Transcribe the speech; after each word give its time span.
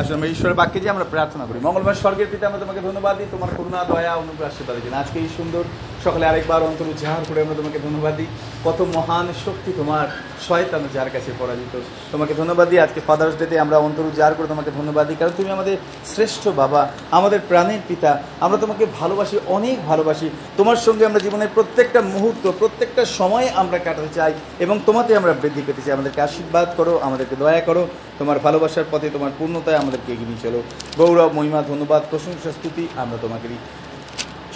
আসলে 0.00 0.14
আমরা 0.14 0.28
ঈশ্বরের 0.28 0.58
বাক্যে 0.60 0.78
যে 0.84 0.88
আমরা 0.94 1.06
প্রার্থনা 1.14 1.44
করি 1.46 1.58
মঙ্গলবার 1.62 2.00
স্বর্গের 2.02 2.28
পিতা 2.30 2.44
আমরা 2.46 2.60
তোমাকে 2.64 2.80
ধন্যবাদ 2.80 3.14
দিই। 3.18 3.30
তোমার 3.30 3.50
করুণা, 3.56 3.80
দয়া, 3.90 4.12
অনুগ্রহ, 4.14 4.46
আশীর্বাদ 4.48 4.76
আজকে 5.02 5.16
এই 5.24 5.30
সুন্দর 5.36 5.64
সকালে 6.04 6.26
আরেকবার 6.26 6.62
অন্তর 6.62 6.84
উচ্চার 6.88 7.24
করে 7.28 7.40
আমরা 7.40 7.54
তোমাকে 7.54 7.78
ধন্যবাদ 7.78 8.16
দিই। 8.16 8.26
কত 8.64 8.86
মহান 8.94 9.26
শক্তি 9.44 9.72
তোমার, 9.76 10.06
শয়তান 10.48 10.88
যার 10.94 11.10
কাছে 11.10 11.32
পরাজিত। 11.38 11.80
তোমাকে 12.12 12.34
ধন্যবাদ 12.34 12.68
দিই। 12.68 12.78
আজকে 12.78 13.00
ফাদার্স 13.06 13.36
ডেতে 13.38 13.58
আমরা 13.58 13.78
অন্তর 13.78 14.02
উচ্চার 14.02 14.34
করে 14.34 14.46
তোমাকে 14.46 14.70
ধন্যবাদ 14.70 15.06
দিই। 15.06 15.16
কারণ 15.16 15.30
তুমি 15.36 15.50
আমাদের 15.50 15.76
শ্রেষ্ঠ 16.06 16.48
বাবা, 16.48 16.90
আমাদের 17.10 17.40
প্রাণের 17.48 17.78
পিতা। 17.88 18.22
আমরা 18.40 18.58
তোমাকে 18.58 18.86
ভালোবাসি, 19.00 19.38
অনেক 19.46 19.86
ভালোবাসি। 19.86 20.30
তোমার 20.56 20.76
সঙ্গে 20.76 21.06
আমরা 21.06 21.20
জীবনের 21.20 21.48
প্রত্যেকটা 21.54 22.00
মুহূর্ত, 22.00 22.52
প্রত্যেকটা 22.58 23.04
সময় 23.04 23.48
আমরা 23.54 23.78
কাটাতে 23.78 24.08
চাই 24.14 24.32
এবং 24.58 24.80
তোমাতে 24.86 25.16
আমরা 25.16 25.32
বৃদ্ধি 25.42 25.62
পেতে 25.66 25.82
চাই। 25.84 25.92
আমাদেরকে 25.92 26.20
আশীর্বাদ 26.20 26.68
করো, 26.76 26.98
আমাদেরকে 27.02 27.36
দয়া 27.36 27.60
করো। 27.60 27.86
তোমার 28.18 28.38
ভালোবাসার 28.38 28.84
পথে, 28.90 29.10
তোমার 29.10 29.30
পূর্ণতায় 29.38 29.76
আমাদেরকে 29.76 30.12
এগিয়ে 30.12 30.42
চলো। 30.42 30.62
গৌরব, 30.98 31.30
মহিমা, 31.32 31.62
ধন্যবাদ, 31.62 32.02
প্রশংসা, 32.10 32.52
স্তুতি 32.52 32.88
আমরা 32.96 33.18
তোমাকে 33.22 33.48
দিই। 33.48 33.62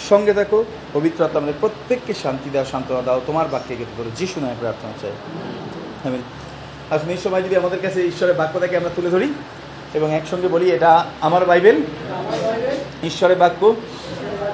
সঙ্গে 0.09 0.33
থাকো, 0.33 0.65
পবিত্র 0.93 1.19
আমাদের 1.33 1.57
প্রত্যেককে 1.61 2.13
শান্তি 2.23 2.49
দাও, 2.53 2.65
সান্ত্বনা 2.65 3.01
দাও, 3.01 3.21
তোমার 3.27 3.47
বাক্যে 3.53 3.75
গেতে 3.75 3.93
করো 3.97 4.09
যিশু 4.19 4.37
নয় 4.39 4.57
প্রার্থনা 4.59 4.93
চাই। 5.01 5.15
আমিন। 6.07 6.23
আসলে 6.95 7.11
এই 7.13 7.21
সময় 7.23 7.43
যদি 7.43 7.55
আমাদের 7.55 7.79
কাছে 7.81 7.99
ঈশ্বরের 8.07 8.35
বাক্যটাকে 8.35 8.77
আমরা 8.77 8.89
তুলে 8.95 9.09
ধরি 9.09 9.33
এবং 9.93 10.13
একসঙ্গে 10.13 10.47
বলি, 10.47 10.65
এটা 10.71 11.05
আমার 11.21 11.45
বাইবেল। 11.45 11.77
ঈশ্বরের 13.03 13.37
বাক্য, 13.37 13.75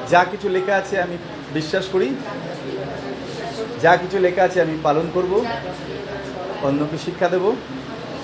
যা 0.09 0.25
কিছু 0.31 0.49
লেখা 0.49 0.75
আছে 0.75 1.01
আমি 1.01 1.17
বিশ্বাস 1.53 1.85
করি, 1.91 2.07
যা 3.81 3.93
কিছু 3.97 4.17
লেখা 4.19 4.43
আছে 4.43 4.61
আমি 4.61 4.75
পালন 4.83 5.05
করব, 5.13 5.33
অন্যকে 6.63 6.97
শিক্ষা 7.05 7.27
দেব, 7.27 7.45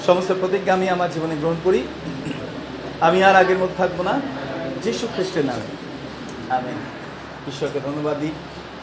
সমস্ত 0.05 0.31
প্রতিজ্ঞা 0.39 0.73
আমি 0.73 0.89
আমার 0.89 1.11
জীবনে 1.11 1.36
গ্রহণ 1.36 1.59
করি, 1.63 1.81
আমি 3.08 3.23
আর 3.23 3.36
আগের 3.36 3.58
মতো 3.58 3.73
থাকব 3.77 4.02
না, 4.02 4.13
যিশু 4.84 5.08
খ্রিস্টের 5.16 5.45
নামে। 5.45 5.67
আমি 6.55 6.72
ঈশ্বরকে 7.47 7.80
ধন্যবাদ 7.80 8.17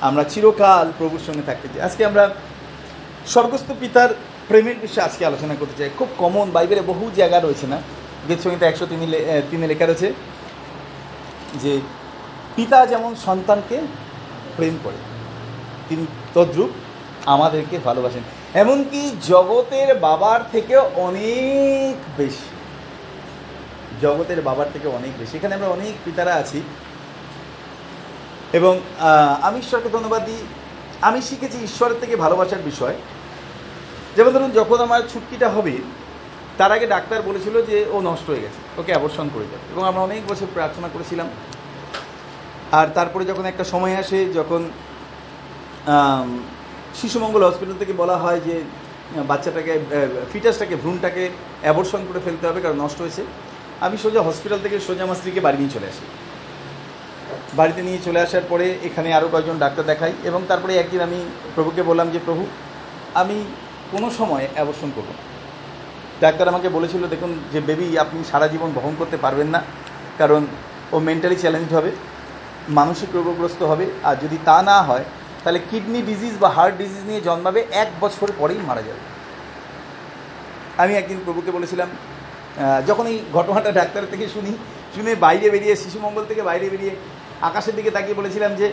আমরা 0.01 0.25
চিরকাল 0.25 0.87
প্রভুর 0.99 1.23
সঙ্গে 1.27 1.45
থাকতে 1.47 1.67
চাই। 1.69 1.83
আজকে 1.83 2.03
আমরা 2.05 2.25
স্বর্গস্থ 3.27 3.69
পিতার 3.81 4.11
প্রেমের 4.49 4.79
বিষয়ে 4.83 5.05
আজকে 5.05 5.23
আলোচনা 5.27 5.55
করতে 5.61 5.77
চাই। 5.79 5.91
খুব 5.99 6.09
কমন 6.19 6.47
বাইবেলে 6.51 6.83
বহু 6.83 7.05
জায়গা 7.17 7.39
রয়েছে 7.41 7.67
না? 7.67 7.79
গীত 8.29 8.41
সঙ্গীতে 8.45 8.67
একশো 8.67 8.87
তিন 8.87 9.01
তিনে 9.51 9.67
লেখা 9.67 9.87
রয়েছে 9.87 10.09
যে, 11.63 11.73
পিতা 12.57 12.79
যেমন 12.87 13.13
সন্তানকে 13.27 13.77
প্রেম 14.57 14.75
করে, 14.85 14.99
তিনি 15.89 16.05
তদ্রুপ 16.35 16.71
আমাদেরকে 17.27 17.77
ভালোবাসেন। 17.85 18.25
এমনকি 18.55 19.03
জগতের 19.29 19.89
বাবার 20.07 20.41
থেকে 20.53 20.75
অনেক 20.77 21.97
বেশি। 22.17 22.49
জগতের 24.03 24.41
বাবার 24.43 24.69
থেকে 24.73 24.89
অনেক 24.89 25.13
বেশি। 25.19 25.37
এখানে 25.37 25.55
আমরা 25.55 25.69
অনেক 25.69 25.95
পিতারা 26.05 26.35
আছি। 26.35 26.59
এবং 28.59 28.75
আমি 29.47 29.57
ঈশ্বরকে 29.65 29.91
ধন্যবাদ 29.97 30.23
দিই। 30.29 30.43
আমি 31.09 31.19
শিখেছি 31.29 31.59
ঈশ্বরের 31.69 31.99
থেকে 32.03 32.15
ভালোবাসার 32.25 32.67
বিষয়। 32.71 32.97
যেমন 34.17 34.31
ধরুন, 34.37 34.51
যখন 34.59 34.79
আমার 34.87 35.09
ছুটকিটা 35.13 35.49
হবে, 35.57 35.75
তার 36.59 36.71
আগে 36.77 36.87
ডাক্তার 36.95 37.27
বলেছিল 37.29 37.55
যে 37.71 37.77
ও 37.95 37.97
নষ্ট 38.09 38.27
হয়ে 38.31 38.45
গেছে, 38.45 38.61
ওকে 38.81 38.93
অবসন 39.01 39.27
করে 39.35 39.47
যাবে 39.53 39.65
এবং 39.73 39.83
আমরা 39.91 40.03
অনেক 40.09 40.23
বছর 40.31 40.49
প্রার্থনা 40.57 40.89
করেছিলাম। 40.95 41.29
আর 42.79 42.87
তারপরে 42.97 43.25
যখন 43.31 43.45
একটা 43.53 43.65
সময় 43.73 43.95
আসে, 44.03 44.19
যখন 44.39 44.61
শিশুমঙ্গল 46.99 47.43
হসপিটাল 47.49 47.77
থেকে 47.83 47.95
বলা 48.03 48.17
হয় 48.25 48.41
যে 48.49 48.57
বাচ্চাটাকে 49.31 49.73
ফিটাসটাকে 50.33 50.75
ভ্রূণটাকে 50.83 51.25
অ্যাবর্শন 51.65 52.01
করে 52.09 52.21
ফেলতে 52.27 52.45
হবে, 52.49 52.61
কারণ 52.65 52.79
নষ্ট 52.85 52.99
হয়েছে। 53.05 53.23
আমি 53.87 53.97
সোজা 54.05 54.21
হসপিটাল 54.29 54.59
থেকে 54.65 54.77
সোজা 54.87 55.03
আমার 55.07 55.19
স্ত্রীকে 55.21 55.41
বাড়ি 55.47 55.59
নিয়ে 55.61 55.75
চলে 55.77 55.89
আসি। 55.93 56.05
বাড়িতে 57.57 57.81
নিয়ে 57.83 57.99
চলে 58.07 58.21
আসার 58.21 58.45
পরে 58.51 58.67
এখানে 58.89 59.09
আরও 59.19 59.29
কয়েকজন 59.33 59.59
ডাক্তার 59.65 59.85
দেখাই 59.91 60.13
এবং 60.29 60.41
তারপরে 60.51 60.73
একদিন 60.77 61.01
আমি 61.01 61.19
প্রভুকে 61.55 61.83
বললাম 61.83 62.11
যে, 62.15 62.21
প্রভু, 62.27 62.43
আমি 63.15 63.37
কোনো 63.93 64.11
সময় 64.11 64.49
অ্যাবর্শন 64.55 64.91
করব 64.97 65.09
না। 65.17 65.23
ডাক্তার 66.25 66.51
আমাকে 66.53 66.69
বলেছিল, 66.69 67.03
দেখুন, 67.15 67.31
যে 67.53 67.61
বেবি 67.69 67.87
আপনি 68.05 68.19
সারা 68.31 68.47
জীবন 68.49 68.71
বহন 68.77 68.95
করতে 69.01 69.17
পারবেন 69.25 69.49
না, 69.55 69.61
কারণ 70.21 70.47
ও 70.95 70.97
মেন্টালি 71.09 71.37
চ্যালেঞ্জ 71.43 71.69
হবে, 71.75 71.91
মানসিক 72.79 73.11
রোগগ্রস্ত 73.15 73.63
হবে, 73.63 73.87
আর 74.09 74.17
যদি 74.25 74.39
তা 74.49 74.57
না 74.71 74.83
হয়, 74.83 75.05
তাহলে 75.43 75.61
কিডনি 75.71 76.01
ডিজিজ 76.11 76.35
বা 76.43 76.49
হার্ট 76.57 76.75
ডিজিজ 76.83 77.03
নিয়ে 77.09 77.21
জন্মাবে 77.21 77.61
এক 77.83 77.89
বছর 78.01 78.29
পরেই 78.41 78.61
মারা 78.69 78.83
যাবে। 78.89 79.03
আমি 80.83 80.95
একদিন 80.95 81.19
প্রভুকে 81.27 81.51
বলেছিলাম 81.57 81.89
যখন 82.89 83.07
এই 83.13 83.19
ঘটনাটা 83.37 83.71
ডাক্তার 83.81 84.11
থেকে 84.13 84.29
শুনি, 84.35 84.53
শুনে 84.95 85.15
বাইরে 85.25 85.47
বেরিয়ে 85.55 85.75
শিশুমঙ্গল 85.83 86.25
থেকে 86.31 86.43
বাইরে 86.43 86.67
বেরিয়ে 86.75 86.95
আকাশের 87.43 87.75
দিকে 87.75 87.91
তাকিয়ে 87.91 88.15
বলেছিলাম 88.15 88.55
যে, 88.55 88.73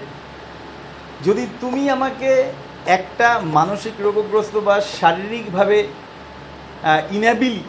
যদি 1.25 1.47
তুমি 1.61 1.89
আমাকে 1.89 2.51
একটা 2.85 3.41
মানসিক 3.43 3.93
রোগগ্রস্ত 3.99 4.57
বা 4.57 4.81
শারীরিকভাবে 4.81 5.87
ইনঅ্যাবিলি 7.11 7.63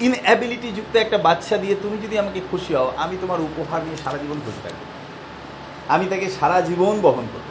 ইনঅ্যাবিলিটি 0.00 0.72
যুক্ত 0.76 0.96
একটা 0.96 1.18
বাচ্চা 1.18 1.56
দিয়ে 1.56 1.74
তুমি 1.82 1.96
যদি 2.06 2.18
আমাকে 2.18 2.40
খুশি 2.50 2.74
হও, 2.74 2.92
আমি 2.96 3.16
তোমার 3.20 3.40
উপহার 3.40 3.84
নিয়ে 3.84 3.96
সারা 3.96 4.18
জীবন 4.18 4.40
খুশি 4.44 4.60
থাকব। 4.62 4.80
আমি 5.88 6.06
তাকে 6.10 6.30
সারা 6.40 6.60
জীবন 6.60 7.00
বহন 7.00 7.26
করব। 7.32 7.46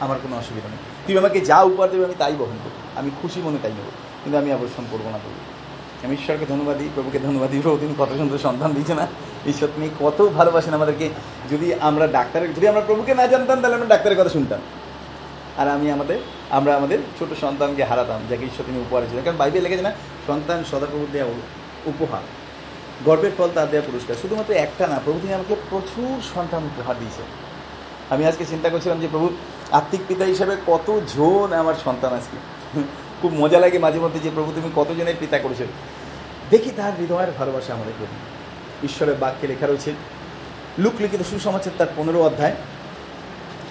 আমার 0.00 0.18
কোনো 0.22 0.36
অসুবিধা 0.36 0.68
নেই। 0.68 0.78
তুমি 1.06 1.18
আমাকে 1.18 1.40
যা 1.40 1.62
উপহার 1.62 1.90
দেবে 1.90 2.04
আমি 2.04 2.14
তাই 2.18 2.32
বহন 2.32 2.56
করব। 2.64 2.98
আমি 2.98 3.10
খুশি 3.22 3.40
মনে 3.40 3.58
তাই 3.62 3.72
নেব। 3.72 3.90
কিন্তু 4.24 4.38
আমি 4.38 4.52
অবসর 4.52 4.82
করব 4.90 5.04
না 5.12 5.18
প্রভু 5.18 5.38
আমি 6.06 6.14
ঈশ্বরকে 6.14 6.46
ধন্যবাদ 6.48 6.78
দিই, 6.78 6.88
প্রভুকে 6.94 7.18
ধন্যবাদ 7.18 7.50
দিই, 7.50 7.60
প্রভু 7.60 7.78
তিনি 7.78 7.94
কত 7.98 8.08
সুন্দর 8.16 8.38
সন্তান 8.38 8.72
দিয়েছে 8.72 8.94
না? 8.94 9.06
ঈশ্বর 9.46 9.68
তিনি 9.74 9.88
কত 10.00 10.18
ভালোবাসেন 10.36 10.74
আমাদেরকে। 10.74 11.08
যদি 11.50 11.74
আমরা 11.74 12.06
ডাক্তারের 12.06 12.54
যদি 12.54 12.68
আমরা 12.68 12.80
প্রভুকে 12.80 13.14
না 13.14 13.26
জানতাম, 13.26 13.60
তাহলে 13.60 13.76
আমরা 13.76 13.86
ডাক্তারের 13.86 14.20
কথা 14.20 14.28
শুনতাম। 14.28 14.60
আর 15.56 15.68
আমি 15.68 15.90
আমাদের 15.90 16.18
আমরা 16.50 16.76
আমাদের 16.76 16.98
ছোট 17.18 17.28
সন্তানকে 17.40 17.84
হারাতাম, 17.84 18.20
যাকে 18.30 18.44
ঈশ্বর 18.44 18.64
তিনি 18.66 18.78
উপহার 18.80 19.02
ছিলেন 19.10 19.24
কারণ 19.24 19.36
বাইবেল 19.36 19.62
লেগেছে 19.62 19.82
না, 19.82 19.92
সন্তান 20.26 20.64
সদাপ্রভুর 20.70 21.08
দেওয়া 21.12 21.32
উপহার। 21.86 22.22
গর্বের 23.04 23.30
ফল 23.38 23.48
তার 23.54 23.70
দেওয়া 23.70 23.86
পুরস্কার। 23.90 24.16
শুধুমাত্র 24.22 24.52
একটা 24.54 24.86
না, 24.86 25.00
প্রভু 25.04 25.18
তিনি 25.22 25.34
আমাকে 25.34 25.54
প্রচুর 25.70 26.14
সন্তান 26.34 26.62
উপহার 26.64 26.94
দিয়েছে 26.98 27.22
আমি 28.10 28.22
আজকে 28.26 28.44
চিন্তা 28.44 28.68
করছিলাম 28.68 29.00
যে, 29.00 29.08
প্রভু 29.10 29.28
আত্মিক 29.72 30.00
পিতা 30.08 30.24
হিসেবে 30.24 30.56
কত 30.66 31.00
জন 31.16 31.48
আমার 31.52 31.74
সন্তান 31.84 32.12
আজকে? 32.14 32.38
খুব 33.22 33.32
মজা 33.34 33.60
লাগে 33.60 33.78
মাঝে 33.78 33.98
মধ্যে 33.98 34.20
যে 34.20 34.30
প্রভু 34.34 34.52
তুমি 34.52 34.70
কতজনের 34.76 35.14
পিতা 35.20 35.38
করেছেন 35.38 35.66
দেখি 36.50 36.70
তার 36.76 36.92
হৃদয়ের 36.98 37.30
ভালোবাসা 37.38 37.74
আমাদের 37.74 37.92
প্রতি 37.98 38.16
ঈশ্বরের 38.86 39.14
বাক্যে 39.14 39.46
লেখা 39.48 39.66
রয়েছে 39.66 39.92
লুকলিখিত 40.78 41.22
সুসমাচার 41.22 41.72
তার 41.78 41.86
পনেরো 41.96 42.22
অধ্যায়, 42.22 42.54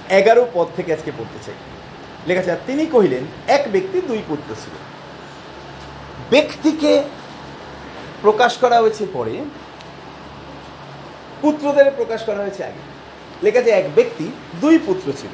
এগারো 0.09 0.47
পদ 0.53 0.67
থেকে 0.75 0.93
আজকে 0.93 1.11
পড়তে 1.17 1.39
চাই। 1.45 1.55
লেখা 2.27 2.41
আছে 2.41 2.55
তিনি 2.67 2.85
কহিলেন, 2.85 3.23
এক 3.47 3.71
ব্যক্তি 3.71 4.01
দুই 4.01 4.21
পুত্র 4.27 4.55
ছিল। 4.55 4.75
ব্যক্তিকে 6.29 7.03
প্রকাশ 8.21 8.57
করা 8.57 8.79
হয়েছে 8.79 9.05
পরে, 9.13 9.35
পুত্রদের 11.41 11.91
প্রকাশ 11.95 12.23
করা 12.23 12.37
হয়েছে 12.37 12.63
আগে। 12.63 12.81
লেখা 13.43 13.59
আছে, 13.59 13.69
এক 13.69 13.95
ব্যক্তি 13.95 14.31
দুই 14.61 14.79
পুত্র 14.85 15.11
ছিল। 15.21 15.29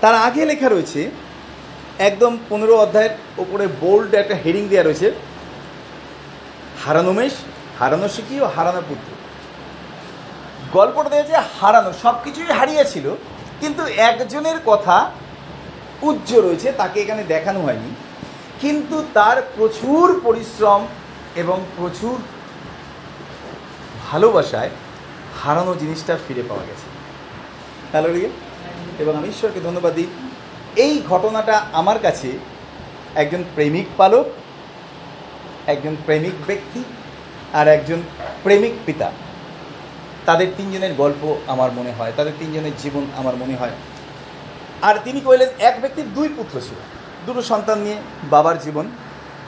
তার 0.00 0.14
আগে 0.14 0.44
লেখা 0.44 0.68
রয়েছে 0.68 1.10
একদম 1.98 2.38
পনেরো 2.48 2.76
অধ্যায়ের 2.76 3.10
ওপরে 3.38 3.66
বোল্ড 3.66 4.14
একটা 4.14 4.34
হেডিং 4.34 4.68
দেওয়া 4.68 4.84
রয়েছে। 4.84 5.12
হারানো 6.86 7.12
মেষ, 7.12 7.32
হারানো 7.78 8.08
শিখি 8.08 8.40
ও 8.40 8.44
হারানো 8.44 8.82
পুত্র। 8.88 9.12
গল্পটা 10.72 11.08
দিয়েছে 11.08 11.32
হারানো 11.60 11.92
সব 12.02 12.14
কিছুই 12.24 12.44
হারিয়েছিল, 12.44 13.10
কিন্তু 13.60 13.86
একজনের 13.86 14.56
কথা 14.66 15.10
উজ্জ 16.02 16.34
রয়েছে, 16.34 16.72
তাকে 16.72 17.00
এখানে 17.00 17.24
দেখানো 17.24 17.60
হয়নি। 17.60 17.94
কিন্তু 18.60 19.04
তার 19.14 19.42
প্রচুর 19.56 20.20
পরিশ্রম 20.24 20.86
এবং 21.36 21.64
প্রচুর 21.76 22.18
ভালোবাসায় 24.10 24.70
হারানো 25.44 25.74
জিনিসটা 25.74 26.18
ফিরে 26.28 26.42
পাওয়া 26.48 26.64
গেছে। 26.64 26.86
হ্যালো 27.92 28.12
রিয়া 28.12 28.28
এবং 28.98 29.16
আমি 29.16 29.28
ঈশ্বরকে 29.28 29.60
ধন্যবাদ 29.60 29.94
দিই। 29.94 30.06
এই 30.76 31.02
ঘটনাটা 31.08 31.66
আমার 31.72 31.98
কাছে 31.98 32.38
একজন 33.14 33.44
প্রেমিক 33.54 33.86
পালক, 33.96 34.26
একজন 35.66 35.96
প্রেমিক 36.04 36.32
ব্যক্তি 36.46 36.84
আর 37.52 37.68
একজন 37.68 38.02
প্রেমিক 38.42 38.72
পিতা। 38.86 39.12
তাদের 40.26 40.46
তিনজনের 40.56 40.94
গল্প 40.94 41.36
আমার 41.46 41.72
মনে 41.72 41.92
হয়, 41.92 42.12
তাদের 42.16 42.32
তিনজনের 42.38 42.72
জীবন 42.82 43.06
আমার 43.16 43.36
মনে 43.36 43.54
হয়। 43.54 43.70
আর 44.82 44.94
তিনি 45.04 45.20
কইলেন 45.20 45.48
এক 45.58 45.80
ব্যক্তির 45.80 46.14
দুই 46.14 46.28
পুত্র 46.28 46.60
ছিল। 46.60 46.74
দুটো 47.26 47.42
সন্তান 47.42 47.78
নিয়ে 47.78 47.96
বাবার 48.30 48.58
জীবন। 48.58 48.88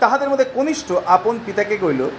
তাহাদের 0.01 0.29
মধ্যে 0.29 0.45
কনিষ্ঠ 0.45 0.93
আপন 1.07 1.39
পিতাকে 1.47 1.77
কইল 1.77 2.11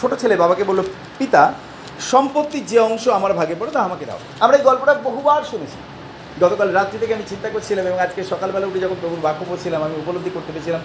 ছোট 0.00 0.14
ছেলে 0.14 0.36
বাবাকে 0.36 0.64
বলল, 0.64 0.82
পিতা, 1.18 1.52
সম্পত্তির 2.00 2.66
যে 2.66 2.78
অংশ 2.78 3.08
আমার 3.08 3.34
ভাগে 3.34 3.54
পড়ে 3.58 3.70
তা 3.70 3.80
আমাকে 3.80 4.04
দাও। 4.04 4.18
আমরা 4.40 4.56
এই 4.56 4.62
গল্পটা 4.62 4.94
বহুবার 4.94 5.42
শুনেছি। 5.42 5.99
গতকাল 6.40 6.72
রাত্রি 6.72 6.98
থেকে 6.98 7.14
আমি 7.14 7.22
চিন্তা 7.28 7.48
করছিলাম 7.48 7.86
এবং 7.86 7.98
আজকে 7.98 8.24
সকালবেলা 8.24 8.66
উঠে 8.66 8.80
যখন 8.80 8.96
প্রভুর 9.00 9.20
বাক্য 9.20 9.44
পড়ছিলাম, 9.48 9.82
আমি 9.82 9.94
উপলব্ধি 9.94 10.30
করতে 10.30 10.52
পেরেছিলাম, 10.52 10.80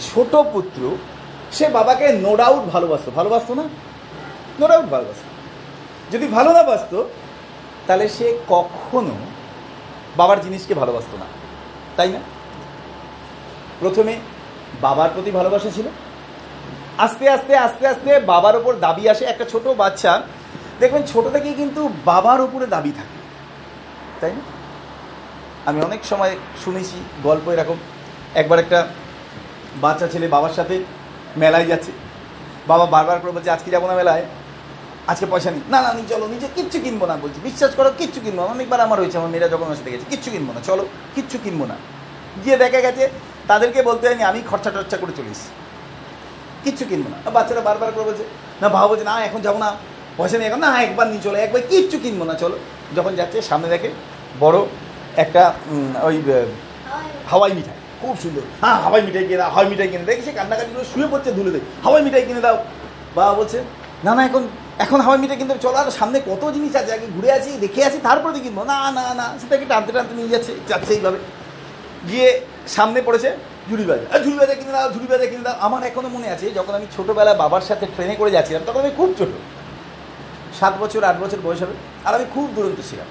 ছোট 0.00 0.36
পুত্র, 0.36 0.96
সে 1.52 1.68
বাবাকে 1.68 2.12
নো 2.12 2.36
ডাউট 2.36 2.64
ভালোবাসতো। 2.64 3.10
ভালোবাসতো 3.10 3.54
না? 3.54 3.62
নো 4.60 4.68
ডাউট 4.68 4.84
ভালোবাসতো। 4.84 5.28
যদি 6.12 6.26
ভালো 6.26 6.52
না 6.52 6.62
বাসতো, 6.62 7.08
তাহলে 7.86 8.08
সে 8.08 8.38
কখনো 8.48 9.14
বাবার 10.16 10.40
জিনিসকে 10.40 10.74
ভালোবাসতো 10.74 11.16
না। 11.16 11.26
তাই 11.96 12.08
না? 12.08 12.20
প্রথমে 13.80 14.16
বাবার 14.80 15.10
প্রতি 15.14 15.30
ভালোবাসা 15.30 15.70
ছিল। 15.70 15.86
আস্তে 16.98 17.28
আস্তে 17.28 17.56
আস্তে 17.56 17.86
আস্তে 17.86 18.20
বাবার 18.20 18.56
ওপর 18.56 18.74
দাবি 18.74 19.08
আসে 19.08 19.24
একটা 19.24 19.44
ছোট 19.44 19.68
বাচ্চা। 19.68 20.22
দেখবেন 20.80 21.02
ছোট 21.02 21.28
থেকেই 21.32 21.54
কিন্তু 21.54 21.88
বাবার 22.04 22.40
উপরে 22.40 22.66
দাবি 22.66 22.90
থাকে। 22.90 23.16
তাই 24.20 24.32
না? 24.32 24.55
আমি 25.68 25.78
অনেক 25.88 26.00
সময় 26.10 26.32
শুনেছি 26.64 26.96
গল্প 27.26 27.46
এরকম, 27.54 27.78
একবার 28.40 28.58
একটা 28.64 28.78
বাচ্চা 29.84 30.06
ছেলে 30.12 30.26
বাবার 30.34 30.54
সাথে 30.58 30.74
মেলায় 31.42 31.66
যাচ্ছে। 31.70 31.92
বাবা 32.70 32.84
বারবার 32.94 33.18
করে 33.22 33.32
বলছে, 33.36 33.50
আজকে 33.56 33.68
যাব 33.74 33.84
না 33.90 33.94
মেলায়? 34.00 34.24
আজকে 35.10 35.26
পয়সা 35.32 35.50
নেই? 35.54 35.62
না 35.72 35.78
না 35.84 35.90
নি 35.98 36.02
চলো, 36.12 36.24
নিজে 36.34 36.48
কিচ্ছু 36.56 36.78
কিনবো 36.84 37.04
না, 37.10 37.14
বলছি। 37.24 37.38
বিশ্বাস 37.48 37.72
করো, 37.78 37.90
কিচ্ছু 38.00 38.18
কিনবো 38.24 38.40
না। 38.44 38.48
অনেকবার 38.54 38.80
আমার 38.86 38.98
হয়েছে, 39.02 39.16
আমার 39.20 39.30
মেয়েরা 39.34 39.48
যখন 39.52 39.64
আমার 39.68 39.78
সাথে 39.80 39.90
গেছে, 39.94 40.06
কিচ্ছু 40.12 40.28
কিনবো 40.34 40.52
না, 40.56 40.60
চলো, 40.68 40.84
কিচ্ছু 41.14 41.36
কিনবো 41.44 41.64
না। 41.70 41.76
গিয়ে 42.42 42.56
দেখা 42.62 42.80
গেছে, 42.86 43.04
তাদেরকে 43.50 43.78
বলতে 43.88 44.04
হয়নি, 44.08 44.24
আমি 44.30 44.38
খরচা 44.50 44.70
টরচা 44.74 44.96
করে 45.02 45.12
চলিস 45.18 45.40
কিচ্ছু 46.64 46.84
কিনবো 46.90 47.08
না। 47.12 47.18
বাচ্চারা 47.36 47.62
বারবার 47.68 47.90
করে 47.94 48.04
বলছে, 48.10 48.24
না 48.62 48.68
ভাবো 48.74 48.86
বলছে, 48.90 49.04
না, 49.10 49.14
এখন 49.28 49.40
যাব 49.46 49.56
না, 49.64 49.68
পয়সা 50.18 50.36
নেই, 50.38 50.46
এখন 50.50 50.60
না, 50.66 50.68
একবার 50.86 51.06
নিয়ে 51.12 51.22
চলো, 51.26 51.36
একবার 51.46 51.62
কিচ্ছু 51.70 51.96
কিনবো 52.04 52.24
না, 52.30 52.34
চলো। 52.42 52.56
যখন 52.96 53.12
যাচ্ছে, 53.20 53.38
সামনে 53.50 53.68
দেখে 53.74 53.90
বড় 54.44 54.58
একটা 55.22 55.42
ওই 56.06 56.16
হাওয়াই 57.30 57.52
মিঠাই। 57.56 57.76
খুব 58.00 58.14
সুন্দর। 58.22 58.44
হ্যাঁ 58.62 58.76
হাওয়াই 58.84 59.02
মিঠাই 59.06 59.24
কিনে 59.28 59.38
দাও, 59.42 59.50
হাওয়াই 59.54 59.68
মিঠাই 59.72 59.88
কিনে 59.92 60.04
দেখি 60.10 60.22
সে 60.28 60.32
কান্নাকাটি 60.38 60.70
শুয়ে 60.92 61.08
পড়ছে 61.12 61.30
ধুলে 61.38 61.50
দেয়। 61.54 61.64
হাওয়াই 61.84 62.02
মিঠাই 62.06 62.24
কিনে 62.28 62.42
দাও। 62.46 62.56
বাবা 63.16 63.32
বলছে, 63.40 63.58
না 64.06 64.12
না, 64.16 64.22
এখন 64.28 64.42
এখন 64.84 64.98
হাওয়াই 65.04 65.20
মিঠাই 65.22 65.38
কিনতে 65.40 65.54
চলো, 65.66 65.76
আর 65.82 65.88
সামনে 66.00 66.18
কত 66.30 66.42
জিনিস 66.56 66.72
আছে? 66.80 66.90
আগে 66.96 67.06
ঘুরে 67.16 67.30
আছি 67.38 67.50
দেখে 67.64 67.80
আছি 67.88 67.98
তারপরে 68.08 68.38
কিনবো। 68.44 68.62
না 68.72 68.78
না 68.96 69.04
না 69.20 69.26
সেটাকে 69.40 69.66
টানতে 69.72 69.90
টানতে 69.96 70.12
নিয়ে 70.18 70.30
যাচ্ছে 70.34 70.52
যাচ্ছে 70.70 70.92
এইভাবে। 70.96 71.18
গিয়ে 72.08 72.28
সামনে 72.76 72.98
পড়েছে 73.06 73.28
ঝুড়ি 73.68 73.84
বাজা 73.90 74.06
আর, 74.14 74.20
ঝুড়ি 74.24 74.36
বাজা 74.40 74.54
কিনে 74.58 74.72
দাও, 74.76 74.88
ঝুড়ি 74.94 75.08
বাজা 75.12 75.26
কিনে 75.30 75.44
দাও। 75.48 75.56
আমার 75.66 75.80
এখনও 75.90 76.08
মনে 76.16 76.28
আছে, 76.34 76.46
যখন 76.58 76.72
আমি 76.78 76.86
ছোটোবেলায় 76.96 77.38
বাবার 77.42 77.64
সাথে 77.68 77.84
ট্রেনে 77.94 78.14
করে 78.20 78.30
যাচ্ছিলাম, 78.36 78.62
তখন 78.68 78.80
আমি 78.84 78.92
খুব 79.00 79.10
ছোটো। 79.18 79.36
সাত 80.58 80.74
বছর, 80.82 81.00
আট 81.10 81.16
বছর 81.24 81.38
বয়স 81.46 81.60
হবে, 81.64 81.74
আর 82.06 82.12
আমি 82.18 82.26
খুব 82.34 82.46
দুরন্ত 82.56 82.78
ছিলাম। 82.90 83.08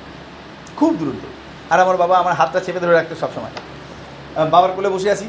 খুব 0.80 0.92
দুরন্ত। 1.00 1.24
আর 1.72 1.80
আমার 1.84 1.98
বাবা 2.04 2.16
আমার 2.24 2.34
হাতটা 2.40 2.60
চেপে 2.66 2.80
ধরে 2.84 2.94
রাখতো 3.00 3.16
সবসময়। 3.24 3.54
বাবার 4.54 4.72
কোলে 4.76 4.90
বসে 4.96 5.10
আছি। 5.16 5.28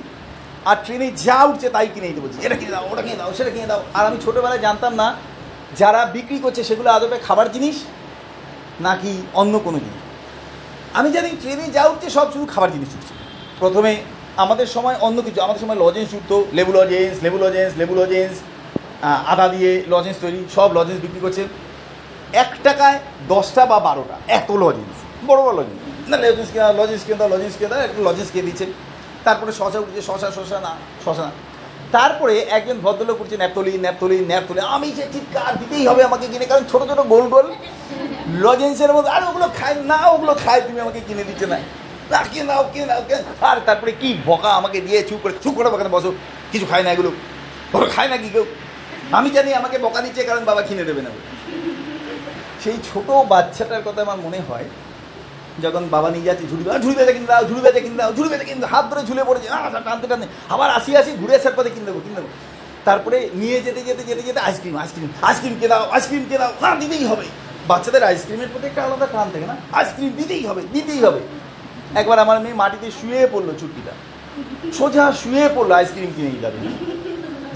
আর 0.71 0.77
ট্রেনে 0.85 1.09
যা 1.27 1.39
উঠছে 1.51 1.69
তাই 1.75 1.89
কিনে 1.95 2.07
দিতে 2.11 2.23
বলছি, 2.25 2.39
এটা 2.47 2.57
কিনে 2.61 2.73
দাও, 2.75 2.85
ওটা 2.93 3.03
কিনে 3.07 3.19
দাও, 3.21 3.31
সেটা 3.39 3.51
কিনে 3.55 3.69
দাও। 3.73 3.81
আর 3.99 4.05
আমি 4.09 4.19
ছোটোবেলায় 4.25 4.63
জানতাম 4.67 4.93
না, 5.01 5.07
যারা 5.81 6.01
বিক্রি 6.17 6.39
করছে 6.45 6.61
সেগুলো 6.69 6.89
আদপে 6.97 7.19
খাবার 7.29 7.47
জিনিস 7.55 7.77
নাকি 8.87 9.13
অন্য 9.41 9.55
কোনো 9.67 9.79
জিনিস। 9.85 10.03
আমি 10.99 11.09
জানি 11.17 11.29
ট্রেনে 11.43 11.67
যা 11.77 11.83
উঠছে 11.93 12.09
সব 12.17 12.27
শুধু 12.35 12.47
খাবার 12.55 12.71
জিনিস 12.75 12.91
উঠছে। 12.97 13.15
প্রথমে 13.63 13.93
আমাদের 14.45 14.69
সময় 14.75 14.97
অন্য 15.07 15.19
কিছু, 15.27 15.39
আমাদের 15.47 15.61
সময় 15.65 15.79
লজেন্স 15.85 16.11
উঠতো, 16.19 16.37
লেবু 16.59 16.73
লজেন্স 16.79 17.15
লেবু 17.25 17.39
লজেন্স 17.45 17.73
লেবু 17.81 17.95
লজেন্স 18.01 18.35
আদা 19.33 19.47
দিয়ে 19.55 19.71
লজেন্স 19.93 20.17
তৈরি, 20.25 20.41
সব 20.57 20.69
লজেন্স 20.79 21.01
বিক্রি 21.05 21.21
করছে। 21.25 21.43
এক 22.43 22.51
টাকায় 22.67 22.99
দশটা 23.33 23.63
বা 23.71 23.79
বারোটা, 23.89 24.17
এত 24.39 24.49
লজেন্স 24.63 24.97
বড় 25.29 25.41
বড় 25.47 25.55
লজেন্স 25.61 25.81
না 26.11 26.17
লজেন্স 26.25 26.51
কেনা 26.55 26.69
লজেন্স 26.81 27.03
কিনে 27.07 27.19
দাও 27.21 27.29
লজেন্স 27.35 27.55
কিনে 27.59 27.71
দাও, 27.73 27.81
একটু 27.89 28.01
লজেন্স 28.09 28.29
কিনে 28.33 28.47
দিচ্ছে 28.49 28.67
তারপরে 29.27 29.51
শশা 29.61 29.79
উঠছে 29.83 30.01
শশা 30.09 30.29
শশা 30.37 30.59
না 30.67 30.73
শশা 31.05 31.25
না। 31.29 31.33
তারপরে 31.97 32.35
একজন 32.57 32.77
ভদ্রলোক 32.85 33.19
উঠছে 33.23 33.37
ন্যাপতলি 33.43 33.73
ন্যাপতলি 33.85 34.17
ন্যাপতলি 34.31 34.61
আমি 34.77 34.89
সে 34.97 35.05
চিৎকার 35.15 35.53
দিতেই 35.61 35.85
হবে 35.91 36.03
আমাকে 36.09 36.27
কিনে, 36.33 36.47
কারণ 36.53 36.65
ছোটো 36.73 36.85
ছোটো 36.91 37.03
গোল 37.13 37.25
গোল। 37.35 37.47
লজেন্সের 38.45 38.93
মধ্যে, 38.97 39.11
আর, 39.17 39.23
ওগুলো 39.31 39.47
খায় 39.59 39.77
না, 39.91 39.99
ওগুলো 40.15 40.33
খায় 40.45 40.61
তুমি 40.67 40.79
আমাকে 40.85 41.01
কিনে 41.09 41.25
দিচ্ছে 41.29 41.47
না। 41.53 41.59
না, 42.13 42.19
কিনে 42.33 42.47
দাও 42.51 42.63
কিনে 42.73 42.87
দাও 42.91 43.03
কিনে 43.09 43.23
দাও। 43.27 43.35
আর 43.51 43.57
তারপরে 43.69 43.93
কি 44.01 44.09
বকা 44.29 44.51
আমাকে 44.61 44.79
দিয়ে 44.87 44.99
চুপ 45.09 45.19
করে 45.23 45.35
চুপ 45.45 45.55
করে 45.59 45.69
বকাতে, 45.75 45.91
বসো, 45.97 46.11
কিছু 46.53 46.67
খায় 46.71 46.85
না 46.87 46.91
এগুলো। 46.95 47.11
ওরা 47.75 47.87
খায় 47.95 48.09
না 48.13 48.17
কি 48.23 48.29
কেউ 48.35 48.45
আমি 49.19 49.29
জানি 49.37 49.51
আমাকে 49.61 49.77
বকা 49.85 50.01
দিচ্ছে, 50.05 50.23
কারণ 50.31 50.43
বাবা 50.51 50.63
কিনে 50.69 50.85
দেবে 50.91 51.03
না। 51.07 51.11
সেই 52.63 52.77
ছোট 52.89 53.09
বাচ্চাটার 53.33 53.83
কথা 53.87 54.01
আমার 54.07 54.19
মনে 54.27 54.41
হয় 54.49 54.67
যখন 55.65 55.83
বাবা 55.95 56.09
নিয়ে 56.15 56.27
যাচ্ছে 56.29 56.45
ঝুড়ি 56.51 56.63
বেজা 56.67 56.79
ঝুড়ি 56.85 56.97
বেজা 56.99 57.13
কিনে 57.17 57.29
দাও 57.31 57.43
ঝুড়ি 57.49 57.61
বেজা 57.65 57.81
কিনে 57.85 57.97
দাও 58.01 58.11
ঝুড়ি 58.17 58.29
বেজা 58.33 58.45
কিনে 58.49 58.59
হাত 58.75 58.85
ধরে 58.91 59.03
ঝুলে 59.09 59.23
পড়েছে 59.29 59.49
না, 59.53 59.81
টানতে 59.87 60.07
টানতে 60.11 60.27
আবার 60.55 60.69
আসি 60.79 60.91
আসি 61.01 61.11
ঘুরে 61.21 61.35
আসার 61.39 61.55
পথে 61.59 61.71
কিনে 61.75 61.87
দেবো 61.89 62.01
কিনে 62.05 62.17
দেবো 62.19 62.29
তারপরে 62.87 63.19
নিয়ে 63.41 63.59
যেতে 63.67 63.81
যেতে 63.89 64.03
যেতে 64.09 64.23
যেতে 64.29 64.41
আইসক্রিম 64.49 64.75
আইসক্রিম 64.83 65.09
আইসক্রিম 65.29 65.55
কে 65.61 65.67
দাও 65.73 65.83
আইসক্রিম 65.95 66.25
কে 66.31 66.37
দাও 66.41 66.53
না 66.65 66.71
দিতেই 66.81 67.05
হবে। 67.11 67.27
বাচ্চাদের 67.71 68.03
আইসক্রিমের 68.11 68.51
প্রতি 68.53 68.67
একটা 68.71 68.81
আলাদা 68.87 69.07
টান 69.15 69.27
থাকে 69.35 69.47
না। 69.51 69.57
আইসক্রিম 69.79 70.11
দিতেই 70.19 70.45
হবে 70.49 70.63
দিতেই 70.75 71.01
হবে। 71.07 71.21
একবার 72.01 72.19
আমার 72.25 72.39
মেয়ে 72.45 72.57
মাটিতে 72.63 72.89
শুয়ে 72.99 73.21
পড়ল 73.33 73.49
চুটকিটা। 73.61 73.93
সোজা 74.79 75.05
শুয়ে 75.21 75.45
পড়ল 75.57 75.71
আইসক্রিম 75.81 76.11
কিনে 76.17 76.31
যাবে 76.45 76.59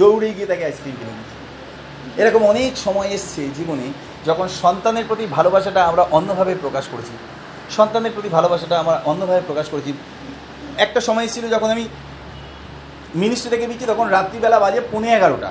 দৌড়ে 0.00 0.29
গিয়ে 0.37 0.49
তাকে 0.50 0.64
আইসক্রিম 0.69 0.94
কিনে 1.00 1.12
দিচ্ছে 1.19 1.37
এরকম 2.20 2.43
অনেক 2.52 2.73
সময় 2.87 3.08
এসছে 3.17 3.43
জীবনে 3.58 3.87
যখন 4.29 4.47
সন্তানের 4.62 5.05
প্রতি 5.08 5.25
ভালোবাসাটা 5.37 5.81
আমরা 5.91 6.02
অন্যভাবে 6.17 6.52
প্রকাশ 6.64 6.85
করেছি। 6.93 7.14
সন্তানের 7.76 8.12
প্রতি 8.17 8.28
ভালোবাসাটা 8.37 8.76
আমার 8.82 8.96
অন্যভাবে 9.11 9.43
প্রকাশ 9.49 9.67
করেছি। 9.72 9.90
একটা 10.84 11.00
সময় 11.08 11.28
ছিল 11.34 11.44
যখন 11.55 11.69
আমি 11.75 11.84
মিনিস্ট্রি 13.22 13.49
থেকে 13.52 13.67
দিচ্ছি 13.70 13.87
তখন 13.93 14.06
রাত্রিবেলা 14.17 14.58
বাজে 14.64 14.81
পৌনে 14.90 15.08
এগারোটা। 15.19 15.50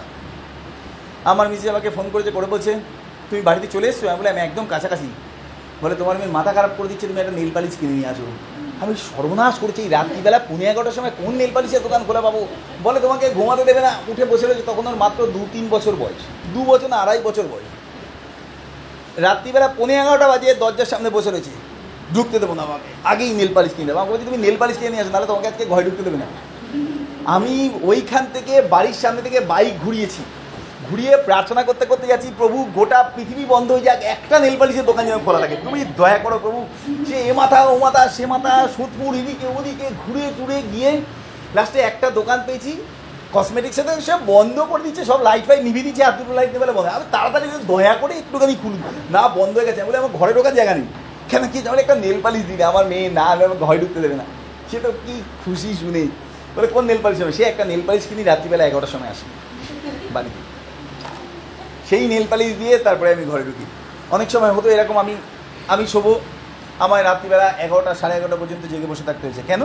আমার 1.31 1.47
মিসি 1.51 1.65
আমাকে 1.73 1.89
ফোন 1.97 2.05
করেছে 2.13 2.31
করে 2.35 2.47
বলছে, 2.53 2.71
তুমি 3.29 3.41
বাড়িতে 3.47 3.67
চলে 3.73 3.87
এসছো? 3.91 4.05
আমি 4.09 4.17
বলে 4.21 4.31
আমি 4.33 4.41
একদম 4.47 4.65
কাছাকাছি। 4.73 5.07
বলে, 5.81 5.95
তোমার 6.01 6.15
মেয়ে 6.19 6.35
মাথা 6.37 6.51
খারাপ 6.57 6.71
করে 6.77 6.87
দিচ্ছে, 6.91 7.05
তুমি 7.09 7.19
একটা 7.21 7.35
নীল 7.39 7.51
পালিশ 7.55 7.73
কিনে 7.79 7.93
নিয়ে 7.97 8.09
আসো। 8.13 8.25
আমি 8.83 8.93
সর্বনাশ 9.09 9.55
করছি, 9.63 9.79
এই 9.85 9.89
রাত্রিবেলা 9.97 10.39
পৌনে 10.49 10.65
এগারোটার 10.71 10.95
সময় 10.97 11.13
কোন 11.19 11.33
নীল 11.39 11.51
পালিশের 11.55 11.81
দোকান 11.85 12.01
খোলা 12.07 12.21
পাবো? 12.27 12.41
বলে, 12.85 12.99
তোমাকে 13.05 13.25
ঘুমাতে 13.37 13.63
দেবে 13.69 13.81
না। 13.87 13.91
উঠে 14.11 14.23
বসে 14.31 14.45
রয়েছে 14.45 14.65
তখন 14.69 14.83
ওর 14.89 14.97
মাত্র 15.03 15.19
দু 15.35 15.41
তিন 15.53 15.65
বছর 15.73 15.93
বয়স, 16.01 16.21
দু 16.53 16.61
বছর 16.71 16.87
না, 16.93 16.97
আড়াই 17.03 17.19
বছর 17.27 17.45
বয়স। 17.53 17.69
রাত্রিবেলা 19.25 19.67
পৌনে 19.77 19.93
এগারোটা 20.01 20.27
বাজে 20.31 20.47
দরজার 20.63 20.89
সামনে 20.93 21.09
বসে 21.17 21.31
রয়েছে। 21.31 21.53
ঢুকতে 22.13 22.37
দেবো 22.39 22.53
না 22.57 22.63
আমাকে। 22.67 22.89
আগেই 23.11 23.31
নেল 23.39 23.51
পালিশ 23.53 23.71
কিনে 23.75 23.87
দেবো 23.89 23.99
আমাকে 23.99 24.25
তুমি 24.29 24.37
নেল 24.45 24.55
পালিশ 24.61 24.77
কিনে 24.79 24.91
নিয়ে 24.93 25.03
আসো, 25.03 25.11
নাহলে 25.13 25.27
তোমাকে 25.31 25.47
আজকে 25.51 25.63
ঘরে 25.71 25.83
ঢুকতে 25.87 26.03
দেবে 26.07 26.17
না। 26.17 26.27
আমি 27.35 27.53
ওইখান 27.89 28.23
থেকে, 28.33 28.53
বাড়ির 28.73 28.97
সামনে 29.01 29.21
থেকে 29.21 29.39
বাইক 29.51 29.73
ঘুরিয়েছি। 29.85 30.21
ঘুরিয়ে 30.89 31.13
প্রার্থনা 31.27 31.61
করতে 31.63 31.85
করতে 31.85 32.05
যাচ্ছি, 32.07 32.29
প্রভু, 32.37 32.57
গোটা 32.77 32.99
পৃথিবী 33.15 33.43
বন্ধ 33.53 33.67
হয়ে 33.71 33.87
যাক, 33.87 33.99
একটা 34.15 34.35
নেল 34.39 34.55
পালিশের 34.59 34.85
দোকান 34.89 35.03
যেন 35.05 35.17
খোলা 35.25 35.39
থাকে। 35.39 35.55
তুমি 35.65 35.79
দয়া 35.99 36.17
করো, 36.17 36.37
প্রভু, 36.45 36.59
সে 37.09 37.17
এ 37.29 37.33
মাথা, 37.33 37.59
ও 37.71 37.73
মাথা, 37.85 38.01
সে 38.15 38.23
মাথা 38.33 38.51
সুতপুর 38.75 39.11
এদিকে 39.21 39.47
ওদিকে 39.57 39.87
ঘুরে 40.03 40.23
টুরে 40.37 40.57
গিয়ে 40.73 40.91
লাস্টে 41.55 41.79
একটা 41.79 42.07
দোকান 42.19 42.39
পেয়েছি। 42.47 42.71
কসমেটিক্সের 43.35 44.07
সব 44.09 44.19
বন্ধ 44.33 44.57
করে 44.71 44.83
দিচ্ছে, 44.83 45.03
সব 45.05 45.19
লাইট 45.27 45.43
ফাইট 45.47 45.61
নিভিয়ে 45.67 45.87
দিচ্ছে, 45.87 46.03
আর 46.03 46.13
দুটো 46.19 46.33
লাইট 46.33 46.51
নেবে 46.53 46.65
বন্ধ 46.77 46.87
আমি 46.97 47.05
তাড়াতাড়ি 47.15 47.47
দয়া 47.71 47.93
করে 48.01 48.13
একটুখানি 48.21 48.55
খুলুন। 48.63 48.81
না, 49.15 49.21
বন্ধ 49.37 49.53
হয়ে 49.57 49.67
গেছে। 49.69 49.79
বলে 49.87 49.97
আমার 50.01 50.13
ঘরে 50.19 50.31
ঢোকার 50.37 50.55
জায়গা 50.59 50.73
নেই। 50.77 50.87
কেন 51.31 51.43
কি 51.51 51.57
আমার 51.69 51.79
একটা 51.83 51.95
নেল 52.05 52.17
পালিশ 52.25 52.43
দিবে, 52.49 52.63
আমার 52.71 52.85
মেয়ে 52.91 53.07
না 53.17 53.25
আমি 53.33 53.41
আমার 53.47 53.59
ঘরে 53.65 53.79
ঢুকতে 53.83 53.99
দেবে 54.05 54.15
না। 54.21 54.25
সে 54.69 54.77
তো 54.85 54.89
কি 55.05 55.15
খুশি 55.43 55.69
শুনে 55.81 56.03
বলে, 56.55 56.67
কোন 56.75 56.83
নেল 56.89 56.99
পালিশ 57.05 57.17
হবে? 57.21 57.33
সে 57.39 57.43
একটা 57.51 57.63
নেল 57.71 57.81
পালিশ 57.87 58.03
কিনি, 58.09 58.21
রাত্রিবেলা 58.23 58.63
এগারোটার 58.65 58.91
সময় 58.95 59.09
আসে। 59.13 59.25
বাড়িতে 60.15 60.39
সেই 61.89 62.03
নেল 62.13 62.25
পালিশ 62.31 62.51
দিয়ে 62.61 62.73
তারপরে 62.87 63.09
আমি 63.15 63.23
ঘরে 63.31 63.43
ঢুকি। 63.47 63.65
অনেক 64.15 64.27
সময় 64.33 64.53
হতো 64.57 64.67
এরকম, 64.75 64.97
আমি 65.03 65.13
আমি 65.73 65.83
শোবো 65.93 66.13
আমার 66.85 66.99
রাত্রিবেলা 67.09 67.47
এগারোটা, 67.65 67.91
সাড়ে 68.01 68.13
এগারোটা 68.17 68.37
পর্যন্ত 68.41 68.63
জেগে 68.71 68.87
বসে 68.91 69.03
থাকতে 69.09 69.23
হয়েছে। 69.27 69.43
কেন? 69.49 69.61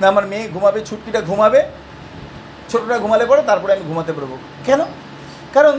না, 0.00 0.04
আমার 0.12 0.24
মেয়ে 0.26 0.44
ঘুমাবে 0.54 0.80
ছুটকিটা 0.88 1.20
ঘুমাবে, 1.20 1.60
ছোটটা 2.70 2.96
ঘুমালে 2.98 3.24
পরে 3.30 3.42
তারপরে 3.50 3.70
আমি 3.76 3.84
ঘুমাতে 3.90 4.12
পারব। 4.16 4.32
কেন? 4.66 4.80
কারণ 5.56 5.74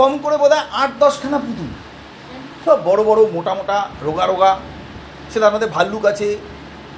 কম 0.00 0.12
করে 0.24 0.36
বোধ 0.42 0.52
হয় 0.52 0.64
আট 0.80 0.90
দশখানা 1.02 1.38
পুতুল। 1.46 1.70
সব 2.64 2.84
বড় 2.84 3.04
বড় 3.04 3.30
মোটা 3.32 3.54
মোটা 3.54 3.88
রোগা 4.02 4.26
রোগা। 4.26 4.58
সে 5.32 5.40
তার 5.40 5.52
মধ্যে 5.52 5.66
ভাল্লুক 5.66 6.04
আছে। 6.04 6.36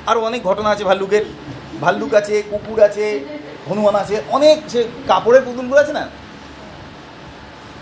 আরও 0.06 0.20
অনেক 0.20 0.42
ঘটনা 0.42 0.70
আছে 0.70 0.84
ভাল্লুকের। 0.84 1.24
ভাল্লুক 1.80 2.14
আছে, 2.14 2.42
কুকুর 2.50 2.82
আছে, 2.82 3.20
হনুমান 3.70 3.94
আছে, 3.94 4.22
অনেক 4.28 4.62
সে 4.68 4.88
কাপড়ের 5.08 5.42
পুতুলগুলো 5.42 5.80
আছে 5.80 5.92
না? 5.92 6.08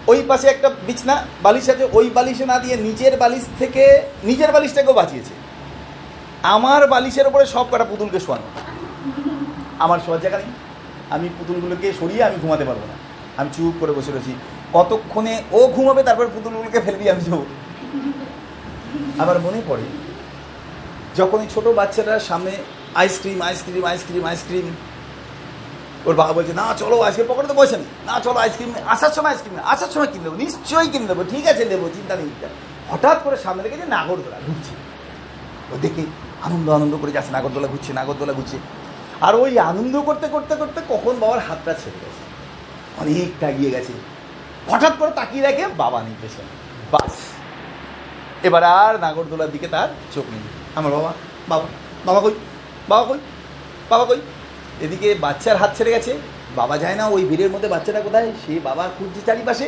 ওই 0.07 0.23
পাশে 0.29 0.49
একটা 0.49 0.71
বিছনা, 0.87 1.27
বালিশ 1.43 1.69
আছে, 1.69 1.89
ওই 1.93 2.11
বালিশে 2.11 2.47
না 2.47 2.59
দিয়ে 2.59 2.77
নিজের 2.77 3.17
বালিশ 3.17 3.45
থেকে, 3.59 4.03
নিজের 4.25 4.53
বালিশটাকেও 4.53 4.93
বাঁচিয়েছে। 4.93 5.35
আমার 6.43 6.89
বালিশের 6.89 7.27
ওপরে 7.27 7.47
সব 7.47 7.67
কটা 7.71 7.85
পুতুলকে 7.85 8.21
শোয়ানো। 8.21 8.47
আমার 9.79 9.99
শোয়ার 10.07 10.21
জায়গা 10.21 10.39
নেই। 10.39 10.47
আমি 11.11 11.29
পুতুলগুলোকে 11.39 11.93
সরিয়ে 12.01 12.25
আমি 12.25 12.37
ঘুমাতে 12.43 12.65
পারব 12.65 12.79
না। 12.79 12.95
আমি 13.37 13.51
চুপ 13.57 13.75
করে 13.81 13.93
বসে 13.93 14.13
রয়েছি। 14.13 14.35
কতক্ষণে 14.73 15.43
ও 15.53 15.67
ঘুমাবে, 15.67 16.03
তারপর 16.03 16.27
পুতুলগুলোকে 16.35 16.81
ফেলবি 16.81 17.11
আমি 17.11 17.21
যাব। 17.21 17.45
আবার 19.23 19.37
মনে 19.47 19.61
পড়ে 19.69 19.87
যখন 21.19 21.39
এই 21.45 21.49
ছোটো 21.55 21.71
বাচ্চাটার 21.79 22.23
সামনে 22.31 22.53
ice cream 23.01 23.39
ice cream 23.49 23.85
ice cream 23.91 24.25
ice cream 24.31 24.67
ওর 26.09 26.15
বাবা 26.21 26.33
বলছে, 26.37 26.53
না, 26.61 26.67
চলো 26.83 26.97
আইসক্রিম 27.07 27.29
পকেটে 27.31 27.49
তো 27.51 27.55
নেই 27.83 27.91
না। 28.09 28.15
চলো 28.27 28.39
আইসক্রিম 28.45 28.71
আসার 28.95 29.13
সময় 29.17 29.31
আইসক্রিম 29.33 29.55
আসার 29.75 29.91
সময় 29.95 30.11
কিনে 30.13 30.25
দেবো 30.27 30.37
নিশ্চয়ই 30.45 30.89
কিনে 30.93 31.07
দেবো 31.11 31.23
ঠিক 31.33 31.45
আছে, 31.53 31.63
নেব, 31.71 31.83
চিন্তা 31.97 32.15
নেই। 32.21 32.31
হঠাৎ 32.91 33.19
করে 33.25 33.37
সামনে 33.45 33.63
রেখেছে 33.63 33.87
নাগরদোলা 33.97 34.39
ঘুরছে। 34.47 34.73
ও 35.73 35.75
দেখে 35.85 36.03
আনন্দ 36.47 36.67
আনন্দ 36.79 36.95
করে 37.03 37.13
যাচ্ছে, 37.17 37.33
নাগরদোলা 37.37 37.69
ঘুরছে 37.73 37.91
নাগরদোলা 37.99 38.33
ঘুরছে। 38.39 38.57
আর 39.27 39.35
ওই 39.43 39.53
আনন্দ 39.71 39.95
করতে 40.09 40.27
করতে 40.35 40.55
করতে 40.61 40.79
কখন 40.93 41.15
বাবার 41.23 41.41
হাতটা 41.49 41.73
ছেড়ে 41.81 41.99
গেছে। 42.03 42.23
অনেকটা 43.01 43.49
গিয়ে 43.59 43.71
গেছে। 43.75 43.93
হঠাৎ 44.71 44.95
করে 44.99 45.13
তাকিয়ে 45.19 45.43
দেখে 45.47 45.65
বাবা 45.83 45.99
পেছনে 46.23 46.53
বাস। 46.93 47.15
এবার 48.49 48.65
আর 48.65 48.95
নাগরদোলার 49.05 49.51
দিকে 49.55 49.69
তার 49.75 49.89
চোখ 50.15 50.27
নেই। 50.33 50.43
আমার 50.79 50.93
বাবা 50.97 51.13
বাবা 51.51 51.67
বাবা 52.07 52.21
কই? 52.25 52.35
বাবা 52.89 53.05
কই? 53.11 53.21
বাবা 53.91 54.05
কই? 54.05 54.21
এদিকে 54.85 55.09
বাচ্চার 55.25 55.57
হাত 55.57 55.71
ছেড়ে 55.79 55.91
গেছে। 55.91 56.13
বাবা 56.61 56.75
যায় 56.79 56.97
না, 57.01 57.05
ওই 57.07 57.23
ভিড়ের 57.25 57.51
মধ্যে 57.51 57.69
বাচ্চাটা 57.69 58.01
কোথায়? 58.01 58.29
সে 58.43 58.55
বাবা 58.69 58.85
খুঁজছে 58.99 59.21
চারিপাশে। 59.29 59.67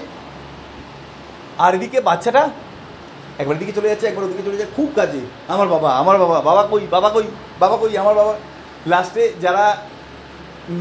আর 1.64 1.74
এদিকে 1.74 1.98
বাচ্চাটা 2.00 2.42
একবার 3.38 3.56
দিকে 3.58 3.72
চলে 3.72 3.88
যাচ্ছে, 3.90 4.06
একবার 4.06 4.24
ওদিকে 4.24 4.42
চলে 4.46 4.56
যাচ্ছে। 4.56 4.74
খুব 4.76 4.88
কাজে। 4.96 5.20
আমার 5.48 5.68
বাবা 5.68 5.90
আমার 6.02 6.16
বাবা 6.22 6.36
বাবা 6.40 6.62
কই? 6.72 6.82
বাবা 6.90 7.08
কই? 7.10 7.26
বাবা 7.62 7.76
কই? 7.76 7.92
আমার 8.02 8.14
বাবা। 8.20 8.32
লাস্টে 8.86 9.22
যারা 9.40 9.64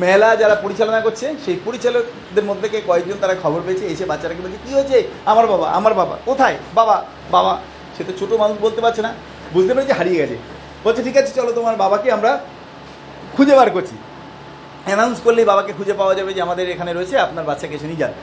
মেলা 0.04 0.30
যারা 0.36 0.56
পরিচালনা 0.56 1.00
করছে, 1.02 1.26
সেই 1.46 1.58
পরিচালকদের 1.66 2.46
মধ্যে 2.50 2.68
কয়েকজন 2.88 3.18
তারা 3.22 3.36
খবর 3.44 3.60
পেয়েছে, 3.66 3.86
এসে 3.94 4.06
বাচ্চাটাকে 4.06 4.42
বলছে, 4.42 4.60
কী 4.66 4.72
হয়েছে? 4.74 4.98
আমার 5.32 5.46
বাবা 5.48 5.68
আমার 5.70 5.94
বাবা, 5.94 6.16
কোথায়? 6.26 6.58
বাবা 6.76 6.96
বাবা 7.32 7.54
সে 8.02 8.08
তো 8.12 8.16
ছোটো 8.22 8.36
মানুষ 8.44 8.58
বলতে 8.66 8.80
পারছে 8.86 9.02
না। 9.08 9.12
বুঝতে 9.54 9.72
পেরেছে, 9.76 9.94
হারিয়ে 10.00 10.20
গেছে। 10.22 10.38
বলছে, 10.86 11.02
ঠিক 11.08 11.16
আছে, 11.18 11.32
চলো 11.40 11.52
তোমার 11.52 11.76
বাবাকে 11.84 12.08
আমরা 12.12 12.32
খুঁজে 13.36 13.54
বার 13.60 13.70
করছি। 13.76 13.96
অ্যানাউন্স 14.88 15.18
করলেই 15.26 15.46
বাবাকে 15.52 15.72
খুঁজে 15.78 15.94
পাওয়া 15.94 16.14
যাবে 16.20 16.32
যে 16.34 16.42
আমাদের 16.42 16.66
এখানে 16.70 16.92
রয়েছে, 16.94 17.16
আপনার 17.26 17.44
বাচ্চাকে 17.50 17.76
এসে 17.78 17.88
নিয়ে 17.90 18.02
যান। 18.04 18.14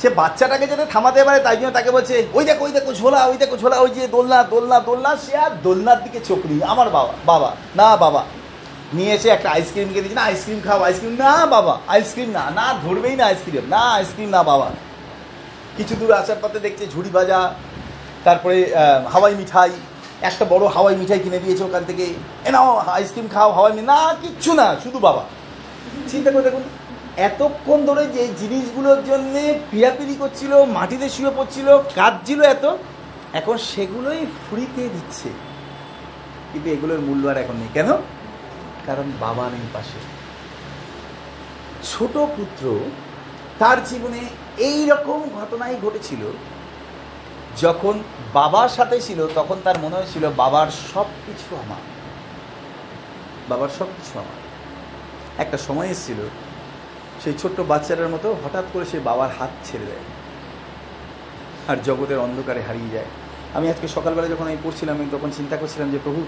সে 0.00 0.08
বাচ্চাটাকে 0.20 0.66
যাতে 0.70 0.84
থামাতে 0.94 1.20
পারে, 1.24 1.38
তাই 1.46 1.56
জন্য 1.58 1.72
তাকে 1.78 1.90
বলছে, 1.96 2.14
ওই 2.38 2.44
দেখো 2.48 2.62
ওই 2.66 2.72
দেখো, 2.72 2.90
ঝোলা, 3.00 3.20
ওই 3.30 3.36
দেখো, 3.42 3.54
ঝোলা, 3.62 3.76
ওই 3.84 3.90
যে 3.96 4.02
দোলনা 4.08 4.38
দোলনা 4.52 4.78
দোলনা, 4.88 5.10
সে 5.24 5.34
আর 5.44 5.52
দোলনার 5.66 5.98
দিকে 6.04 6.20
চোখ 6.28 6.40
নেই। 6.50 6.60
আমার 6.72 6.88
বাবা 6.96 7.12
বাবা, 7.30 7.50
না 7.80 7.88
বাবা। 7.96 8.22
নিয়ে 8.96 9.12
এসে 9.14 9.28
একটা 9.28 9.48
আইসক্রিম 9.56 9.88
কিনে 9.88 10.02
দিচ্ছে 10.04 10.18
না 10.20 10.24
আইসক্রিম 10.30 10.60
খাও 10.66 10.80
আইসক্রিম 10.88 11.14
না 11.24 11.32
বাবা 11.46 11.74
আইসক্রিম 11.94 12.30
না 12.38 12.44
না 12.58 12.66
ধরবেই 12.84 13.14
না 13.20 13.24
আইসক্রিম 13.30 13.64
না 13.74 13.82
আইসক্রিম 13.98 14.30
না 14.36 14.40
বাবা। 14.50 14.68
কিছু 15.76 15.94
দূর 16.00 16.12
আসার 16.20 16.38
পথে 16.42 16.58
দেখছে 16.66 16.84
ঝুড়ি 16.92 17.10
ভাজা 17.16 17.38
তারপরে 18.24 18.56
হাওয়াই 19.12 19.34
মিঠাই, 19.34 19.72
একটা 20.22 20.44
বড় 20.44 20.64
হাওয়াই 20.66 20.96
মিঠাই 20.96 21.18
কিনে 21.18 21.38
দিয়েছে 21.38 21.64
ওখান 21.64 21.84
থেকে। 21.84 22.04
এ 22.44 22.50
নাও, 22.50 22.76
আইসক্রিম 22.76 23.28
খাও, 23.28 23.52
হাওয়াই 23.52 23.82
না, 23.82 24.14
কিচ্ছু 24.22 24.54
না, 24.54 24.76
শুধু 24.84 24.98
বাবা। 24.98 25.22
চিন্তা 26.08 26.30
করে 26.30 26.42
দেখুন, 26.42 26.62
এতক্ষণ 27.16 27.86
ধরে 27.86 28.06
যে 28.06 28.28
জিনিসগুলোর 28.38 29.04
জন্য 29.04 29.34
পিয়াপিরি 29.70 30.14
করছিল, 30.14 30.64
মাটিতে 30.64 31.08
শুয়ে 31.08 31.32
পড়ছিল, 31.36 31.68
কাঁদছিল 31.94 32.42
এত, 32.42 32.64
এখন 33.32 33.56
সেগুলোই 33.58 34.26
ফ্রিতে 34.44 34.88
দিচ্ছে। 34.88 35.28
কিন্তু 36.52 36.70
এগুলোর 36.70 37.00
মূল্য 37.00 37.28
আর 37.28 37.36
এখন 37.36 37.56
নেই। 37.56 37.68
কেন? 37.74 37.90
কারণ 38.86 39.06
বাবা 39.20 39.44
নেই 39.44 39.66
পাশে। 39.72 40.00
ছোট 41.90 42.14
পুত্র, 42.36 42.64
তার 43.58 43.84
জীবনে 43.84 44.20
এই 44.58 44.86
রকম 44.86 45.20
ঘটনাই 45.40 45.76
ঘটেছিল 45.82 46.22
যখন 47.60 48.02
বাবার 48.32 48.68
সাথে 48.68 49.00
ছিল, 49.00 49.26
তখন 49.34 49.56
তার 49.64 49.78
মনে 49.78 49.96
হয়েছিল, 49.96 50.30
বাবার 50.30 50.66
সব 50.94 51.04
কিছু 51.26 51.56
আমার। 51.56 51.76
বাবার 53.48 53.68
সব 53.78 53.86
কিছু 53.86 54.18
আমার। 54.18 54.42
একটা 55.38 55.58
সময় 55.58 55.86
এসেছিল, 55.86 56.16
সেই 57.24 57.32
ছোট্ট 57.42 57.60
বাচ্চাটার 57.60 58.08
মতো 58.08 58.36
হঠাৎ 58.44 58.64
করে 58.72 58.84
সে 58.84 59.00
বাবার 59.00 59.30
হাত 59.38 59.50
ছেড়ে 59.64 59.86
দেয় 59.86 59.98
আর 61.68 61.76
জগতের 61.84 62.18
অন্ধকারে 62.18 62.62
হারিয়ে 62.62 62.90
যায়। 62.90 63.04
আমি 63.54 63.70
আজকে 63.70 63.88
সকালবেলা 63.88 64.28
যখন 64.28 64.46
আমি 64.46 64.56
পড়ছিলাম, 64.62 64.96
আমি 64.96 65.06
তখন 65.12 65.30
চিন্তা 65.30 65.56
করছিলাম 65.56 65.90
যে, 65.90 65.98
প্রভু, 66.04 66.24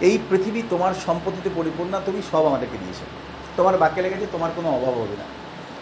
এই 0.00 0.18
পৃথিবী 0.30 0.62
তোমার 0.70 0.94
সম্পত্তিতে 1.06 1.50
পরিপূর্ণ, 1.54 2.00
তুমি 2.06 2.22
সব 2.30 2.46
আমাদেরকে 2.46 2.78
দিয়েছ। 2.78 2.96
তোমার 3.56 3.78
বাক্যে 3.78 4.02
লেগেছে 4.02 4.26
তোমার 4.32 4.50
কোনো 4.56 4.68
অভাব 4.68 4.94
হবে 4.94 5.16
না। 5.16 5.24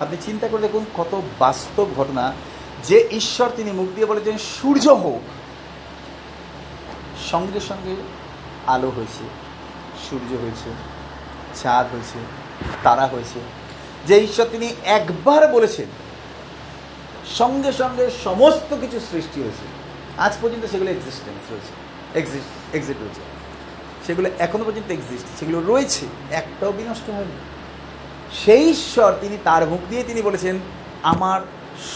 আপনি 0.00 0.16
চিন্তা 0.20 0.48
করে 0.48 0.60
দেখুন, 0.60 0.84
কত 0.96 1.22
বাস্তব 1.38 1.86
ঘটনা 1.96 2.32
যে 2.82 3.08
ঈশ্বর 3.10 3.50
তিনি 3.56 3.70
মুখ 3.72 3.88
দিয়ে 3.94 4.06
বলেছেন 4.06 4.38
সূর্য 4.38 4.88
হোক। 4.88 5.20
সঙ্গে 7.30 7.60
সঙ্গে 7.60 7.96
আলো 8.66 8.90
হয়েছে, 8.90 9.24
সূর্য 10.10 10.36
হয়েছে, 10.36 10.70
চাঁদ 11.62 11.86
হয়েছে, 11.92 12.18
তারা 12.82 13.06
হয়েছে। 13.06 13.40
যে 14.06 14.18
ঈশ্বর 14.18 14.46
তিনি 14.52 14.74
একবার 14.84 15.52
বলেছেন, 15.52 15.86
সঙ্গে 17.36 17.72
সঙ্গে 17.72 18.10
সমস্ত 18.24 18.76
কিছু 18.80 19.00
সৃষ্টি 19.00 19.42
হয়েছে। 19.42 19.66
আজ 20.18 20.32
পর্যন্ত 20.40 20.64
সেগুলো 20.64 20.90
এক্সিস্টেন্স 20.90 21.50
রয়েছে 21.50 21.72
এক্সিস্ট 22.18 22.74
এক্সিট 22.76 22.96
রয়েছে। 23.00 23.20
সেগুলো 24.06 24.30
এখনও 24.38 24.64
পর্যন্ত 24.64 24.90
এক্সিস্ট 24.90 25.26
সেগুলো 25.38 25.60
রয়েছে, 25.60 26.06
একটাও 26.30 26.72
বিনষ্ট 26.72 27.10
হয়নি। 27.10 27.32
সেই 28.44 28.70
ঈশ্বর 28.70 29.12
তিনি 29.20 29.38
তার 29.44 29.68
মুখ 29.68 29.80
দিয়ে 29.90 30.02
তিনি 30.02 30.22
বলেছেন, 30.22 30.58
আমার 31.02 31.40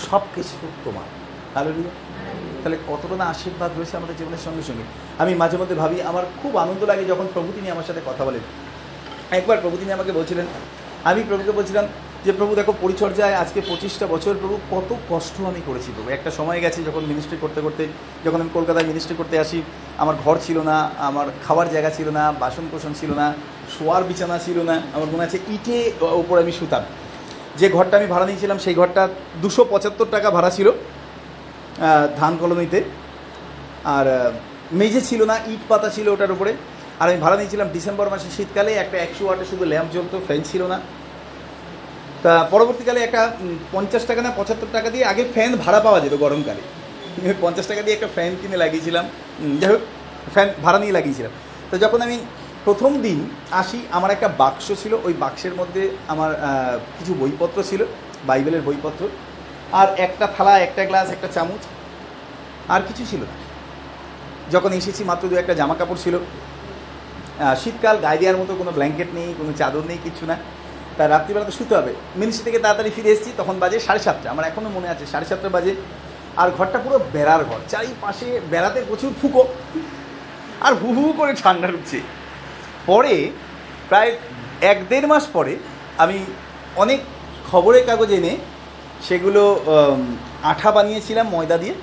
সব 0.04 0.22
কিছু 0.34 0.54
তোমার। 0.84 1.06
তাহলে 1.54 1.70
তাহলে 2.62 2.78
কতটা 2.88 3.16
না 3.16 3.24
আশীর্বাদ 3.24 3.70
রয়েছে 3.76 3.94
আমাদের 3.96 4.16
জীবনের 4.20 4.42
সঙ্গে 4.46 4.62
সঙ্গে। 4.62 4.84
আমি 5.22 5.32
মাঝে 5.34 5.56
মধ্যে 5.56 5.74
ভাবি, 5.74 6.02
আমার 6.02 6.24
খুব 6.40 6.52
আনন্দ 6.56 6.82
লাগে 6.84 7.04
যখন 7.04 7.26
প্রভু 7.34 7.48
তিনি 7.56 7.70
আমার 7.70 7.86
সাথে 7.88 8.00
কথা 8.06 8.22
বলেন। 8.24 8.44
একবার 9.38 9.58
প্রভু 9.62 9.76
তিনি 9.76 9.92
আমাকে 9.92 10.12
বলছিলেন, 10.12 10.46
আমি 11.04 11.20
প্রভুকে 11.28 11.52
বলছিলাম 11.52 11.86
যে, 12.24 12.32
প্রভু, 12.32 12.54
দেখো, 12.54 12.72
পরিচর্যায় 12.80 13.34
আজকে 13.34 13.60
পঁচিশটা 13.60 14.06
বছর 14.06 14.34
প্রভু 14.42 14.56
কত 14.70 14.90
কষ্ট 15.10 15.36
আমি 15.40 15.60
করেছি 15.66 15.92
প্রভু। 15.96 16.08
একটা 16.10 16.30
সময় 16.30 16.60
গেছে 16.60 16.80
যখন 16.84 17.02
মিনিস্ট্রি 17.04 17.36
করতে 17.40 17.60
করতে, 17.60 17.82
যখন 18.24 18.40
আমি 18.40 18.50
কলকাতায় 18.54 18.86
মিনিস্ট্রি 18.86 19.16
করতে 19.16 19.38
আসি, 19.38 19.62
আমার 19.98 20.16
ঘর 20.24 20.36
ছিল 20.46 20.58
না, 20.60 20.90
আমার 20.98 21.26
খাওয়ার 21.46 21.68
জায়গা 21.70 21.90
ছিল 21.90 22.08
না 22.10 22.32
বাসন 22.32 22.64
কোসন 22.72 22.92
ছিল 23.00 23.10
না, 23.14 23.34
শোয়ার 23.78 24.02
বিছানা 24.04 24.38
ছিল 24.38 24.62
না, 24.62 24.82
আমার 24.94 25.08
মনে 25.12 25.24
আছে 25.24 25.38
ইটে 25.48 25.92
ওপরে 26.00 26.42
আমি 26.42 26.52
শুতাম। 26.52 26.82
যে 27.60 27.66
ঘরটা 27.76 27.94
আমি 28.00 28.08
ভাড়া 28.14 28.26
নিয়েছিলাম, 28.28 28.58
সেই 28.64 28.74
ঘরটা 28.80 29.02
দুশো 29.44 29.62
পঁচাত্তর 29.72 30.12
টাকা 30.14 30.28
ভাড়া 30.36 30.50
ছিল 30.56 30.68
ধান 32.20 32.32
কলোনিতে। 32.42 32.78
আর 33.96 34.06
মেঝে 34.78 35.02
ছিল 35.08 35.20
না, 35.30 35.36
ইট 35.52 35.62
পাতা 35.70 35.88
ছিল 35.96 36.06
ওটার 36.14 36.32
উপরে। 36.36 36.52
আর 37.00 37.06
আমি 37.10 37.18
ভাড়া 37.24 37.36
নিয়েছিলাম 37.40 37.68
ডিসেম্বর 37.76 38.10
মাসে 38.12 38.28
শীতকালে, 38.36 38.72
একটা 38.82 38.96
একশো 39.06 39.22
ওয়াটে 39.26 39.44
শুধু 39.50 39.64
ল্যাম্প 39.72 39.90
জ্বলতো, 39.94 40.16
ফ্যান 40.26 40.40
ছিল 40.50 40.62
না। 40.72 40.78
তা 42.24 42.32
পরবর্তীকালে 42.52 43.00
একটা 43.06 43.22
পঞ্চাশ 43.74 44.02
টাকা 44.10 44.20
না 44.26 44.30
পঁচাত্তর 44.38 44.70
টাকা 44.76 44.88
দিয়ে 44.94 45.04
আগে 45.12 45.22
ফ্যান 45.34 45.52
ভাড়া 45.64 45.80
পাওয়া 45.86 45.98
যেত 46.04 46.14
গরমকালে। 46.24 46.62
পঞ্চাশ 47.44 47.66
টাকা 47.70 47.82
দিয়ে 47.84 47.94
একটা 47.96 48.08
ফ্যান 48.16 48.32
কিনে 48.40 48.58
লাগিয়েছিলাম। 48.64 49.04
যাই 49.60 49.70
হোক, 49.72 49.82
ফ্যান 50.34 50.48
ভাড়া 50.64 50.78
নিয়ে 50.82 50.94
লাগিয়েছিলাম। 50.98 51.32
তো 51.70 51.74
যখন 51.84 51.98
আমি 52.06 52.16
প্রথম 52.64 52.92
দিন 53.02 53.18
আসি, 53.50 53.78
আমার 53.90 54.10
একটা 54.10 54.28
বাক্স 54.28 54.66
ছিল, 54.82 54.92
ওই 55.04 55.12
বাক্সের 55.12 55.54
মধ্যে 55.54 55.82
আমার 56.08 56.30
কিছু 56.98 57.14
বইপত্র 57.14 57.62
ছিল, 57.62 57.84
বাইবেলের 58.26 58.62
বইপত্র, 58.62 59.08
আর 59.72 59.88
একটা 60.06 60.26
থালা, 60.36 60.58
একটা 60.58 60.84
গ্লাস, 60.84 61.10
একটা 61.10 61.28
চামচ, 61.34 61.62
আর 62.68 62.80
কিছু 62.88 63.04
ছিল 63.10 63.20
না। 63.20 63.36
যখন 64.50 64.72
এসেছি, 64.72 65.04
মাত্র 65.04 65.28
দু 65.28 65.36
একটা 65.36 65.54
জামা 65.54 65.74
কাপড় 65.74 65.98
ছিল 66.04 66.18
শীতকাল, 67.62 67.96
গায়ে 67.96 68.18
দেওয়ার 68.18 68.38
মতো 68.40 68.54
কোনো 68.54 68.70
ব্ল্যাঙ্কেট 68.70 69.10
নেই, 69.14 69.34
কোনো 69.38 69.52
চাদর 69.52 69.84
নেই, 69.88 69.98
কিছু 70.04 70.26
না। 70.26 70.36
তা 70.96 71.08
রাত্রিবেলা 71.08 71.46
তো 71.46 71.50
শুতে 71.50 71.74
হবে। 71.76 71.92
মিনিস্ট্রি 72.16 72.44
থেকে 72.44 72.58
তাড়াতাড়ি 72.58 72.90
ফিরে 72.96 73.10
এসেছি, 73.10 73.30
তখন 73.36 73.58
বাজে 73.58 73.80
সাড়ে 73.80 74.00
সাতটা। 74.00 74.30
আমার 74.30 74.44
এখনও 74.44 74.68
মনে 74.68 74.88
আছে, 74.88 75.06
সাড়ে 75.06 75.26
সাতটা 75.26 75.48
বাজে। 75.48 75.74
আর 76.36 76.50
ঘরটা 76.58 76.78
পুরো 76.78 76.98
বেড়ার 77.12 77.44
ঘর। 77.44 77.60
চারিপাশে 77.68 78.40
বেড়াতে 78.50 78.78
প্রচুর 78.88 79.12
ফুকো। 79.22 79.42
আর 80.60 80.72
হু 80.74 80.88
হু 80.96 81.12
করে 81.16 81.32
ঠান্ডা 81.42 81.68
ঢুকছে। 81.68 82.00
পরে, 82.90 83.14
প্রায় 83.88 84.10
এক 84.70 84.78
দেড় 84.90 85.06
মাস 85.12 85.24
পরে, 85.36 85.54
আমি 86.02 86.16
অনেক 86.82 87.00
খবরের 87.50 87.84
কাগজ 87.90 88.10
এনে 88.18 88.32
সেগুলো 89.06 89.42
আঠা 90.52 90.70
বানিয়েছিলাম 90.76 91.26
ময়দা 91.34 91.56
দিয়ে। 91.62 91.74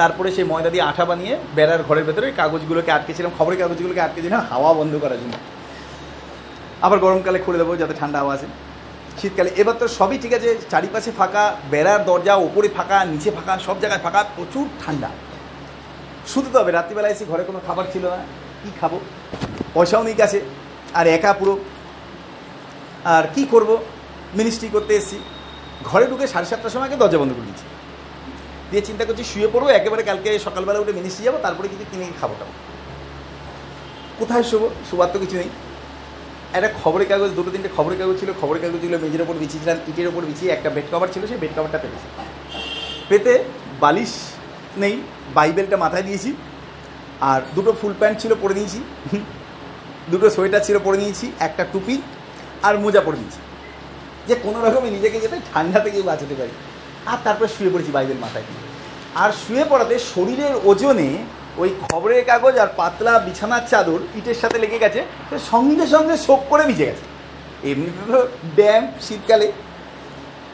তারপরে 0.00 0.28
সেই 0.36 0.46
ময়দা 0.52 0.70
দিয়ে 0.74 0.84
আঠা 0.90 1.04
বানিয়ে 1.10 1.34
বেড়ার 1.56 1.82
ঘরের 1.88 2.04
ভেতরে 2.08 2.26
কাগজগুলোকে 2.40 2.90
আটকেছিলাম, 2.96 3.30
খবরের 3.38 3.58
কাগজগুলোকে 3.62 4.00
আটকেছিলাম 4.06 4.40
হাওয়া 4.50 4.70
বন্ধ 4.80 4.92
করার 5.02 5.18
জন্য। 5.22 5.34
আবার 6.86 6.98
গরমকালে 7.04 7.38
খুলে 7.44 7.58
দেবো 7.62 7.72
যাতে 7.82 7.94
ঠান্ডা 8.00 8.18
হাওয়া 8.20 8.34
আসে। 8.36 8.48
শীতকালে, 9.20 9.50
এবার 9.60 9.76
তো 9.80 9.86
সবই 9.98 10.18
ঠিক 10.24 10.32
আছে, 10.38 10.50
চারিপাশে 10.72 11.10
ফাঁকা, 11.18 11.44
বেড়ার 11.72 12.00
দরজা 12.08 12.34
ওপরে 12.46 12.68
ফাঁকা, 12.76 12.98
নিচে 13.12 13.30
ফাঁকা, 13.36 13.54
সব 13.66 13.76
জায়গায় 13.82 14.02
ফাঁকা, 14.06 14.20
প্রচুর 14.36 14.64
ঠান্ডা। 14.82 15.10
শুধু 16.32 16.48
তো 16.52 16.56
হবে, 16.60 16.72
রাত্রিবেলা 16.72 17.08
এসে 17.14 17.24
ঘরে 17.30 17.42
কোনো 17.48 17.60
খাবার 17.66 17.86
ছিল 17.92 18.04
না, 18.14 18.20
কী 18.60 18.70
খাব? 18.80 18.92
পয়সাও 19.74 20.02
নেই 20.08 20.16
কাছে 20.22 20.38
আর 20.98 21.06
একা 21.16 21.30
পুরো। 21.40 21.54
আর 23.14 23.24
কি 23.34 23.42
করব? 23.52 23.70
মিনিস্ট্রি 24.38 24.68
করতে 24.76 24.92
এসেছি। 24.98 25.18
ঘরে 25.88 26.04
ঢুকে 26.10 26.26
সাড়ে 26.32 26.46
সাতটার 26.50 26.72
সময় 26.74 26.86
আগে 26.88 26.96
দরজা 27.02 27.18
বন্ধ 27.20 27.32
করে 27.36 27.46
দিয়েছি। 27.48 27.66
দিয়ে 28.70 28.82
চিন্তা 28.88 29.04
করছি 29.08 29.24
শুয়ে 29.32 29.48
পড়ব, 29.54 29.66
একেবারে 29.78 30.02
কালকে 30.08 30.28
সকালবেলা 30.46 30.78
উঠে 30.82 30.92
মিনিস্ট্রি 31.00 31.22
যাব, 31.26 31.36
তারপরে 31.46 31.66
কিছু 31.72 31.84
কিনে 31.90 32.04
খাব 32.20 32.30
টাবো। 32.38 32.52
কোথায় 34.20 34.44
শোবো? 34.50 34.68
শোবার 34.90 35.08
তো 35.14 35.18
কিছু 35.24 35.36
নেই। 35.40 35.50
একটা 36.56 36.70
খবরের 36.80 37.08
কাগজ, 37.12 37.30
দুটো 37.38 37.50
তিনটে 37.54 37.70
খবরের 37.76 37.98
কাগজ 38.00 38.14
ছিল, 38.20 38.30
খবরের 38.40 38.60
কাগজগুলো 38.64 38.98
মেঝের 39.04 39.22
ওপর 39.24 39.36
বিছিয়েছিলাম 39.42 39.78
ইটের 39.90 40.08
ওপর 40.10 40.22
বিছিয়ে 40.30 40.50
একটা 40.56 40.68
বেড 40.76 40.86
কভার 40.92 41.08
ছিল, 41.14 41.22
সেই 41.30 41.38
বেড 41.42 41.52
কভারটা 41.56 41.78
পেতেছি 41.82 42.08
পেতে 43.10 43.32
বালিশ 43.82 44.12
নেই, 44.82 44.94
বাইবেলটা 45.36 45.76
মাথায় 45.84 46.04
দিয়েছি, 46.08 46.30
আর 47.30 47.40
দুটো 47.56 47.70
ফুল 47.80 47.94
প্যান্ট 48.00 48.16
ছিল 48.22 48.32
পরে 48.42 48.54
নিয়েছি। 48.58 48.80
দুটো 50.12 50.26
সোয়েটার 50.36 50.62
ছিল 50.66 50.76
পরে 50.86 50.98
নিয়েছি, 51.02 51.26
একটা 51.46 51.62
টুপি 51.72 51.96
আর 52.66 52.74
মোজা 52.84 53.00
পরে 53.06 53.18
নিয়েছি। 53.22 53.40
যে 54.28 54.34
কোনো 54.44 54.58
রকমে 54.66 54.88
নিজেকে 54.96 55.18
যাতে 55.24 55.38
ঠান্ডা 55.50 55.78
থেকে 55.84 55.98
বাঁচাতে 56.10 56.34
পারি। 56.40 56.52
আর 57.10 57.18
তারপর 57.24 57.46
শুয়ে 57.56 57.70
পড়েছি 57.74 57.90
বাইবেল 57.96 58.18
মাথায় 58.24 58.44
দিয়ে 58.48 58.62
আর 59.22 59.30
শুয়ে 59.42 59.64
পড়াতে 59.70 59.94
শরীরের 60.12 60.54
ওজনে 60.70 61.10
ওই 61.62 61.70
খবরের 61.84 62.22
কাগজ 62.30 62.54
আর 62.62 62.70
পাতলা 62.80 63.14
বিছানার 63.26 63.64
চাদর 63.70 64.00
ইটের 64.18 64.38
সাথে 64.42 64.58
লেগে 64.62 64.82
গেছে 64.84 65.00
সঙ্গে 65.50 65.84
সঙ্গে 65.94 66.14
শোক 66.26 66.40
করে 66.50 66.64
ভিজে 66.70 66.86
গেছে। 66.90 67.04
এমনিতে 67.70 68.02
তো 68.12 68.18
ড্যাম 68.58 68.82
শীতকালে, 69.06 69.48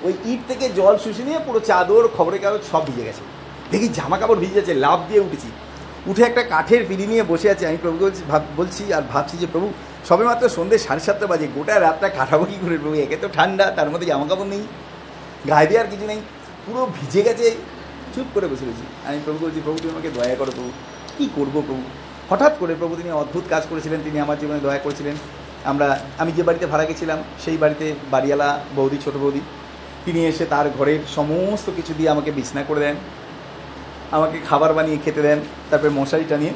ওই 0.06 0.12
ইট 0.32 0.40
থেকে 0.50 0.66
জল 0.78 0.94
শুষে 1.04 1.22
নিয়ে 1.28 1.40
পুরো 1.46 1.60
চাদর, 1.68 2.02
খবরের 2.16 2.40
কাগজ 2.44 2.62
সব 2.72 2.82
ভিজে 2.88 3.04
গেছে। 3.08 3.22
দেখি 3.72 3.88
জামা 3.98 4.16
কাপড় 4.20 4.38
ভিজে 4.42 4.56
যাচ্ছে 4.58 4.74
লাভ 4.84 4.98
দিয়ে 5.08 5.20
উঠেছি। 5.26 5.48
উঠে 6.10 6.22
একটা 6.30 6.42
কাঠের 6.52 6.82
পিড়ি 6.88 7.04
নিয়ে 7.12 7.24
বসে 7.32 7.48
আছে। 7.54 7.64
আমি 7.70 7.78
প্রভুকে 7.82 8.04
বলছি 8.04 8.22
বলছি 8.56 8.82
আর 8.96 9.04
ভাবছি 9.12 9.36
যে 9.42 9.48
প্রভু 9.52 9.66
সবে 10.08 10.24
মাত্র 10.30 10.44
সন্ধ্যে 10.56 10.78
সাড়ে 10.86 11.02
সাতটা 11.06 11.26
বাজে, 11.32 11.46
গোটা 11.56 11.74
রাতটা 11.86 12.08
কাটাবো 12.18 12.44
কী 12.50 12.56
করে 12.62 12.76
প্রভু, 12.82 12.96
একে 13.04 13.16
তো 13.22 13.28
ঠান্ডা, 13.36 13.64
তার 13.76 13.88
মধ্যে 13.92 14.06
জামা 14.10 14.26
কাপড় 14.30 14.48
নেই 14.54 14.62
গায়ে 15.50 15.66
দিয়ে 15.68 15.80
আর 15.82 15.88
কিছু 15.92 16.06
নেই, 16.06 16.20
পুরো 16.64 16.80
ভিজে 16.96 17.20
গেছে, 17.22 17.46
চুপ 18.14 18.26
করে 18.34 18.46
বসে 18.52 18.64
রয়েছি। 18.64 18.84
আমি 19.08 19.18
প্রভু 19.24 19.38
বলছি, 19.44 19.60
প্রভু, 19.64 19.78
তুমি 19.82 19.92
আমাকে 19.96 20.10
দয়া 20.16 20.36
করো 20.40 20.52
প্রভু, 20.56 20.70
কী 21.18 21.26
করব 21.36 21.54
প্রভু? 21.66 21.82
হঠাৎ 22.30 22.52
করে 22.60 22.74
প্রভু, 22.80 22.92
তিনি 22.96 23.10
অদ্ভুত 23.22 23.44
কাজ 23.50 23.62
করেছিলেন, 23.70 24.00
তিনি 24.04 24.16
আমার 24.20 24.36
জীবনে 24.38 24.60
দয়া 24.66 24.78
করেছিলেন। 24.78 25.16
আমরা, 25.70 25.86
আমি 26.18 26.30
যে 26.36 26.42
বাড়িতে 26.42 26.66
ভাড়া 26.66 26.84
গেছিলাম, 26.84 27.18
সেই 27.44 27.56
বাড়িতে 27.56 27.86
বাড়িওয়ালা 28.10 28.48
বৌদি, 28.76 28.98
ছোট 29.04 29.14
বৌদি, 29.16 29.40
তিনি 30.04 30.20
এসে 30.26 30.44
তার 30.46 30.66
ঘরের 30.78 31.00
সমস্ত 31.16 31.66
কিছু 31.76 31.92
দিয়ে 31.98 32.10
আমাকে 32.14 32.30
বিছনা 32.38 32.62
করে 32.68 32.80
দেন। 32.80 32.96
আমাকে 34.16 34.36
খাবার 34.48 34.70
বানিয়ে 34.74 34.98
খেতে 35.04 35.22
দেন, 35.22 35.38
তারপরে 35.70 35.90
মশারি 35.90 36.24
টানিয়ে। 36.28 36.52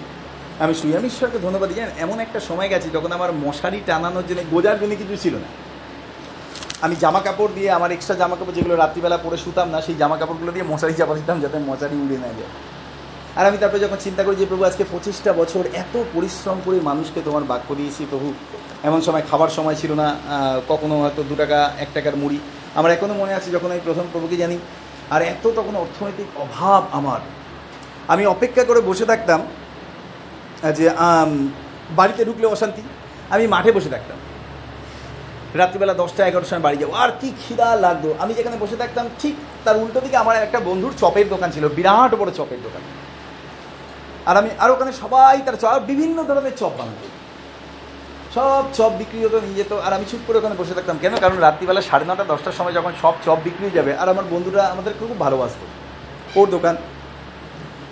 আমি 0.61 0.75
শুই 0.75 0.97
আমি 0.97 1.07
ঈশ্বরকে 1.12 1.38
ধন্যবাদ 1.47 1.71
জানেন, 1.76 1.92
এমন 2.04 2.21
একটা 2.21 2.40
সময় 2.49 2.69
গেছি 2.69 2.88
যখন 2.97 3.12
আমার 3.12 3.30
মশারি 3.45 3.80
টানানোর 3.87 4.25
জন্য 4.28 4.40
গোজার 4.52 4.76
জন্য 4.80 4.92
কিছু 4.97 5.16
ছিল 5.25 5.35
না। 5.35 5.49
আমি 6.85 6.95
জামা 7.02 7.21
কাপড় 7.21 7.52
দিয়ে, 7.57 7.71
আমার 7.78 7.90
এক্সট্রা 7.97 8.16
জামা 8.23 8.37
কাপড় 8.37 8.54
যেগুলো 8.54 8.75
রাত্রিবেলা 8.76 9.19
পরে 9.25 9.37
শুতাম 9.37 9.69
না, 9.75 9.78
সেই 9.87 9.97
জামা 10.00 10.16
কাপড়গুলো 10.21 10.52
দিয়ে 10.52 10.66
মশারি 10.73 10.95
চাপা 11.00 11.14
দিতাম 11.14 11.40
যাতে 11.40 11.57
মশারি 11.71 11.97
উড়ে 12.04 12.19
না 12.25 12.30
যায়। 12.38 12.52
আর 13.38 13.47
আমি 13.47 13.59
তারপরে 13.62 13.80
যখন 13.85 13.99
চিন্তা 14.07 14.23
করি 14.25 14.37
যে, 14.37 14.47
প্রভু, 14.47 14.64
আজকে 14.64 14.85
পঁচিশটা 14.92 15.33
বছর 15.33 15.64
এত 15.83 15.95
পরিশ্রম 16.14 16.59
করে 16.64 16.78
মানুষকে 16.80 17.21
তোমার 17.26 17.45
বাক্য 17.50 17.69
দিয়েছি, 17.75 18.07
প্রভু। 18.11 18.33
এমন 18.88 19.00
সময় 19.07 19.25
খাবার 19.30 19.49
সময় 19.49 19.76
ছিল 19.80 19.92
না 20.02 20.07
কখনো 20.69 20.95
হয়তো 21.02 21.23
দু 21.28 21.35
টাকা, 21.35 21.59
এক 21.78 21.88
টাকার 21.95 22.16
মুড়ি। 22.16 22.38
আমার 22.75 22.90
এখনও 22.90 23.14
মনে 23.14 23.33
আছে 23.35 23.50
যখন 23.50 23.71
আমি 23.71 23.80
প্রথম 23.85 24.04
প্রভুকে 24.12 24.37
জানি, 24.37 24.59
আর 25.14 25.23
এত 25.23 25.45
তখন 25.59 25.75
অর্থনৈতিক 25.76 26.28
অভাব 26.45 26.83
আমার। 26.92 27.21
আমি 28.12 28.23
অপেক্ষা 28.35 28.62
করে 28.69 28.81
বসে 28.81 29.05
থাকতাম 29.11 29.40
যে 30.79 30.87
বাড়িতে 31.99 32.21
ঢুকলে 32.29 32.47
অশান্তি, 32.55 32.83
আমি 33.35 33.45
মাঠে 33.55 33.71
বসে 33.76 33.90
থাকতাম। 33.95 34.19
রাত্রিবেলা 35.61 35.95
দশটা, 36.02 36.21
এগারোটার 36.26 36.50
সময় 36.50 36.64
বাড়ি 36.67 36.79
যাব। 36.83 36.90
আর 37.02 37.11
কি 37.21 37.29
খিদা 37.43 37.69
লাগতো। 37.85 38.09
আমি 38.23 38.33
যেখানে 38.38 38.57
বসে 38.61 38.76
থাকতাম, 38.83 39.05
ঠিক 39.21 39.35
তার 39.64 39.76
উল্টো 39.83 39.99
দিকে 40.05 40.17
আমার 40.23 40.37
একটা 40.37 40.59
বন্ধুর 40.69 40.93
চপের 41.00 41.26
দোকান 41.29 41.49
ছিল, 41.50 41.64
বিরাট 41.79 42.12
বড় 42.21 42.31
চপের 42.38 42.61
দোকান। 42.67 42.83
আর 44.29 44.35
আমি, 44.40 44.50
আর 44.59 44.69
ওখানে 44.71 44.93
সবাই 45.02 45.35
তার 45.47 45.57
চপ 45.62 45.81
বিভিন্ন 45.87 46.17
ধরনের 46.29 46.55
চপ 46.61 46.73
বানাতো। 46.79 47.07
সব 48.35 48.64
চপ 48.76 48.93
বিক্রি 48.99 49.19
হতো, 49.25 49.38
নিয়ে 49.45 49.59
যেত। 49.61 49.73
আর 49.87 49.93
আমি 49.97 50.05
চুপ 50.11 50.23
করে 50.26 50.38
ওখানে 50.40 50.55
বসে 50.59 50.75
থাকতাম। 50.75 50.97
কেন? 51.02 51.14
কারণ 51.17 51.37
রাত্রিবেলা 51.47 51.83
সাড়ে 51.88 52.07
নটা, 52.09 52.25
দশটার 52.25 52.57
সময় 52.59 52.75
যখন 52.79 52.93
সব 53.02 53.14
চপ 53.25 53.38
বিক্রি 53.45 53.71
যাবে, 53.75 53.93
আর 54.00 54.07
আমার 54.09 54.26
বন্ধুরা 54.31 54.62
আমাদের 54.75 54.93
খুব 54.99 55.11
ভালোবাসতো। 55.19 55.64
ওর 56.40 56.47
দোকান 56.50 56.76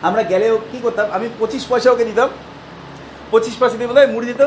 আমরা 0.07 0.23
গেলেও 0.33 0.55
কী 0.71 0.79
করতাম? 0.85 1.07
আমি 1.17 1.27
পঁচিশ 1.41 1.63
পয়সা 1.71 1.89
ওকে 1.95 2.05
দিতাম। 2.11 2.29
পঁচিশ 3.33 3.55
পয়সা 3.61 3.77
দিয়ে 3.79 3.91
বোধহয় 3.91 4.11
মুড়ি 4.15 4.27
দিত। 4.31 4.43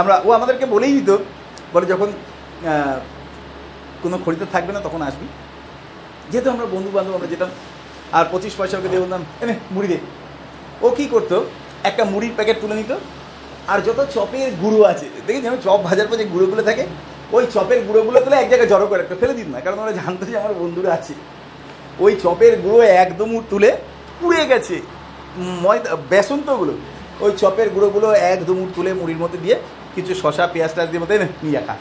আমরা, 0.00 0.14
ও 0.26 0.28
আমাদেরকে 0.38 0.66
বলেই 0.74 0.92
দিত, 0.98 1.10
বলে 1.74 1.86
যখন 1.92 2.08
কোনো 4.02 4.16
খরিদ্দার 4.24 4.52
থাকবে 4.54 4.72
না 4.76 4.80
তখন 4.86 5.00
আসবি। 5.08 5.26
যেহেতু 6.30 6.48
আমরা 6.54 6.66
বন্ধু 6.74 6.90
বান্ধব 6.96 7.12
আমরা 7.18 7.28
যেতাম, 7.32 7.50
আর 8.16 8.24
পঁচিশ 8.32 8.52
পয়সা 8.58 8.76
ওকে 8.78 8.88
দিয়ে 8.92 9.02
বলতাম, 9.04 9.22
এনে, 9.42 9.54
মুড়ি 9.74 9.88
দে। 9.92 9.98
ও 10.84 10.86
কী 10.98 11.04
করতো? 11.14 11.36
একটা 11.88 12.02
মুড়ির 12.12 12.34
প্যাকেট 12.38 12.56
তুলে 12.62 12.74
নিত, 12.80 12.92
আর 13.72 13.78
যত 13.86 14.00
চপের 14.14 14.50
গুঁড়ো 14.62 14.80
আছে 14.92 15.06
দেখি 15.26 15.40
যেমন 15.44 15.58
চপ 15.66 15.80
ভাজার 15.88 16.06
পর 16.08 16.16
যে 16.22 16.26
গুঁড়োগুলো 16.34 16.62
থাকে, 16.68 16.84
ওই 17.36 17.44
চপের 17.54 17.80
গুঁড়োগুলো 17.86 18.18
তুলে 18.24 18.36
এক 18.42 18.48
জায়গায় 18.52 18.70
জড়ো 18.72 18.86
করে 18.90 18.98
রাখতো, 19.00 19.16
ফেলে 19.22 19.34
দিত 19.38 19.48
না, 19.54 19.58
কারণ 19.64 19.78
আমরা 19.82 19.94
জানতো 20.00 20.22
যে 20.28 20.34
আমার 20.42 20.54
বন্ধুরা 20.62 20.90
আছে। 20.98 21.14
ওই 22.04 22.12
চপের 22.22 22.54
গুঁড়ো 22.64 22.80
একদম 23.04 23.30
তুলে 23.50 23.70
পুড়ে 24.20 24.46
গেছে। 24.46 24.80
ময়দা 25.36 25.96
বেসন 26.10 26.42
তো 26.46 26.52
ওগুলো। 26.52 26.72
ওই 27.20 27.32
চপের 27.38 27.70
গুঁড়োগুলো 27.70 28.12
এক 28.12 28.44
দুমুট 28.44 28.68
তুলে 28.74 28.94
মুড়ির 28.94 29.16
মধ্যে 29.16 29.38
দিয়ে 29.38 29.56
কিছু 29.94 30.14
শশা 30.14 30.46
পেঁয়াজ 30.46 30.74
টাজ 30.74 30.88
দিয়ে 30.88 31.02
মতো 31.02 31.18
নিয়ে 31.18 31.62
খা 31.66 31.76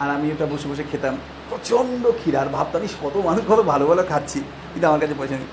আর 0.00 0.10
আমি 0.10 0.30
ওটা 0.30 0.46
বসে 0.46 0.68
বসে 0.68 0.82
খেতাম। 0.90 1.18
প্রচণ্ড 1.48 2.10
ক্ষীর। 2.10 2.36
আর 2.36 2.46
ভাবতাম 2.46 2.82
কত 3.02 3.16
মানুষ, 3.16 3.44
কত 3.48 3.62
ভালো 3.62 3.86
ভালো 3.86 4.02
খাচ্ছি। 4.02 4.40
কিন্তু 4.40 4.88
আমার 4.88 5.00
কাছে 5.00 5.14
পয়সা 5.18 5.34
নেই। 5.34 5.44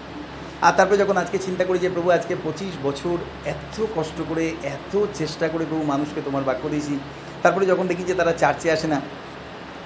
আর 0.61 0.73
তারপরে 0.77 0.97
যখন 0.97 1.17
আজকে 1.17 1.37
চিন্তা 1.37 1.63
করি 1.63 1.79
যে, 1.79 1.89
প্রভু, 1.89 2.11
আজকে 2.11 2.35
পঁচিশ 2.43 2.73
বছর 2.83 3.17
এত 3.45 3.85
কষ্ট 3.95 4.21
করে, 4.29 4.47
এত 4.63 5.05
চেষ্টা 5.13 5.47
করে 5.47 5.65
প্রভু 5.69 5.83
মানুষকে 5.83 6.21
তোমার 6.25 6.43
বাক্য 6.43 6.69
দিয়েছি। 6.69 6.99
তারপরে 7.43 7.65
যখন 7.65 7.87
দেখি 7.87 8.03
যে 8.03 8.13
তারা 8.13 8.31
চার্চে 8.31 8.71
আসে 8.71 8.87
না, 8.87 9.01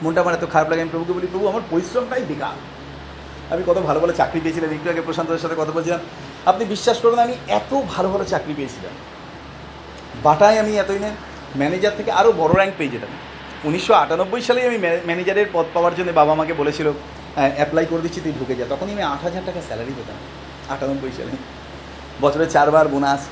মনটা 0.03 0.21
আমার 0.21 0.33
এত 0.33 0.45
খারাপ 0.51 0.69
লাগে। 0.69 0.81
আমি 0.81 0.89
প্রভুকে 0.89 1.13
বলি, 1.13 1.27
প্রভু, 1.31 1.47
আমার 1.47 1.61
পরিশ্রমটাই 1.69 2.21
বেকার। 2.21 2.82
আমি 3.49 3.63
কত 3.67 3.77
ভালো 3.77 3.99
ভালো 3.99 4.13
চাকরি 4.13 4.39
পেয়েছিলাম, 4.39 4.71
একটু 4.71 4.89
আগে 4.89 5.01
প্রশান্তদের 5.01 5.39
সাথে 5.39 5.55
কথা 5.57 5.71
বলছিলাম। 5.71 5.99
আপনি 6.45 6.65
বিশ্বাস 6.65 6.99
করবেন 6.99 7.19
আমি 7.19 7.33
এত 7.47 7.81
ভালো 7.81 8.09
ভালো 8.09 8.23
চাকরি 8.23 8.53
পেয়েছিলাম। 8.57 8.93
বাটায় 10.23 10.59
আমি 10.59 10.77
এতদিনে 10.77 11.09
ম্যানেজার 11.57 11.91
থেকে 11.97 12.11
আরও 12.11 12.31
বড় 12.31 12.53
র্যাঙ্ক 12.53 12.73
পেয়ে 12.77 12.89
যেতাম। 12.89 13.09
উনিশশো 13.63 13.93
আটানব্বই 13.93 14.41
সালেই 14.41 14.67
আমি 14.67 14.77
ম্যা- 14.77 14.97
ম্যানেজারের 15.05 15.45
পদ 15.53 15.65
পাওয়ার 15.73 15.95
জন্য 15.95 16.11
বাবা 16.11 16.31
আমাকে 16.31 16.53
বলেছিল 16.53 16.91
অ্যাপ্লাই 17.35 17.85
করে 17.85 18.01
দিচ্ছি, 18.01 18.21
তুই 18.21 18.33
ঢুকে 18.39 18.55
যা। 18.55 18.65
তখনই 18.69 18.91
আমি 18.91 19.01
আট 19.01 19.23
হাজার 19.23 19.41
টাকা 19.45 19.61
স্যালারি 19.61 19.93
পেতাম, 19.97 20.15
আটানব্বই 20.75 21.11
সালে। 21.17 21.31
বছরে 22.21 22.45
চারবার 22.45 22.87
বোনাস 22.87 23.27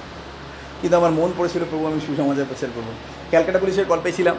কিন্তু 0.82 0.98
আমার 0.98 1.12
মন 1.12 1.34
পড়েছিল, 1.38 1.64
প্রভু, 1.70 1.88
আমি 1.88 2.00
সুসমাজের 2.00 2.46
প্রচার 2.46 2.70
করব। 2.76 2.86
ক্যালকাটা 3.30 3.60
পুলিশের 3.60 3.86
কল 3.86 4.00
পেয়েছিলাম। 4.04 4.36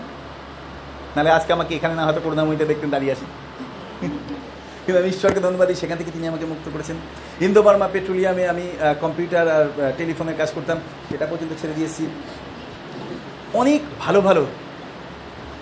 নাহলে 1.17 1.31
আজকে 1.31 1.53
আমাকে 1.53 1.75
এখানে 1.75 1.95
না 1.95 2.05
হয়তো 2.05 2.21
করুণাময়ীতে 2.25 2.65
দেখতেন 2.65 2.91
দাঁড়িয়ে 2.91 3.13
আছি। 3.13 3.25
কিন্তু 4.85 4.99
আমি 5.01 5.09
ঈশ্বরকে 5.09 5.41
ধন্যবাদ 5.41 5.69
সেখান 5.83 5.97
থেকে 5.99 6.11
তিনি 6.11 6.27
আমাকে 6.29 6.47
মুক্ত 6.53 6.67
করেছেন। 6.75 6.97
ইন্দো 7.47 7.61
বার্মা 7.63 7.89
পেট্রোলিয়ামে 7.93 8.45
আমি 8.53 8.65
কম্পিউটার 9.01 9.47
আর 9.57 9.67
টেলিফোনের 9.99 10.37
কাজ 10.41 10.51
করতাম। 10.55 10.79
সেটা 11.11 11.27
পর্যন্ত 11.31 11.53
ছেড়ে 11.61 11.75
দিয়েছি। 11.75 12.03
অনেক 13.55 13.81
ভালো 14.01 14.21
ভালো 14.21 14.43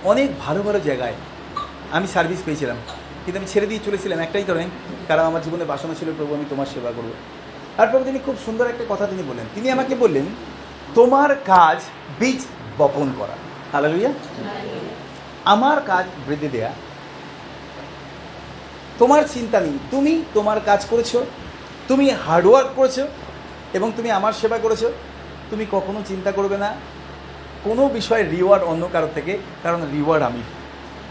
অনেক 0.04 0.28
ভালো 0.40 0.60
ভালো 0.62 0.78
জায়গায় 0.80 1.16
আমি 1.96 2.06
সার্ভিস 2.06 2.40
পেয়েছিলাম। 2.44 2.76
কিন্তু 3.24 3.38
আমি 3.40 3.48
ছেড়ে 3.52 3.66
দিয়ে 3.66 3.80
চলেছিলাম 3.84 4.18
একটাই 4.18 4.44
কারণে 4.44 4.66
কারণ 5.08 5.22
আমার 5.30 5.42
জীবনে 5.42 5.64
বাসনা 5.64 5.94
ছিল 5.98 6.08
প্রভু 6.16 6.34
আমি 6.34 6.44
তোমার 6.50 6.68
সেবা 6.74 6.90
করব। 6.96 7.10
আর 7.78 7.86
প্রভু 7.90 8.04
তিনি 8.04 8.18
খুব 8.26 8.36
সুন্দর 8.44 8.70
একটা 8.72 8.84
কথা 8.88 9.04
তিনি 9.06 9.22
বললেন। 9.28 9.46
তিনি 9.54 9.66
আমাকে 9.70 9.94
বললেন 9.94 10.26
তোমার 10.94 11.30
কাজ 11.46 11.78
বীজ 12.20 12.40
বপন 12.78 13.08
করা। 13.18 13.36
হালালুইয়া 13.72 14.12
আমার 15.44 15.78
কাজ 15.86 16.04
বৃদ্ধি 16.26 16.48
দেয়া 16.48 16.72
তোমার 19.00 19.22
চিন্তা 19.34 19.60
নেই। 19.60 19.76
তুমি 19.90 20.12
তোমার 20.34 20.58
কাজ 20.66 20.86
করেছ, 20.90 21.16
তুমি 21.88 22.10
হার্ডওয়ার্ক 22.10 22.68
করেছ, 22.76 22.96
এবং 23.72 23.92
তুমি 23.96 24.10
আমার 24.10 24.32
সেবা 24.32 24.58
করেছ। 24.58 24.82
তুমি 25.50 25.66
কখনো 25.70 26.02
চিন্তা 26.06 26.32
করবে 26.32 26.56
না, 26.56 26.74
কোনো 27.64 27.88
বিষয়ে 27.88 28.22
রিওয়ার্ড 28.22 28.64
অন্য 28.64 28.88
কারও 28.92 29.08
থেকে, 29.14 29.38
কারণ 29.62 29.80
রিওয়ার্ড 29.92 30.24
আমি। 30.24 30.42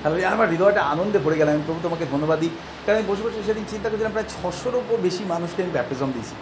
তাহলে 0.03 0.25
আমার 0.25 0.49
হৃদয়টা 0.49 0.81
আনন্দে 0.81 1.19
ভরে 1.19 1.35
গেলাম 1.35 1.53
আমি 1.53 1.63
প্রভু 1.65 1.79
তোমাকে 1.83 2.05
ধন্যবাদ 2.11 2.39
দিই। 2.39 2.49
কারণ 2.85 2.97
আমি 2.97 3.07
বসে 3.07 3.23
বসে 3.23 3.43
সেদিন 3.45 3.65
চিন্তা 3.69 3.89
করছিলাম, 3.89 4.11
প্রায় 4.11 4.29
ছশোর 4.29 4.75
ওপর 4.75 4.97
বেশি 4.97 5.23
মানুষকে 5.23 5.63
আমি 5.63 5.71
ব্যাপটিজম 5.71 6.11
দিয়েছি। 6.11 6.35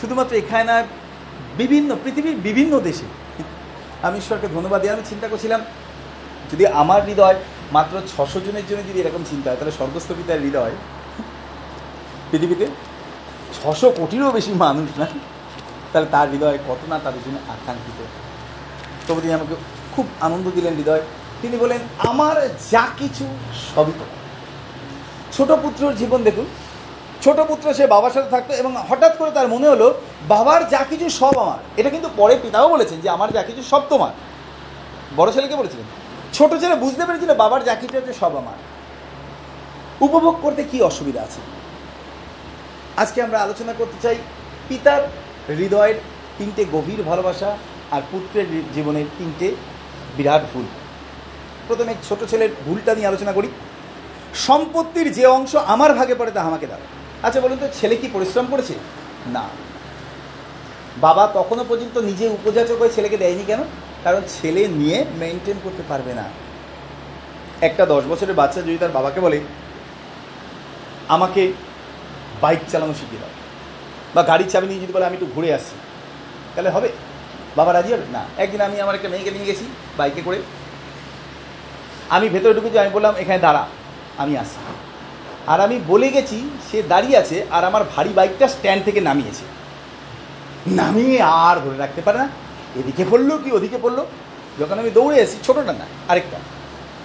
শুধুমাত্র 0.00 0.36
এখানে 0.36 0.64
না, 0.64 0.76
বিভিন্ন, 1.56 1.96
পৃথিবীর 2.04 2.36
বিভিন্ন 2.36 2.80
দেশে। 2.80 3.06
আমি 4.02 4.18
ঈশ্বরকে 4.18 4.48
ধন্যবাদ 4.54 4.80
দিই। 4.80 4.90
আমি 4.90 5.02
চিন্তা 5.08 5.28
করছিলাম, 5.28 5.60
যদি 6.52 6.66
আমার 6.66 7.04
হৃদয় 7.04 7.34
মাত্র 7.72 8.00
ছশো 8.00 8.40
জনের 8.40 8.62
জন্য 8.68 8.88
যদি 8.88 9.00
এরকম 9.00 9.24
চিন্তা 9.30 9.50
হয়, 9.50 9.58
তাহলে 9.58 9.72
স্বর্গস্থ 9.72 10.08
পিতার 10.08 10.40
হৃদয় 10.40 10.70
পৃথিবীতে 12.30 12.66
ছশো 13.62 13.90
কোটিরও 13.90 14.30
বেশি 14.30 14.52
মানুষ 14.52 14.98
না? 14.98 15.06
তাহলে 15.92 16.08
তার 16.10 16.30
হৃদয় 16.30 16.58
কত 16.68 16.88
না 16.88 16.98
তাদের 16.98 17.20
জন্য 17.24 17.38
আকাঙ্ক্ষিত? 17.48 18.04
তবু 19.08 19.20
তিনি 19.20 19.34
আমাকে 19.34 19.54
খুব 19.96 20.06
আনন্দ 20.20 20.50
দিলেন 20.54 20.74
হৃদয়। 20.74 21.00
তিনি 21.42 21.56
বলেন 21.56 21.78
আমার 21.98 22.48
যা 22.70 22.88
কিছু 22.98 23.24
সবই 23.74 23.92
তোমার। 23.92 24.20
ছোট 25.32 25.62
পুত্রর 25.62 25.94
জীবন 25.94 26.22
দেখুন। 26.22 26.46
ছোট 27.22 27.40
পুত্র 27.40 27.74
সে 27.74 27.86
বাবার 27.86 28.10
সাথে 28.10 28.30
থাকতো 28.30 28.54
এবং 28.54 28.76
হঠাৎ 28.88 29.18
করে 29.18 29.30
তার 29.30 29.48
মনে 29.48 29.68
হলো, 29.68 30.00
বাবার 30.28 30.68
যা 30.68 30.78
কিছু 30.78 31.10
সব 31.10 31.38
আমার। 31.38 31.58
এটা 31.76 31.90
কিন্তু 31.90 32.08
পরে 32.16 32.38
পিতাও 32.42 32.68
বলেছেন 32.68 33.00
যে, 33.00 33.08
আমার 33.10 33.32
যা 33.32 33.42
কিছু 33.42 33.62
সব 33.62 33.82
তোমার। 33.88 34.10
বড় 35.16 35.32
ছেলেকে 35.32 35.56
বলেছিলেন। 35.56 35.84
ছোট 36.40 36.52
ছেলে 36.60 36.74
বুঝতে 36.74 37.06
পেরেছিল 37.06 37.34
বাবার 37.34 37.64
যা 37.64 37.74
কিছু 37.74 37.96
হচ্ছে 37.96 38.12
সব 38.12 38.36
আমার। 38.36 38.58
উপভোগ 40.00 40.34
করতে 40.42 40.64
কি 40.64 40.82
অসুবিধা 40.82 41.22
আছে? 41.22 41.40
আজকে 42.96 43.22
আমরা 43.22 43.38
আলোচনা 43.40 43.72
করতে 43.72 43.98
চাই 44.02 44.16
পিতার 44.68 45.02
হৃদয়ের 45.48 45.94
তিনটে 46.38 46.64
গভীর 46.72 47.02
ভালোবাসা 47.02 47.56
আর 47.90 48.02
পুত্রের 48.10 48.46
জীবনের 48.74 49.04
তিনটে 49.18 49.54
বিরাট 50.16 50.42
ভুল। 50.52 50.64
প্রথমে 51.68 51.94
ছোট 52.08 52.20
ছেলের 52.30 52.48
ভুলটা 52.64 52.94
নিয়ে 52.94 53.06
আলোচনা 53.06 53.32
করি। 53.32 53.48
সম্পত্তির 54.34 55.12
যে 55.12 55.26
অংশ 55.26 55.56
আমার 55.56 55.94
ভাগে 55.94 56.14
পড়ে 56.14 56.30
তা 56.30 56.40
আমাকে 56.42 56.66
দাও। 56.66 56.78
আচ্ছা 57.22 57.40
বলুন 57.40 57.58
তো, 57.60 57.68
ছেলে 57.80 57.96
কি 57.96 58.08
পরিশ্রম 58.12 58.46
করেছে? 58.50 58.74
না। 59.26 59.44
বাবা 61.00 61.26
তখনও 61.26 61.64
পর্যন্ত 61.68 61.98
নিজে 61.98 62.28
উপযাচক 62.28 62.78
হয়ে 62.78 62.94
ছেলেকে 62.94 63.16
দেয়নি 63.16 63.44
কেন? 63.46 63.62
কারণ 64.04 64.22
ছেলে 64.34 64.62
নিয়ে 64.80 64.98
মেনটেন 65.20 65.58
করতে 65.64 65.82
পারবে 65.90 66.12
না। 66.14 66.26
একটা 67.68 67.84
দশ 67.92 68.02
বছরের 68.10 68.38
বাচ্চা 68.40 68.60
যদি 68.62 68.78
তার 68.82 68.96
বাবাকে 68.98 69.20
বলে, 69.26 69.38
আমাকে 71.14 71.42
বাইক 72.42 72.60
চালানো 72.72 72.94
শিখিয়ে 73.00 73.22
দাও 73.22 73.32
বা 74.14 74.22
গাড়ির 74.22 74.48
চাবি 74.52 74.66
নিয়ে 74.66 74.80
যদি 74.80 74.92
বলে, 74.92 75.06
আমি 75.08 75.16
একটু 75.18 75.28
ঘুরে 75.34 75.48
আসি 75.54 75.76
তাহলে 76.54 76.70
হবে? 76.70 76.88
বাবা 77.58 77.70
রাজি 77.72 77.90
হবে? 77.94 78.06
না। 78.12 78.22
একদিন 78.42 78.60
আমি 78.60 78.76
আমার 78.80 78.94
একটা 78.94 79.08
মেয়েকে 79.08 79.30
নিয়ে 79.30 79.48
গেছি 79.50 79.64
বাইকে 79.98 80.20
করে। 80.26 80.38
আমি 82.16 82.26
ভেতরে 82.28 82.54
ঢুকেছি, 82.54 82.76
আমি 82.78 82.90
বললাম, 82.96 83.14
এখানে 83.22 83.38
দাঁড়া, 83.38 83.62
আমি 84.22 84.32
আসি 84.36 84.58
আর 85.46 85.58
আমি 85.60 85.76
বলে 85.86 86.08
গেছি, 86.10 86.38
সে 86.70 86.78
দাঁড়িয়ে 86.92 87.16
আছে 87.22 87.36
আর 87.50 87.62
আমার 87.64 87.82
ভারী 87.96 88.12
বাইকটা 88.18 88.46
স্ট্যান্ড 88.48 88.82
থেকে 88.84 89.00
নামিয়েছে। 89.00 89.44
নামিয়ে 90.80 91.22
আর 91.22 91.56
ধরে 91.64 91.78
রাখতে 91.78 92.00
পারে 92.02 92.18
না। 92.18 92.28
এদিকে 92.78 93.04
পড়ল 93.10 93.30
কি 93.44 93.50
ওদিকে 93.58 93.78
পড়ল? 93.84 93.98
যখন 94.60 94.76
আমি 94.82 94.90
দৌড়ে 94.98 95.16
এসেছি, 95.24 95.38
ছোটোটা 95.46 95.72
না, 95.72 95.86
আরেকটা। 96.10 96.38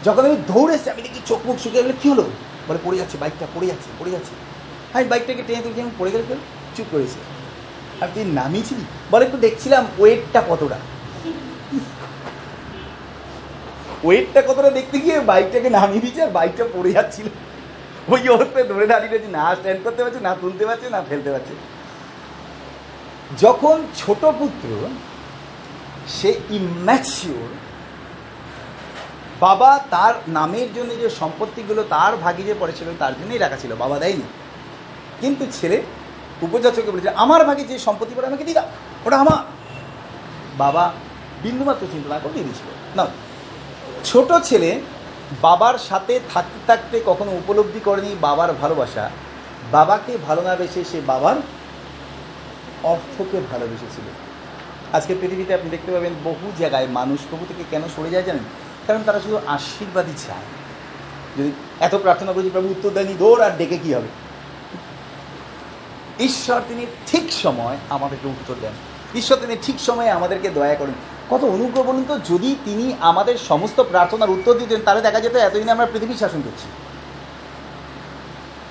যখন 0.06 0.24
আমি 0.28 0.38
দৌড়ে 0.52 0.74
এসেছি, 0.76 0.90
আমি 0.94 1.02
দেখি 1.02 1.20
চোখ 1.30 1.40
মুখ 1.48 1.58
শুকিয়ে 1.64 1.84
গেলে, 1.84 1.96
কী 2.02 2.08
হলো? 2.14 2.26
বলে, 2.68 2.80
পড়ে 2.86 2.98
যাচ্ছে, 2.98 3.18
বাইকটা 3.22 3.46
পড়ে 3.56 3.68
যাচ্ছে 3.72 3.90
পড়ে 4.00 4.12
যাচ্ছে। 4.12 4.34
আমি 4.96 5.06
বাইকটাকে 5.12 5.44
টেনে 5.48 5.62
তুলছি, 5.66 5.82
আমি 5.82 5.94
পড়ে 6.00 6.12
গেলে 6.14 6.24
চুপ 6.76 6.88
করেছি 6.94 7.18
আর 8.02 8.08
তুই 8.14 8.24
নামিয়েছিলি? 8.40 8.86
বলে, 9.12 9.24
একটু 9.26 9.38
দেখছিলাম 9.46 9.84
ওয়েটটা 10.00 10.42
কতটা। 10.50 10.78
ওয়েটটা 14.06 14.42
কতটা 14.42 14.70
দেখতে 14.70 14.98
গিয়ে 15.00 15.18
বাইকটাকে 15.20 15.70
নামিয়ে 15.70 16.02
দিয়েছে 16.04 16.22
আর 16.26 16.32
বাইকটা 16.38 16.64
পড়ে 16.76 16.92
যাচ্ছিল। 16.98 17.28
ওই 18.14 18.22
অবস্থায় 18.36 18.68
ধরে 18.72 18.86
দাঁড়িয়ে 18.92 19.12
রয়েছে, 19.12 19.30
না 19.38 19.56
স্ট্যান্ড 19.56 19.82
করতে 19.86 20.02
পারছে, 20.04 20.20
না 20.28 20.36
তুলতে 20.42 20.64
পারছে, 20.66 20.88
না 20.96 21.00
ফেলতে 21.10 21.30
পারছে। 21.34 21.54
যখন 23.44 23.78
ছোট 24.02 24.22
পুত্র 24.40 24.70
সে 26.08 26.40
ইম্যাচিওর 26.50 27.48
বাবা 29.40 29.80
তার 29.90 30.14
নামের 30.28 30.68
জন্য 30.76 30.98
যে 30.98 31.10
সম্পত্তিগুলো 31.10 31.84
তার 31.84 32.18
ভাগে 32.18 32.44
যে 32.44 32.56
পড়েছিল, 32.60 32.88
তার 33.00 33.14
জন্যই 33.14 33.38
রাখা 33.38 33.58
ছিল। 33.58 33.76
বাবা 33.76 34.00
দেয়নি। 34.00 34.22
কিন্তু 35.22 35.46
ছেলে 35.52 35.82
উপযাচকে 36.42 36.92
বলেছে 36.92 37.10
আমার 37.10 37.46
ভাগে 37.46 37.64
যে 37.64 37.80
সম্পত্তি 37.80 38.16
পড়ে, 38.16 38.28
আমাকে 38.28 38.44
দিয়ে 38.44 38.56
দাও। 38.56 38.68
ওটা 39.06 39.18
আমার। 39.18 39.38
বাবা 40.58 40.94
বিন্দুমাত্র 41.44 41.88
চিন্তা 41.92 42.10
না 42.10 42.20
করে 42.20 42.34
দিয়ে 42.34 42.46
দিয়েছিল। 42.46 42.68
না 42.96 43.08
ছোট 44.06 44.34
ছেলে 44.44 44.82
বাবার 45.42 45.78
সাথে 45.78 46.20
থাকতে 46.34 46.60
থাকতে 46.68 47.02
কখনো 47.06 47.32
উপলব্ধি 47.32 47.80
করেনি 47.80 48.16
বাবার 48.22 48.54
ভালোবাসা। 48.54 49.10
বাবাকে 49.72 50.18
ভালো 50.28 50.42
না 50.42 50.56
বেসে 50.56 50.84
সে 50.84 51.02
বাবার 51.02 51.36
অর্থকে 52.84 53.42
ভালোবেসেছিল। 53.52 54.25
আজকে 54.96 55.16
পৃথিবীতে 55.22 55.54
আপনি 55.54 55.70
দেখতে 55.70 55.92
পাবেন 55.92 56.14
বহু 56.24 56.52
জায়গায় 56.60 56.88
মানুষ 56.88 57.20
প্রভু 57.30 57.46
থেকে 57.48 57.64
কেন 57.72 57.82
সরে 57.96 58.10
যায় 58.10 58.24
জানেন? 58.24 58.44
কারণ 58.88 59.04
তারা 59.06 59.20
শুধু 59.20 59.40
আশীর্বাদই 59.48 60.12
চায়। 60.28 60.38
যদি 61.38 61.52
এত 61.80 61.96
প্রার্থনা 61.96 62.34
করেছি 62.34 62.50
প্রভু 62.50 62.68
উত্তর 62.68 62.90
দেয়নি, 62.90 63.14
দৌড় 63.14 63.46
আর 63.46 63.52
ডেকে 63.58 63.78
কী 63.78 63.94
হবে? 63.94 64.08
ঈশ্বর 66.24 66.62
তিনি 66.68 66.86
ঠিক 67.06 67.34
সময় 67.34 67.78
আমাদেরকে 67.90 68.28
উত্তর 68.28 68.56
দেন। 68.62 68.72
ঈশ্বর 69.16 69.38
তিনি 69.38 69.56
ঠিক 69.62 69.80
সময়ে 69.80 70.10
আমাদেরকে 70.10 70.50
দয়া 70.50 70.76
করেন। 70.76 70.94
কত 71.30 71.44
অনুগ্রহ 71.44 71.86
বলুন 71.86 72.06
তো, 72.08 72.20
যদি 72.20 72.56
তিনি 72.66 72.94
আমাদের 73.00 73.38
সমস্ত 73.38 73.84
প্রার্থনার 73.84 74.30
উত্তর 74.30 74.54
দিতেন, 74.54 74.82
তাহলে 74.86 75.02
দেখা 75.02 75.20
যেত 75.20 75.36
এতদিন 75.36 75.70
আমরা 75.70 75.86
পৃথিবীর 75.86 76.16
শাসন 76.16 76.42
করছি। 76.42 76.68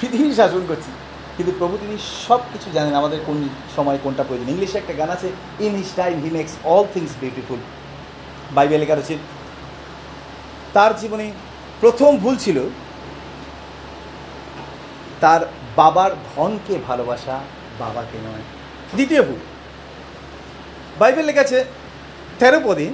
পৃথিবীর 0.00 0.34
শাসন 0.34 0.64
করছি। 0.68 0.90
কিন্তু 1.36 1.52
প্রভু, 1.58 1.74
তিনি 1.82 1.96
সব 2.26 2.40
কিছু 2.52 2.68
জানেন 2.74 2.94
আমাদের 2.94 3.20
কোন 3.26 3.38
সময় 3.76 3.98
কোনটা 4.04 4.24
প্রয়োজন। 4.28 4.48
ইংলিশে 4.54 4.76
একটা 4.78 4.94
গান 5.00 5.10
আছে 5.16 5.28
in 5.60 5.72
his 5.80 5.90
time 5.96 6.14
he 6.24 6.30
makes 6.30 6.52
all 6.72 6.84
things 6.94 7.12
beautiful 7.20 7.58
Bible 8.54 8.78
লেখা 8.80 8.94
রয়েছে, 8.94 9.16
তার 10.72 10.92
জীবনে 11.00 11.26
প্রথম 11.80 12.10
ভুল 12.16 12.34
ছিল 12.36 12.58
তার 15.20 15.40
বাবার 15.76 16.10
ধনকে 16.30 16.74
ভালোবাসা, 16.88 17.36
বাবাকে 17.78 18.18
নয়। 18.26 18.44
দ্বিতীয় 18.94 19.22
ভুল। 19.22 19.40
বাইবেল 20.98 21.24
লেখা 21.24 21.40
আছে, 21.40 21.58
তেরো 22.38 22.60
পদে 22.64 22.86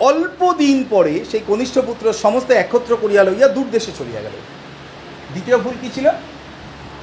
অল্প 0.00 0.40
দিন 0.52 0.76
পরে 0.90 1.14
সেই 1.30 1.42
কনিষ্ঠ 1.46 1.76
পুত্র 1.78 2.04
সমস্ত 2.24 2.50
একত্র 2.50 2.92
করিয়া 3.00 3.22
লইয়া 3.24 3.48
দূর 3.48 3.66
দেশে 3.70 3.92
চলিয়া 3.98 4.20
গেল। 4.26 4.36
দ্বিতীয় 5.32 5.56
ভুল 5.58 5.74
কী 5.80 5.88
ছিল? 5.94 6.06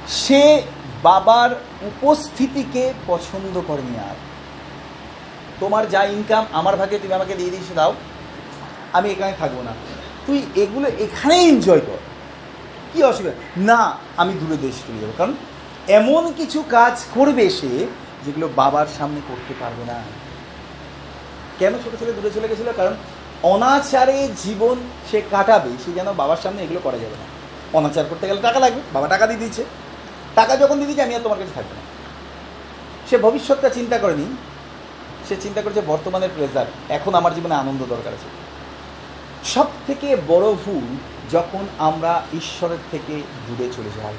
সে 0.08 0.62
বাবার 1.02 1.50
উপস্থিতিকে 1.82 2.92
পছন্দ 3.06 3.62
করেনি 3.66 3.98
আর। 3.98 4.14
তোমার 5.60 5.88
যা 5.88 6.04
ইনকাম 6.04 6.46
আমার 6.52 6.76
ভাগে 6.76 6.98
তুমি 6.98 7.14
আমাকে 7.14 7.34
দিয়ে 7.34 7.50
দিয়েছ 7.50 7.72
দাও, 7.74 7.94
আমি 8.92 9.10
এখানে 9.10 9.32
থাকব 9.38 9.62
না। 9.62 9.72
তুই 10.26 10.42
এগুলো 10.56 10.88
এখানেই 10.88 11.48
এনজয় 11.48 11.80
কর। 11.80 11.98
কি 12.92 13.02
অসুবিধা? 13.02 13.34
না, 13.56 13.96
আমি 14.16 14.32
দূরে 14.32 14.56
দেশ 14.56 14.74
চলে 14.74 14.98
যাব। 15.00 15.10
কারণ 15.18 15.34
এমন 15.88 16.32
কিছু 16.32 16.64
কাজ 16.70 17.04
করবে 17.14 17.50
সে 17.50 17.86
যেগুলো 18.24 18.48
বাবার 18.56 18.86
সামনে 18.98 19.20
করতে 19.28 19.54
পারবে 19.60 19.84
না। 19.84 20.02
কেন 21.58 21.74
ছোটো 21.84 21.96
ছেলে 21.96 22.12
দূরে 22.12 22.30
চলে 22.30 22.48
গেছিল? 22.48 22.72
কারণ 22.76 22.94
অনাচারে 23.42 24.28
জীবন 24.44 24.76
সে 25.10 25.22
কাটাবে, 25.30 25.70
সে 25.84 25.92
যেন 25.92 26.12
বাবার 26.12 26.36
সামনে 26.36 26.62
এগুলো 26.62 26.80
করা 26.82 26.98
যাবে 26.98 27.16
না। 27.16 27.26
অনাচার 27.78 28.04
করতে 28.10 28.28
গেলে 28.28 28.40
টাকা 28.42 28.58
লাগবে, 28.58 28.80
বাবা 28.92 29.08
টাকা 29.08 29.26
দিয়ে 29.26 29.38
দিচ্ছে 29.38 29.64
টাকা 30.38 30.56
যখন 30.56 30.74
দিয়ে 30.74 30.86
দিচ্ছে 30.86 31.02
আমি 31.02 31.14
আর 31.14 31.20
তোমার 31.20 31.38
কাছে 31.38 31.50
থাকব 31.54 31.70
না। 31.74 31.82
সে 33.10 33.16
ভবিষ্যৎটা 33.18 33.68
চিন্তা 33.68 33.98
করেনি 33.98 34.26
সে 35.28 35.36
চিন্তা 35.40 35.60
করেছে 35.62 35.82
বর্তমানের 35.86 36.28
প্রেজার 36.34 36.66
এখন 36.88 37.14
আমার 37.14 37.34
জীবনে 37.34 37.54
আনন্দ 37.54 37.82
দরকার 37.88 38.12
আছে। 38.12 38.28
সব 39.44 39.66
থেকে 39.86 40.16
বড় 40.28 40.52
ভুল 40.52 40.86
যখন 41.32 41.64
আমরা 41.78 42.22
ঈশ্বরের 42.34 42.82
থেকে 42.90 43.14
দূরে 43.46 43.70
চলে 43.76 43.90
যাই। 44.02 44.14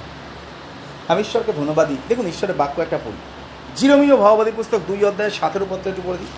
আমি 1.08 1.22
ঈশ্বরকে 1.22 1.54
ধন্যবাদ 1.54 1.88
দিই। 1.88 1.98
দেখুন, 2.08 2.28
ঈশ্বরের 2.28 2.56
বাক্য 2.56 2.82
একটা 2.82 2.98
পড়ি 2.98 3.18
জিরমীয় 3.76 4.16
ভাববাদী 4.18 4.52
পুস্তক 4.56 4.80
দুই 4.88 5.06
অধ্যায় 5.06 5.30
সাতের 5.30 5.62
উপর 5.62 5.78
একটু 5.86 6.02
পড়ে 6.06 6.18
দিই। 6.18 6.34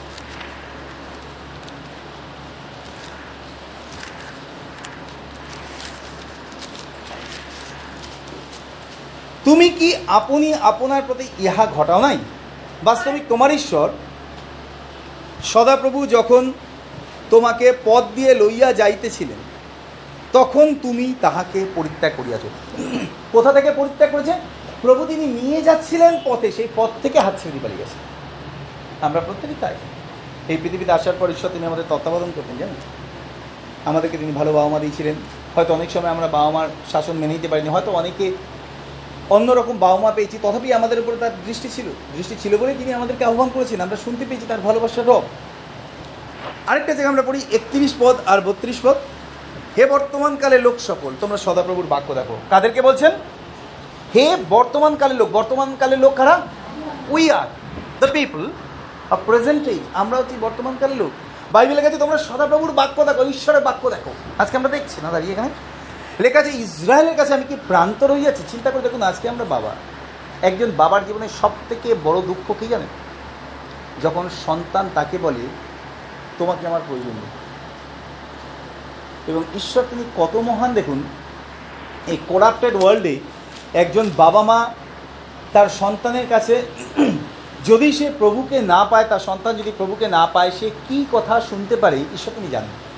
তুমি 9.50 9.70
কি 9.70 9.96
আপনি 10.08 10.54
আপনার 10.54 11.02
প্রতি 11.08 11.28
ইহা 11.40 11.66
ঘটাও 11.66 12.02
নাই? 12.02 12.18
বাস্তবিক 12.84 13.24
তোমার 13.30 13.52
ঈশ্বর। 13.52 13.90
সদাপ্রভু 15.44 16.08
যখন 16.08 16.54
তোমাকে 17.30 17.74
পথ 17.86 18.04
দিয়ে 18.16 18.34
লইয়া 18.34 18.74
যাইতেছিলেন, 18.74 19.40
তখন 20.34 20.76
তুমি 20.82 21.14
তাহাকে 21.22 21.66
পরিত্যাগ 21.76 22.14
করিয়াছ। 22.18 22.42
কোথা 23.32 23.54
থেকে 23.54 23.72
পরিত্যাগ 23.72 24.12
করেছে? 24.12 24.34
প্রভু 24.82 25.06
তিনি 25.06 25.26
নিয়ে 25.26 25.62
যাচ্ছিলেন 25.62 26.20
পথে, 26.26 26.52
সেই 26.52 26.68
পথ 26.76 26.90
থেকে 27.02 27.20
হাত 27.20 27.34
ছেড়ে 27.44 27.60
পালিয়ে 27.64 27.80
গেছে। 27.80 27.98
আমরা 29.06 29.20
প্রত্যেকেই 29.20 29.56
তাই। 29.62 29.76
এই 30.48 30.58
পৃথিবীতে 30.64 30.92
আসার 30.92 31.14
পর 31.20 31.30
ঈশ্বর 31.30 31.50
তিনি 31.50 31.66
আমাদের 31.66 31.86
তত্ত্বাবধান 31.90 32.32
করতেন, 32.36 32.58
জানেন? 32.58 32.76
আমাদেরকে 33.86 34.18
তিনি 34.18 34.32
ভালো 34.32 34.54
বাবা 34.54 34.70
মা 34.70 34.80
দিয়েছিলেন। 34.80 35.16
হয়তো 35.56 35.74
অনেক 35.74 35.92
সময় 35.92 36.10
আমরা 36.10 36.28
বাবা 36.28 36.50
মার 36.50 36.68
শাসন 36.92 37.14
মেনে 37.14 37.34
নিতে 37.34 37.48
পারিনি। 37.48 37.70
হয়তো 37.70 37.92
অনেকে 37.92 38.32
অন্যরকম 39.30 39.78
বাবা 39.78 39.98
মা 40.00 40.12
পেয়েছি, 40.12 40.38
তথাপি 40.42 40.74
আমাদের 40.74 41.00
উপরে 41.00 41.18
তার 41.18 41.32
দৃষ্টি 41.46 41.70
ছিল। 41.76 41.88
দৃষ্টি 42.18 42.36
ছিল 42.42 42.58
বলেই 42.58 42.76
তিনি 42.78 42.94
আমাদেরকে 42.94 43.26
আহ্বান 43.26 43.50
করেছেন। 43.54 43.82
আমরা 43.82 43.98
শুনতে 44.06 44.26
পেয়েছি 44.26 44.46
তার 44.48 44.62
ভালোবাসার 44.62 45.08
রব। 45.08 45.24
আরেকটা 46.68 46.94
জায়গায় 46.94 47.08
আমরা 47.08 47.22
পড়ি, 47.22 47.40
একত্রিশ 47.52 47.94
পদ 48.00 48.16
আর 48.26 48.42
বত্রিশ 48.42 48.80
পদ। 48.84 48.96
হে 49.78 49.86
বর্তমানকালে 49.86 50.58
লোক 50.60 50.76
সকল 50.80 51.12
তোমরা 51.22 51.38
সদাপ্রভুর 51.38 51.86
বাক্য 51.86 52.14
দেখো। 52.14 52.36
কাদেরকে 52.50 52.82
বলছেন? 52.82 53.12
হে 54.16 54.38
বর্তমানকালে 54.50 55.14
লোক 55.14 55.30
বর্তমানকালে 55.32 55.96
লোক 55.96 56.14
কারা? 56.14 56.42
We 57.10 57.32
are 57.32 57.48
the 58.00 58.08
people 58.08 58.42
of 59.12 59.20
present 59.26 59.68
age 59.68 59.84
আমরা 59.94 60.18
হচ্ছি 60.18 60.36
বর্তমানকালে 60.42 60.96
লোক। 60.96 61.12
বাইবেলের 61.52 61.84
কাছে 61.84 61.98
তোমরা 61.98 62.18
সদাপ্রভুর 62.18 62.72
বাক্য 62.72 63.06
দেখো, 63.06 63.24
ঈশ্বরের 63.24 63.62
বাক্য 63.62 63.90
দেখো। 63.90 64.12
আজকে 64.38 64.58
আমরা 64.58 64.70
দেখছি, 64.70 64.98
না 65.04 65.12
দাঁড়িয়ে 65.12 65.34
এখানে? 65.34 65.50
লেখা 66.20 66.40
আছে, 66.40 66.50
ইসরায়েলের 66.50 67.16
কাছে 67.16 67.34
আমি 67.34 67.44
কি 67.44 67.56
প্রান্ত 67.68 68.04
রইয়াছি 68.04 68.44
চিন্তা 68.52 68.72
করে 68.72 68.82
দেখুন, 68.82 69.02
আজকে 69.02 69.30
আমরা 69.30 69.46
বাবা। 69.46 69.76
একজন 70.42 70.72
বাবার 70.78 71.06
জীবনে 71.06 71.30
সব 71.42 71.50
থেকে 71.70 71.96
বড় 72.04 72.22
দুঃখ 72.22 72.54
কী 72.60 72.68
জানেন? 72.68 72.88
যখন 74.04 74.30
সন্তান 74.46 74.90
তাকে 74.94 75.18
বলে, 75.18 75.48
তোমাকে 76.38 76.68
আমার 76.68 76.82
প্রয়োজন 76.88 77.12
নেই। 77.12 77.32
এবং 79.28 79.44
ঈশ্বর 79.56 79.84
তিনি 79.90 80.04
কত 80.18 80.36
মহান 80.36 80.74
দেখুন, 80.74 81.04
এই 82.08 82.18
করাপ্টেড 82.28 82.76
ওয়ার্ল্ডে 82.76 83.20
একজন 83.74 84.10
বাবা 84.18 84.42
মা 84.42 84.74
তার 85.54 85.70
সন্তানের 85.70 86.26
কাছে, 86.30 86.62
যদি 87.66 87.92
সে 87.92 88.12
প্রভুকে 88.20 88.62
না 88.62 88.86
পায়, 88.86 89.06
তার 89.10 89.20
সন্তান 89.20 89.56
যদি 89.56 89.72
প্রভুকে 89.78 90.08
না 90.08 90.28
পায়, 90.28 90.52
সে 90.60 90.70
কি 90.90 91.06
কথা 91.12 91.42
শুনতে 91.42 91.76
পারে, 91.76 91.98
ঈশ্বর 91.98 92.34
তিনি 92.36 92.48
জানেন। 92.48 92.89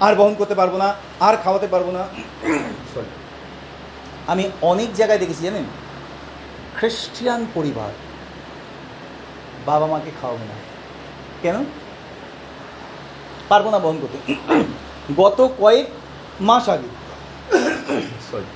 আর 0.00 0.14
বহন 0.14 0.34
করতে 0.34 0.54
পারব 0.54 0.76
না, 0.76 0.94
আর 1.20 1.36
খাওয়াতে 1.44 1.66
পারব 1.66 1.90
না। 1.90 2.02
Sorry. 2.94 3.10
আমি 4.32 4.50
অনেক 4.62 4.94
জায়গায় 4.94 5.18
দেখেছি 5.18 5.42
জানেন? 5.42 5.64
খ্রিস্টিয়ান 6.78 7.46
পরিবার 7.54 7.92
বাবা 9.66 9.86
মাকে 9.86 10.10
খাওয়াবে 10.20 10.44
না। 10.44 10.54
কেন? 11.42 11.64
পারব 13.48 13.70
না 13.70 13.78
বহন 13.78 13.98
করতে। 14.02 14.18
গত 15.16 15.48
কয়েক 15.58 15.86
মাস 16.40 16.68
আগে 16.68 16.88
সরি 18.30 18.48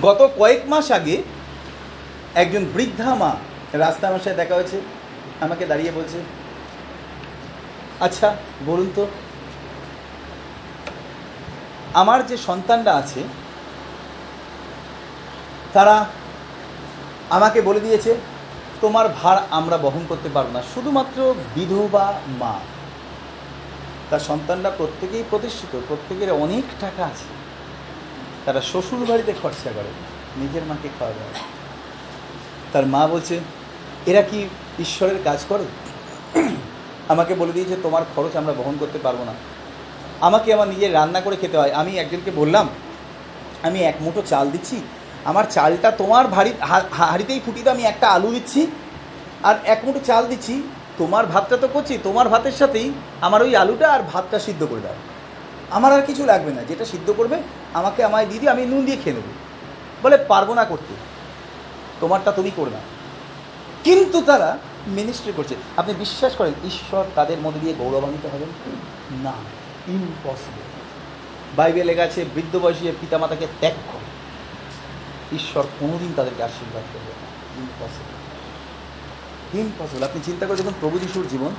গত 0.00 0.30
কয়েক 0.38 0.60
মাস 0.66 0.92
আগে 0.92 1.22
একজন 2.34 2.64
বৃদ্ধা 2.74 3.14
মা 3.14 3.32
রাস্তা 3.72 4.08
আমার 4.08 4.22
সাথে 4.24 4.36
দেখা 4.36 4.54
হয়েছে, 4.54 4.80
আমাকে 5.40 5.66
দাঁড়িয়ে 5.66 5.92
বলছে 5.92 6.18
আচ্ছা 8.00 8.36
বলুন 8.66 8.90
তো 8.96 9.06
আমার 11.94 12.26
যে 12.26 12.36
সন্তানরা 12.36 12.92
আছে, 12.94 13.22
তারা 15.72 16.06
আমাকে 17.30 17.58
বলে 17.60 17.80
দিয়েছে, 17.80 18.14
তোমার 18.80 19.08
ভার 19.08 19.38
আমরা 19.50 19.76
বহন 19.78 20.04
করতে 20.08 20.28
পারব 20.34 20.50
না। 20.52 20.62
শুধুমাত্র 20.74 21.34
বিধবা 21.54 22.20
মা। 22.40 22.54
তার 24.10 24.20
সন্তানরা 24.20 24.70
প্রত্যেকেই 24.70 25.24
প্রতিষ্ঠিত, 25.30 25.72
প্রত্যেকের 25.88 26.30
অনেক 26.32 26.64
টাকা 26.80 27.02
আছে। 27.04 27.28
তারা 28.44 28.60
শ্বশুর 28.60 29.06
বাড়িতে 29.06 29.32
খরচা 29.42 29.70
করে, 29.74 29.90
নিজের 30.36 30.62
মাকে 30.62 30.88
খাওয়া 30.98 31.12
দাওয়া 31.12 31.34
তার 32.72 32.86
মা 32.86 33.06
বলছে, 33.06 33.40
এরা 34.06 34.22
কি 34.22 34.38
ঈশ্বরের 34.78 35.18
কাজ 35.24 35.44
করে? 35.48 35.66
আমাকে 37.08 37.34
বলে 37.34 37.52
দিয়েছে, 37.52 37.76
তোমার 37.82 38.02
খরচ 38.16 38.36
আমরা 38.36 38.52
বহন 38.52 38.74
করতে 38.80 38.98
পারব 38.98 39.20
না। 39.24 39.34
আমাকে 40.26 40.48
আমার 40.54 40.68
নিজের 40.68 40.94
রান্না 40.94 41.20
করে 41.20 41.36
খেতে 41.36 41.56
হয়। 41.58 41.72
আমি 41.72 41.92
একজনকে 41.98 42.30
বললাম 42.30 42.68
আমি 43.62 43.78
এক 43.82 43.96
মুঠো 44.00 44.22
চাল 44.26 44.50
দিচ্ছি। 44.50 44.76
আমার 45.24 45.44
চালটা 45.50 45.90
তোমার 45.90 46.24
ভারী 46.26 46.52
হাঁড়িতেই 46.92 47.40
দাও, 47.64 47.74
আমি 47.74 47.82
একটা 47.82 48.06
আলু 48.08 48.28
দিচ্ছি। 48.30 48.66
আর 49.42 49.54
এক 49.64 49.80
মুঠো 49.84 50.00
চাল 50.04 50.26
দিচ্ছি। 50.26 50.54
তোমার 50.98 51.26
ভাতটা 51.26 51.56
তো 51.56 51.68
করছি 51.68 51.98
তোমার 52.02 52.28
ভাতের 52.28 52.52
সাথেই 52.52 52.92
আমার 53.20 53.42
ওই 53.42 53.56
আলুটা 53.56 53.86
আর 53.92 54.02
ভাতটা 54.12 54.38
সিদ্ধ 54.38 54.66
করে 54.70 54.80
দাও। 54.80 54.94
আমার 55.70 55.92
আর 55.92 56.02
কিছু 56.02 56.22
লাগবে 56.26 56.52
না। 56.52 56.62
যেটা 56.62 56.84
সিদ্ধ 56.84 57.08
করবে 57.16 57.36
আমাকে 57.74 58.04
আমায় 58.04 58.26
দিদি 58.26 58.48
আমি 58.48 58.62
নুন 58.66 58.84
দিয়ে 58.84 58.98
খেয়ে 59.04 59.16
নেব। 59.16 59.28
বলে 60.02 60.16
পারব 60.16 60.54
না 60.54 60.64
করতে। 60.64 60.94
তোমারটা 62.00 62.30
তুমি 62.32 62.50
করবে 62.56 62.76
না 62.76 62.82
কিন্তু 63.84 64.18
তারা 64.20 64.58
মিনিস্ট্রি 64.86 65.32
করছে। 65.36 65.54
আপনি 65.76 65.92
বিশ্বাস 65.94 66.32
করেন 66.38 66.54
ঈশ্বর 66.66 67.04
তাদের 67.14 67.38
মধ্যে 67.38 67.60
দিয়ে 67.60 67.74
গৌরবান্বিত 67.78 68.26
হবেন? 68.26 68.50
না। 69.24 69.32
ইম্পসিবল 69.88 70.62
বাইবেলে 71.56 72.02
আছে 72.02 72.24
বৃদ্ধ 72.34 72.58
বয়সী 72.58 72.92
পিতামাতাকে 73.00 73.46
ত্যাগ 73.60 73.72
করে। 73.92 74.04
ঈশ্বর 75.36 75.64
কোনোদিন 75.80 76.12
তাদেরকে 76.16 76.42
আশীর্বাদ 76.42 76.82
করবে 76.92 77.12
না। 77.12 77.26
ইম্পসিবল 77.60 78.14
ইম্পসিবল 79.60 80.02
আপনি 80.02 80.20
চিন্তা 80.24 80.46
করে 80.46 80.56
দেখুন 80.56 80.72
প্রভু 80.80 80.98
যিশুর 80.98 81.26
জীবন, 81.30 81.50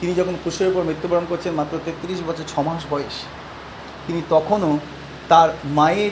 তিনি 0.00 0.14
যখন 0.14 0.34
ক্রুশের 0.34 0.68
উপর 0.68 0.82
মৃত্যুবরণ 0.82 1.24
করছেন 1.28 1.54
মাত্র 1.54 1.78
তেত্রিশ 1.84 2.20
বছর, 2.26 2.44
ছ 2.48 2.58
মাস 2.58 2.82
বয়স, 2.90 3.24
তিনি 4.06 4.22
তখনও 4.28 4.78
তার 5.28 5.48
মায়ের 5.64 6.10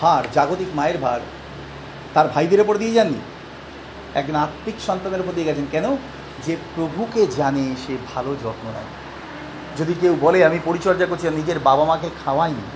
ভার, 0.00 0.24
জাগতিক 0.32 0.68
মায়ের 0.74 0.98
ভার, 0.98 1.20
তার 2.14 2.28
ভাইদের 2.28 2.60
উপর 2.60 2.78
দিয়ে 2.78 2.92
যাননি। 2.92 3.20
একজন 4.14 4.34
আত্মিক 4.34 4.74
সন্তানের 4.86 5.20
উপর 5.20 5.32
দিয়ে 5.32 5.46
গেছেন। 5.46 5.66
কেন? 5.70 5.96
যে 6.44 6.56
প্রভুকে 6.74 7.26
জানে, 7.26 7.74
সে 7.86 7.96
ভালো 8.14 8.34
যত্ন 8.34 8.70
নেয়। 8.70 9.05
যদি 9.78 9.94
কেউ 10.00 10.16
বলে, 10.20 10.38
আমি 10.44 10.58
পরিচর্যা 10.64 11.06
করছি 11.06 11.24
নিজের 11.30 11.58
বাবা 11.58 11.84
মাকে 11.84 12.08
খাওয়াইনি, 12.24 12.66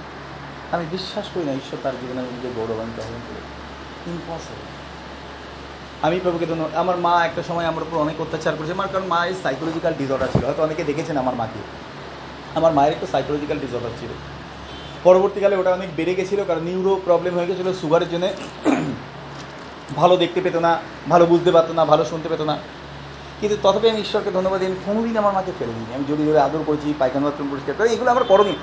আমি 0.72 0.84
বিশ্বাস 0.90 1.26
করি 1.34 1.44
না, 1.44 1.52
ঈশ্বর 1.52 1.78
তার 1.82 1.92
জীবনে 2.00 2.22
নিজের 2.22 2.52
গৌরবান্বিত 2.56 2.98
হবেন 3.06 3.22
ইম্পসিবল 4.12 4.68
আমি 6.02 6.20
প্রভুকে 6.22 6.46
ধন্যবাদ 6.46 6.74
আমার 6.74 6.96
মা 6.96 7.24
একটা 7.24 7.42
সময় 7.48 7.64
আমার 7.64 7.82
উপর 7.82 7.96
অনেক 7.98 8.20
অত্যাচার 8.20 8.56
করেছে। 8.56 8.72
আমার 8.72 8.88
কারণ 8.92 9.06
মায়ের 9.06 9.34
সাইকোলজিক্যাল 9.42 9.94
ডিসঅর্ডার 9.98 10.28
ছিল। 10.32 10.44
হয়তো 10.44 10.62
অনেকে 10.62 10.84
দেখেছেন 10.84 11.16
আমার 11.16 11.34
মাকে। 11.34 11.60
আমার 12.54 12.72
মায়ের 12.72 12.92
একটু 12.92 13.06
সাইকোলজিক্যাল 13.06 13.58
ডিসঅর্ডার 13.58 13.90
ছিল। 14.00 14.08
পরবর্তীকালে 15.04 15.56
ওটা 15.56 15.70
অনেক 15.70 15.88
বেড়ে 15.96 16.14
গেছিল, 16.14 16.44
কারণ 16.44 16.62
নিউরো 16.62 17.00
প্রবলেম 17.04 17.34
হয়ে 17.34 17.46
গেছিল 17.46 17.72
সুগারের 17.72 18.08
জন্য। 18.10 18.28
ভালো 19.96 20.16
দেখতে 20.16 20.40
পেতো 20.40 20.60
না, 20.60 20.80
ভালো 21.08 21.26
বুঝতে 21.26 21.50
পারতো 21.50 21.72
না, 21.72 21.84
ভালো 21.84 22.04
শুনতে 22.04 22.28
পেতো 22.28 22.44
না। 22.44 22.58
কিন্তু 23.40 23.56
তথাপি 23.62 23.90
আমি 23.90 24.00
ঈশ্বরকে 24.00 24.30
ধন্যবাদ 24.30 24.60
দিই, 24.60 24.68
আমি 24.68 24.76
কোনোদিন 24.86 25.16
আমার 25.16 25.32
মাকে 25.32 25.52
ফেলে 25.58 25.72
দিইনি 25.72 25.94
আমি 25.94 26.04
জোরে 26.08 26.24
জোরে 26.26 26.40
আদর 26.40 26.58
করেছি, 26.66 26.94
পায়খানা 26.98 27.24
বাথরুম 27.24 27.48
পরিষ্কার 27.50 27.74
করে, 27.78 27.88
এগুলো 27.88 28.10
আমার 28.10 28.24
করণীয়। 28.24 28.56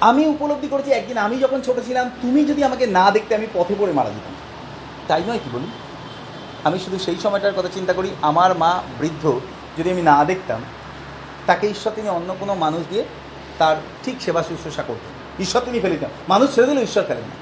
আমি 0.00 0.26
উপলব্ধি 0.26 0.68
করেছি 0.68 0.90
একদিন, 0.90 1.18
আমি 1.18 1.38
যখন 1.38 1.60
ছোট 1.60 1.76
ছিলাম, 1.86 2.10
তুমি 2.22 2.44
যদি 2.44 2.64
আমাকে 2.64 2.86
না 2.86 3.10
দেখতে, 3.10 3.34
আমি 3.34 3.46
পথে 3.54 3.74
পড়ে 3.78 3.92
মারা 3.92 4.10
যেতাম। 4.10 4.34
তাই 5.08 5.22
নয় 5.28 5.38
কি 5.38 5.50
বলুন? 5.52 5.70
আমি 6.64 6.78
শুধু 6.78 6.98
সেই 6.98 7.16
সময়টার 7.16 7.52
কথা 7.56 7.68
চিন্তা 7.74 7.92
করি, 7.92 8.10
আমার 8.22 8.58
মা 8.58 8.82
বৃদ্ধ, 9.00 9.40
যদি 9.78 9.90
আমি 9.90 10.02
না 10.02 10.24
দেখতাম, 10.24 10.60
তাকে 11.46 11.68
ঈশ্বর 11.68 11.92
তিনি 11.94 12.08
অন্য 12.08 12.36
কোনো 12.40 12.54
মানুষ 12.54 12.82
দিয়ে 12.90 13.04
তার 13.58 13.76
ঠিক 14.04 14.22
সেবা 14.22 14.42
শুশ্রূষা 14.42 14.82
করতেন। 14.82 15.42
ঈশ্বর 15.42 15.62
তিনি 15.64 15.80
ফেলে 15.80 15.94
দিতাম 15.94 16.10
মানুষ 16.28 16.54
ছেড়ে 16.54 16.68
দিলে 16.68 16.82
ঈশ্বর 16.82 17.02
ফেলেন 17.02 17.24
না। 17.24 17.36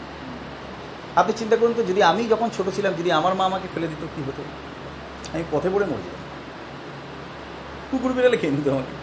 আপনি 1.20 1.32
চিন্তা 1.36 1.56
করুন 1.56 1.72
তো, 1.76 1.82
যদি 1.82 2.02
আমি 2.02 2.28
যখন 2.28 2.48
ছোট 2.56 2.66
ছিলাম, 2.76 2.92
যদি 2.98 3.12
আমার 3.12 3.34
মা 3.34 3.44
আমাকে 3.44 3.68
ফেলে 3.74 3.86
দিত, 3.86 4.06
কী 4.16 4.22
হতো? 4.22 4.42
আমি 5.34 5.44
পথে 5.50 5.68
পড়ে 5.72 5.86
মরে 5.86 6.02
যেতাম। 6.02 6.21
কুকুর 7.92 8.12
বিড়ালে 8.16 8.36
খেয়ে 8.40 8.54
নিত 8.56 8.68
আমাকে 8.74 8.94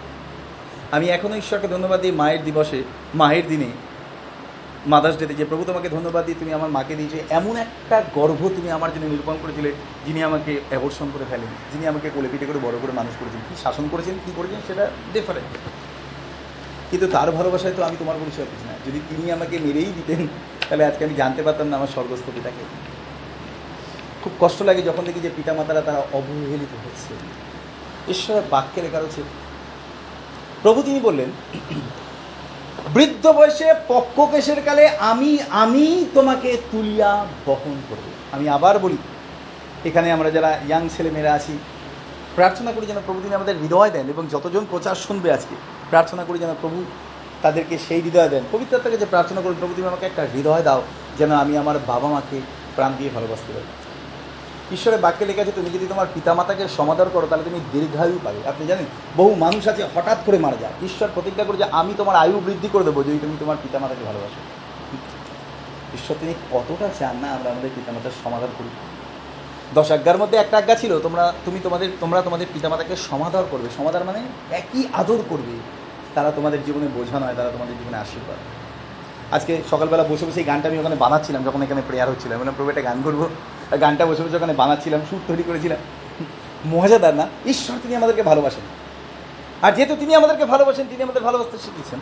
আমি 0.95 1.05
এখনও 1.15 1.35
ঈশ্বরকে 1.43 1.67
ধন্যবাদ 1.75 1.99
দিই 2.03 2.13
মায়ের 2.21 2.41
দিবসে, 2.47 2.79
মায়ের 3.21 3.45
দিনে। 3.51 3.69
মাদার্স 4.93 5.15
ডেতে 5.19 5.33
যে 5.39 5.45
প্রভু 5.49 5.63
তোমাকে 5.69 5.87
ধন্যবাদ 5.95 6.23
দিই, 6.27 6.37
তুমি 6.41 6.51
আমার 6.57 6.69
মাকে 6.77 6.93
দিয়েছে 6.99 7.19
এমন 7.39 7.55
একটা 7.65 7.97
গর্ভ 8.17 8.41
তুমি 8.57 8.69
আমার 8.77 8.91
জন্য 8.93 9.05
নিরূপণ 9.13 9.37
করেছিলে, 9.43 9.69
যিনি 10.05 10.19
আমাকে 10.29 10.51
অ্যাবর্ষণ 10.69 11.07
করে 11.13 11.25
ফেলেন, 11.31 11.51
যিনি 11.71 11.83
আমাকে 11.91 12.07
কোলে 12.15 12.29
পিঠে 12.31 12.45
করে 12.49 12.59
বড় 12.65 12.77
করে 12.83 12.93
মানুষ 12.99 13.13
করেছেন। 13.19 13.41
কী 13.47 13.53
শাসন 13.63 13.85
করেছেন, 13.91 14.15
কী 14.25 14.31
করেছেন, 14.37 14.59
সেটা 14.67 14.83
ডিফারেন্ট 15.15 15.49
কিন্তু 16.89 17.05
তার 17.15 17.29
ভালোবাসায় 17.37 17.75
তো 17.77 17.81
আমি 17.87 17.95
তোমার 18.01 18.17
পরিচয় 18.21 18.47
বুঝি 18.51 18.65
না 18.69 18.73
যদি 18.87 18.99
তিনি 19.09 19.23
আমাকে 19.37 19.55
মেরেই 19.65 19.91
দিতেন, 19.97 20.21
তাহলে 20.67 20.83
আজকে 20.89 21.01
আমি 21.07 21.15
জানতে 21.21 21.41
পারতাম 21.45 21.65
না 21.69 21.75
আমার 21.79 21.91
স্বর্গস্থ 21.95 22.27
পিতাকে। 22.35 22.63
খুব 24.21 24.33
কষ্ট 24.43 24.59
লাগে 24.69 24.81
যখন 24.89 25.03
দেখি 25.07 25.19
যে 25.25 25.31
পিতামাতারা 25.37 25.81
তারা 25.87 25.99
অবহেলিত 26.17 26.73
হচ্ছে। 26.83 27.13
ঈশ্বরের 28.13 28.45
বাক্যে 28.53 28.79
লেখা 28.85 28.99
রয়েছে 28.99 29.21
প্রভু 30.63 30.79
তিনি 30.87 30.99
বললেন, 31.07 31.29
বৃদ্ধ 32.95 33.25
বয়সে 33.37 33.67
পক্ষ 33.91 34.15
কেশের 34.31 34.59
কালে 34.67 34.83
আমি 35.11 35.31
আমি 35.63 35.85
তোমাকে 36.13 36.49
তুলিয়া 36.71 37.11
বহন 37.47 37.77
করব। 37.89 38.05
আমি 38.35 38.45
আবার 38.57 38.75
বলি, 38.85 38.97
এখানে 39.89 40.07
আমরা 40.15 40.29
যারা 40.35 40.51
ইয়াং 40.67 40.83
ছেলেমেয়েরা 40.95 41.31
আছি, 41.33 41.53
প্রার্থনা 42.37 42.71
করি 42.75 42.85
যেন 42.91 42.99
প্রভু 43.05 43.19
তিনি 43.23 43.33
আমাদের 43.35 43.55
হৃদয় 43.61 43.91
দেন 43.95 44.05
এবং 44.13 44.23
যতজন 44.33 44.63
প্রচার 44.69 44.95
শুনবে 45.05 45.29
আজকে, 45.37 45.55
প্রার্থনা 45.91 46.23
করি 46.27 46.37
যেন 46.43 46.53
প্রভু 46.61 46.77
তাদেরকে 47.43 47.75
সেই 47.87 48.01
হৃদয় 48.01 48.29
দেন। 48.33 48.43
পবিত্রতাকে 48.51 48.97
যে 49.01 49.07
প্রার্থনা 49.13 49.39
করুন, 49.41 49.57
প্রভু 49.59 49.73
তুমি 49.77 49.87
আমাকে 49.87 50.05
একটা 50.07 50.23
হৃদয় 50.33 50.63
দাও, 50.67 50.81
যেন 51.19 51.31
আমি 51.43 51.53
আমার 51.57 51.77
বাবা 51.91 52.07
মাকে 52.07 52.37
প্রাণ 52.75 52.91
দিয়ে 52.97 53.11
ভালোবাসতে 53.15 53.51
পারি। 53.55 53.69
ঈশ্বরের 54.71 54.99
বাক্যে 54.99 55.25
লেখা 55.25 55.41
আছে, 55.41 55.51
তুমি 55.51 55.69
যদি 55.69 55.87
তোমার 55.87 56.05
পিতামাতাকে 56.13 56.67
সমাদর 56.67 57.05
করো, 57.13 57.27
তাহলে 57.27 57.43
তুমি 57.43 57.59
দীর্ঘায়ু 57.71 58.19
পাবে। 58.23 58.47
আপনি 58.47 58.67
জানেন, 58.67 58.85
বহু 59.17 59.35
মানুষ 59.35 59.67
আছে 59.67 59.83
হঠাৎ 59.95 60.17
করে 60.25 60.37
মারা 60.37 60.57
যায়। 60.57 60.73
ঈশ্বর 60.85 61.09
প্রতিজ্ঞা 61.13 61.43
করে 61.43 61.57
যে, 61.57 61.63
আমি 61.63 61.93
তোমার 61.97 62.15
আয়ু 62.15 62.39
বৃদ্ধি 62.45 62.69
করে 62.73 62.83
দেবো 62.83 63.03
যদি 63.03 63.19
তুমি 63.21 63.37
তোমার 63.39 63.57
পিতামাতাকে 63.63 64.05
ভালোবাসো। 64.05 64.41
ঈশ্বর 65.93 66.15
তিনি 66.19 66.33
কতটা 66.51 66.89
চান 66.99 67.15
না 67.15 67.31
আমরা 67.31 67.51
আমাদের 67.51 67.69
পিতামাতার 67.75 68.11
সমাধান 68.23 68.49
করি? 68.57 68.69
দশ 69.73 69.91
আজ্ঞার 69.91 70.17
মধ্যে 70.17 70.37
একটা 70.37 70.57
আজ্ঞা 70.57 70.75
ছিল, 70.75 70.99
তোমরা, 70.99 71.33
তুমি 71.45 71.59
তোমাদের, 71.63 71.89
তোমরা 71.99 72.21
তোমাদের 72.21 72.47
পিতামাতাকে 72.53 72.95
সমাদর 72.95 73.43
করবে। 73.51 73.67
সমাদার 73.77 74.05
মানে 74.05 74.21
একই 74.51 74.83
আদর 74.93 75.17
করবে। 75.29 75.59
তারা 76.15 76.31
তোমাদের 76.31 76.63
জীবনে 76.65 76.87
বোঝা 76.87 77.19
নয়, 77.19 77.33
তারা 77.35 77.49
তোমাদের 77.49 77.77
জীবনে 77.77 77.97
আশীর্বাদ। 77.97 78.58
আজকে 79.31 79.61
সকালবেলা 79.69 80.03
বসে 80.03 80.25
বসে 80.25 80.39
এই 80.39 80.43
গানটা 80.43 80.69
আমি 80.69 80.79
ওখানে 80.79 80.95
বানাচ্ছিলাম 80.95 81.43
যখন 81.43 81.61
এখানে 81.61 81.81
প্রেয়ার 81.87 82.09
হচ্ছিলাম। 82.09 82.39
বললাম, 82.39 82.53
প্রভু 82.57 82.69
একটা 82.69 82.81
গান 82.81 83.01
করব। 83.03 83.29
গানটা 83.81 84.05
বসে 84.05 84.23
বসে 84.23 84.35
ওখানে 84.35 84.53
বানাচ্ছিলাম 84.53 85.01
সুর 85.09 85.19
তৈরি 85.27 85.43
করেছিলাম। 85.43 85.77
মজাদার 86.67 87.15
না? 87.15 87.27
ঈশ্বর 87.45 87.77
তিনি 87.83 87.95
আমাদেরকে 87.95 88.23
ভালোবাসেন। 88.23 88.61
আর 89.61 89.71
যেহেতু 89.71 89.95
তিনি 89.95 90.15
আমাদেরকে 90.15 90.45
ভালোবাসেন 90.45 90.85
তিনি 90.89 91.03
আমাদের 91.03 91.23
ভালোবাসতে 91.23 91.57
শিখিয়েছেন। 91.57 91.99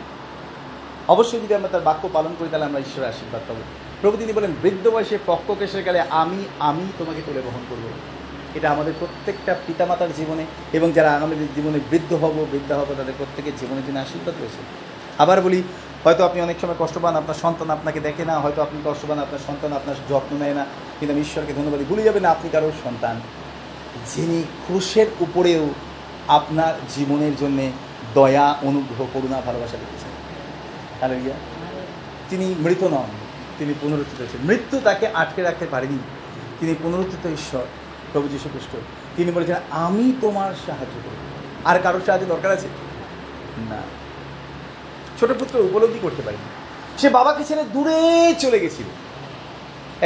অবশ্যই 1.08 1.40
যদি 1.40 1.54
আমরা 1.54 1.68
তার 1.68 1.80
বাক্য 1.80 2.08
পালন 2.12 2.34
করি 2.38 2.48
তাহলে 2.50 2.66
আমরা 2.66 2.80
ঈশ্বরের 2.80 3.08
আশীর্বাদ 3.08 3.42
পাবো। 3.48 3.60
প্রভু 4.00 4.16
তিনি 4.16 4.32
বলেন 4.32 4.50
বৃদ্ধ 4.62 4.88
বয়সে 4.88 5.18
পক্ষ 5.26 5.50
কেসের 5.58 5.82
গেলে 5.82 6.00
আমি 6.10 6.44
আমি 6.58 6.92
তোমাকে 6.98 7.22
তুলে 7.26 7.40
বহন 7.40 7.60
করব। 7.70 7.82
এটা 8.54 8.70
আমাদের 8.70 8.92
প্রত্যেকটা 8.98 9.54
পিতামাতার 9.66 10.08
জীবনে 10.16 10.44
এবং 10.72 10.92
যারা 10.92 11.12
আমাদের 11.12 11.36
জীবনে 11.54 11.80
বৃদ্ধ 11.90 12.12
হব 12.12 12.46
বৃদ্ধা 12.52 12.76
হব 12.76 12.86
তাদের 12.96 13.14
প্রত্যেকের 13.18 13.52
জীবনের 13.60 13.82
জন্য 13.86 13.98
আশীর্বাদ 13.98 14.34
রয়েছে। 14.40 14.62
আবার 15.18 15.40
বলি 15.40 15.62
হয়তো 16.04 16.24
আপনি 16.24 16.40
অনেক 16.40 16.56
সময় 16.60 16.78
কষ্ট 16.78 16.98
পান, 16.98 17.16
আপনার 17.16 17.34
সন্তান 17.34 17.70
আপনাকে 17.70 18.00
দেখে 18.00 18.24
না, 18.24 18.40
হয়তো 18.40 18.62
আপনি 18.62 18.78
কষ্ট 18.84 19.06
পান, 19.08 19.18
আপনার 19.18 19.38
সন্তান 19.46 19.72
আপনার 19.72 19.96
যত্ন 20.10 20.36
নেয় 20.36 20.54
না, 20.54 20.64
কিন্তু 20.98 21.14
আমি 21.14 21.22
ঈশ্বরকে 21.22 21.52
ধন্যবাদ। 21.52 21.80
ভুলে 21.88 22.02
যাবেন 22.02 22.22
না 22.22 22.30
আপনি 22.30 22.48
কারোর 22.48 22.72
সন্তান, 22.84 23.20
যিনি 24.14 24.42
ক্রুশের 24.66 25.06
উপরেও 25.20 25.68
আপনার 26.28 26.74
জীবনের 26.96 27.36
জন্যে 27.36 27.70
দয়া, 28.14 28.56
অনুগ্রহ, 28.62 29.06
করুণা, 29.12 29.40
ভালোবাসা 29.40 29.76
দিয়েছেন 29.76 30.12
হালেলুয়া 31.00 31.36
তিনি 32.30 32.54
মৃত 32.58 32.82
নন, 32.82 33.10
তিনি 33.58 33.74
পুনরুত্থিত 33.80 34.18
হয়েছেন। 34.20 34.40
মৃত্যু 34.44 34.80
তাকে 34.84 35.06
আটকে 35.06 35.42
রাখতে 35.42 35.66
পারেনি, 35.66 35.98
তিনি 36.60 36.74
পুনরুত্থিত 36.82 37.32
ঈশ্বর, 37.32 37.64
প্রভু 38.12 38.28
যীশু 38.28 38.48
খ্রিস্ট 38.48 38.72
তিনি 39.16 39.30
বলেছেন, 39.32 39.56
আমি 39.70 40.12
তোমার 40.20 40.50
সাহায্য 40.66 40.96
করব। 41.04 41.18
আর 41.64 41.78
কারোর 41.82 42.00
সাহায্য 42.06 42.26
দরকার 42.26 42.50
আছে? 42.52 42.68
না। 43.70 43.80
ছোট 45.18 45.30
পুত্র 45.32 45.54
উপলব্ধি 45.58 45.98
করতে 46.02 46.22
পারিনি। 46.22 46.48
সে 47.00 47.08
বাবাকে 47.08 47.44
ছেড়ে 47.44 47.64
দূরে 47.74 47.98
চলে 48.38 48.58
গেছিল। 48.58 48.86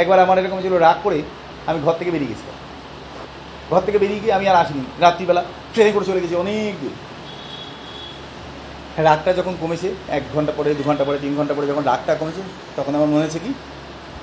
একবার 0.01 0.19
আমার 0.19 0.39
এরকম 0.39 0.61
ছিল, 0.61 0.73
রাগ 0.77 0.97
করে 1.03 1.21
আমি 1.67 1.79
ঘর 1.85 1.93
থেকে 1.93 2.11
বেরিয়ে 2.11 2.31
গেছিলাম। 2.31 2.57
ঘর 3.71 3.81
থেকে 3.81 3.97
বেরিয়ে 3.97 4.19
গিয়ে 4.19 4.33
আমি 4.33 4.47
আর 4.47 4.55
আসিনি। 4.55 4.83
রাত্রিবেলা 4.99 5.43
ট্রেনে 5.73 5.91
করে 5.91 6.05
চলে 6.05 6.21
গেছি 6.21 6.35
অনেক 6.35 6.73
দূর। 6.81 6.93
রাগটা 8.97 9.33
যখন 9.33 9.53
কমেছে, 9.61 9.89
এক 10.07 10.23
ঘণ্টা 10.33 10.53
পরে, 10.57 10.75
দু 10.75 10.83
ঘণ্টা 10.83 11.03
পরে, 11.03 11.17
তিন 11.17 11.35
ঘণ্টা 11.35 11.53
পরে 11.53 11.67
যখন 11.67 11.83
রাগটা 11.83 12.15
কমেছে, 12.15 12.41
তখন 12.75 12.95
আমার 12.95 13.07
মনে 13.07 13.19
হয়েছে 13.19 13.39
কি, 13.39 13.53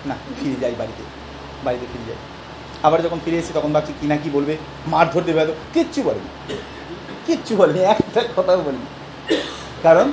না, 0.07 0.15
ফিরে 0.41 0.57
যাই 0.61 0.75
বাড়িতে 0.79 1.03
বাড়িতে 1.65 1.87
ফিরে 1.93 2.05
যাই। 2.09 2.21
আবার 2.83 3.03
যখন 3.03 3.19
ফিরে 3.25 3.37
এসেছি, 3.37 3.53
তখন 3.55 3.73
ভাবছি 3.73 3.93
কি 4.01 4.07
না 4.07 4.17
কি 4.17 4.31
বলবে 4.31 4.57
মারধর 4.87 5.21
দেবে 5.21 5.39
হয়তো 5.41 5.55
কিচ্ছু 5.75 6.03
বলেনি। 6.03 6.55
কিচ্ছু 7.27 7.57
বলেনি, 7.57 7.81
একটা 7.81 8.21
কথাও 8.37 8.61
বলেনি। 8.61 8.87
কারণ 9.83 10.13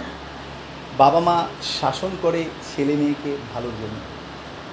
বাবা 0.98 1.20
মা 1.20 1.48
শাসন 1.80 2.12
করে 2.22 2.46
ছেলে 2.70 2.96
মেয়েকে 2.96 3.38
ভালোর 3.54 3.76
জন্য। 3.82 3.98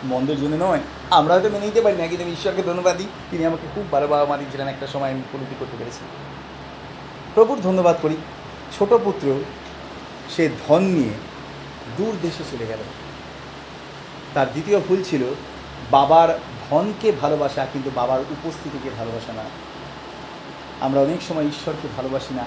মন্দের 0.04 0.40
জন্য 0.40 0.54
নয়, 0.66 0.80
আমরা 1.10 1.34
হয়তো 1.34 1.50
মেনে 1.50 1.66
নিতে 1.66 1.80
পারি 1.80 1.96
না, 1.96 2.06
কিন্তু 2.06 2.24
আমি 2.24 2.32
ঈশ্বরকে 2.32 2.62
ধন্যবাদ 2.62 2.96
দিই 2.96 3.06
তিনি 3.30 3.46
আমাকে 3.46 3.66
খুব 3.74 3.84
ভালো 3.92 4.06
বাবা 4.08 4.24
মা 4.26 4.36
দিয়েছিলেন 4.36 4.68
একটা 4.68 4.86
সময়, 4.86 5.10
আমি 5.10 5.20
উপলব্ধি 5.20 5.56
করতে 5.58 5.76
পেরেছি। 5.76 6.02
প্রভুর 7.34 7.58
ধন্যবাদ 7.60 7.96
করি, 8.02 8.16
ছোট 8.78 8.90
পুত্র, 8.94 9.26
সে 10.36 10.48
ধন 10.68 10.82
নিয়ে 10.82 11.14
দূর 11.96 12.14
দেশে 12.22 12.44
চলে 12.52 12.66
গেল। 12.66 12.82
তার 14.34 14.46
দ্বিতীয় 14.52 14.80
ভুল 14.80 15.02
ছিল, 15.02 15.22
বাবার 15.90 16.28
ধনকে 16.70 17.12
ভালোবাসা, 17.12 17.66
কিন্তু 17.72 17.90
বাবার 17.94 18.20
উপস্থিতিকে 18.20 18.90
ভালোবাসা 18.98 19.32
না। 19.32 19.44
আমরা 20.80 21.00
অনেক 21.00 21.22
সময় 21.22 21.44
ঈশ্বরকে 21.44 21.88
ভালোবাসি 21.96 22.34
না, 22.34 22.44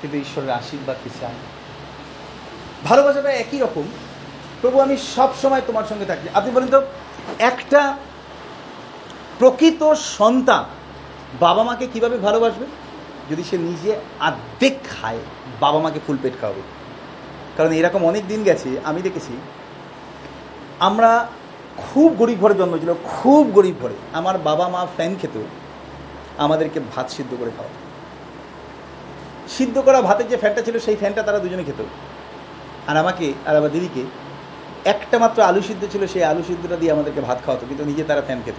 কিন্তু 0.00 0.16
ঈশ্বরের 0.18 0.50
আশীর্বাদকে 0.50 1.10
চাই। 1.20 1.36
ভালোবাসাটা 2.88 3.30
একই 3.44 3.58
রকম। 3.58 3.86
প্রভু 4.60 4.76
আমি 4.80 4.96
সব 5.14 5.30
সময় 5.42 5.62
তোমার 5.66 5.86
সঙ্গে 5.90 6.04
থাকি। 6.04 6.26
আপনি 6.38 6.50
বলেন 6.50 6.68
তো, 6.68 6.80
একটা 7.50 7.80
প্রকৃত 9.38 9.82
সন্তান 10.18 10.64
বাবা 11.40 11.62
মাকে 11.62 11.86
কীভাবে 11.92 12.16
ভালোবাসবে? 12.18 12.66
যদি 13.30 13.42
সে 13.50 13.56
নিজে 13.68 13.90
আর্ধেক 14.20 14.74
খায়, 14.94 15.20
বাবা 15.60 15.78
মাকে 15.78 16.00
ফুল 16.06 16.18
পেট 16.22 16.34
খাওয়াবে। 16.40 16.62
কারণ 17.56 17.70
এরকম 17.72 18.02
অনেক 18.04 18.22
দিন 18.28 18.40
গেছে, 18.48 18.68
আমি 18.84 19.00
দেখেছি, 19.02 19.34
আমরা 20.88 21.10
খুব 21.82 22.08
গরিব 22.20 22.38
ঘরে 22.40 22.54
জন্মেছিল 22.54 22.90
খুব 23.14 23.42
গরিব 23.56 23.76
ঘরে। 23.82 23.96
আমার 24.12 24.36
বাবা 24.38 24.66
মা 24.74 24.80
ফ্যান 24.96 25.12
খেত, 25.20 25.36
আমাদেরকে 26.44 26.78
ভাত 26.94 27.06
সিদ্ধ 27.16 27.32
করে 27.40 27.52
খাওয়া 27.56 27.72
সিদ্ধ 29.48 29.76
করা 29.86 29.98
ভাতের 30.08 30.28
যে 30.28 30.36
ফ্যানটা 30.36 30.62
ছিল, 30.66 30.76
সেই 30.86 30.96
ফ্যানটা 30.96 31.22
তারা 31.22 31.38
দুজনে 31.38 31.64
খেত। 31.68 31.80
আর 32.86 32.96
আমাকে, 32.96 33.32
আর 33.46 33.56
আমার 33.56 33.70
দিদিকে, 33.70 34.02
একটা 34.84 35.18
মাত্র 35.18 35.42
আলু 35.42 35.62
সিদ্ধ 35.62 35.82
ছিল, 35.92 36.06
সেই 36.06 36.24
আলু 36.24 36.42
সিদ্ধটা 36.42 36.76
দিয়ে 36.76 36.92
আমাদেরকে 36.92 37.20
ভাত 37.20 37.38
খাওয়াতো, 37.44 37.66
কিন্তু 37.66 37.84
নিজে 37.84 38.04
তারা 38.04 38.22
ফ্যান 38.22 38.42
খেত। 38.44 38.54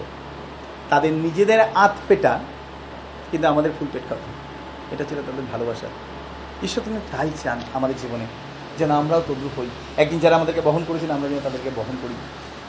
তাদের 0.90 1.14
নিজেদের 1.14 1.60
আত 1.60 1.96
পেটা, 2.08 2.40
কিন্তু 3.32 3.48
আমাদের 3.48 3.72
ফুল 3.80 3.88
পেট 3.94 4.02
খাওয়াতো। 4.10 4.30
এটা 4.94 5.04
ছিল 5.10 5.18
তাদের 5.18 5.44
ভালোবাসা। 5.52 5.88
ঈশ্বর, 6.64 6.84
তুমি 6.86 7.00
তাই 7.12 7.30
চান 7.44 7.60
আমাদের 7.74 7.96
জীবনে, 8.02 8.26
যেন 8.78 8.92
আমরাও 8.92 9.22
তদ্রুপ 9.28 9.60
হই। 9.60 9.68
একদিন 9.98 10.20
যারা 10.20 10.36
আমাদেরকে 10.36 10.62
বহন 10.62 10.84
করেছেন 10.88 11.12
আমরা 11.12 11.30
যেন 11.30 11.40
তাদেরকে 11.44 11.70
বহন 11.76 11.96
করি। 12.02 12.14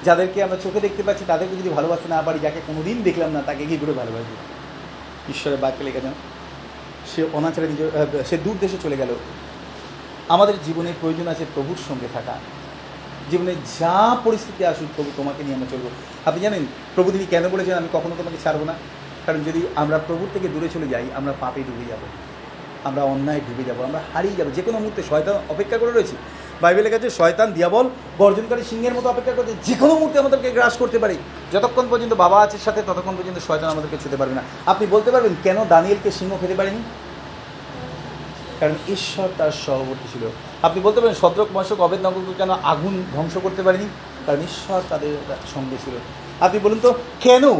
যাদেরকে 0.04 0.42
আমরা 0.42 0.56
চোখে 0.62 0.80
দেখতে 0.80 1.02
পাচ্ছি, 1.02 1.24
তাদেরকে 1.26 1.56
যদি 1.56 1.68
ভালোবাসতে 1.68 2.08
না 2.08 2.22
পারি, 2.22 2.38
যাকে 2.38 2.60
কোনোদিন 2.66 3.02
দেখলাম 3.02 3.30
না, 3.30 3.40
তাকে 3.40 3.66
গিয়ে 3.66 3.78
ঘুরে 3.78 3.92
ভালোবাসি। 3.92 4.34
ঈশ্বরের 5.28 5.58
বাক্যে 5.60 5.84
লেখা 5.84 6.00
যান, 6.00 6.14
সে 7.10 7.26
অনাচারে 7.32 7.68
নিজ 7.68 7.80
সে 8.26 8.38
দূর 8.38 8.56
দেশে 8.60 8.76
চলে 8.82 8.96
গেল। 8.96 9.08
আমাদের 10.28 10.54
জীবনে 10.66 10.92
প্রয়োজন 11.00 11.28
আছে 11.28 11.44
প্রভুর 11.54 11.76
সঙ্গে 11.88 12.08
থাকা। 12.14 12.38
জীবনে 13.30 13.54
যা 13.80 14.16
পরিস্থিতি 14.24 14.64
আসুক, 14.64 14.88
প্রভু 14.96 15.10
তোমাকে 15.16 15.42
নিয়ে 15.42 15.54
আমরা 15.54 15.66
চলবো। 15.70 15.90
আপনি 16.24 16.40
জানেন, 16.40 16.66
প্রভু 16.94 17.10
তিনি 17.10 17.26
কেন 17.26 17.48
বলেছেন, 17.48 17.74
আমি 17.74 17.88
কখনো 17.92 18.14
তোমাকে 18.18 18.36
ছাড়বো 18.44 18.64
না? 18.64 18.74
কারণ 19.26 19.44
যদি 19.44 19.66
আমরা 19.74 19.98
প্রভুর 19.98 20.28
থেকে 20.32 20.48
দূরে 20.48 20.68
চলে 20.74 20.88
যাই, 20.88 21.04
আমরা 21.16 21.34
পাপে 21.40 21.62
ডুবে 21.62 21.84
যাব। 21.88 21.98
আমরা 22.84 23.02
অন্যায় 23.02 23.40
ডুবে 23.40 23.64
যাব, 23.64 23.84
আমরা 23.84 24.00
হারিয়ে 24.14 24.36
যাব। 24.36 24.46
যে 24.54 24.62
কোনো 24.62 24.78
মুহূর্তে 24.78 25.02
শয়তান 25.08 25.34
অপেক্ষা 25.48 25.78
করে 25.78 25.92
রয়েছে। 25.92 26.16
বাইবেলের 26.60 26.92
কাছে 26.92 27.10
শয়তান, 27.10 27.52
দিয়াবল 27.52 27.88
গর্জনকারী 28.18 28.62
সিংহের 28.62 28.94
মতো 28.94 29.08
অপেক্ষা 29.08 29.32
করছে। 29.32 29.54
যে 29.64 29.74
কোনো 29.74 29.94
মুহূর্তে 29.94 30.18
আমাদেরকে 30.18 30.50
গ্রাস 30.50 30.76
করতে 30.76 30.98
পারে। 30.98 31.16
যতক্ষণ 31.52 31.86
পর্যন্ত 31.90 32.12
বাবা 32.12 32.40
আছে 32.40 32.58
সাথে, 32.64 32.82
ততক্ষণ 32.82 33.16
পর্যন্ত 33.16 33.38
শয়তান 33.46 33.70
আমাদেরকে 33.70 33.96
ছুতে 34.02 34.16
পারবে 34.16 34.34
না। 34.34 34.42
আপনি 34.66 34.86
বলতে 34.90 35.10
পারবেন, 35.10 35.34
কেন 35.42 35.64
দানিয়েলকে 35.64 36.10
সিংহ 36.10 36.36
খেতে 36.40 36.54
পারেনি? 36.54 36.82
কারণ 38.60 38.74
ঈশ্বর 38.88 39.28
তার 39.38 39.50
সহবর্তী 39.66 40.18
ছিল। 40.18 40.30
আপনি 40.62 40.80
বলতে 40.80 41.00
পারেন 41.00 41.14
সদ্রক 41.14 41.48
মশক 41.54 41.80
অবেদ 41.80 42.00
নগরকে 42.00 42.34
কেন 42.36 42.50
আগুন 42.50 43.04
ধ্বংস 43.12 43.36
করতে 43.42 43.62
পারেনি? 43.62 43.88
কারণ 44.26 44.40
ঈশ্বর 44.40 44.80
তাদের 44.88 45.16
সঙ্গে 45.54 45.76
ছিল। 45.84 45.94
আপনি 46.40 46.60
বলুন 46.62 46.78
তো, 46.82 46.94
কেন 47.20 47.50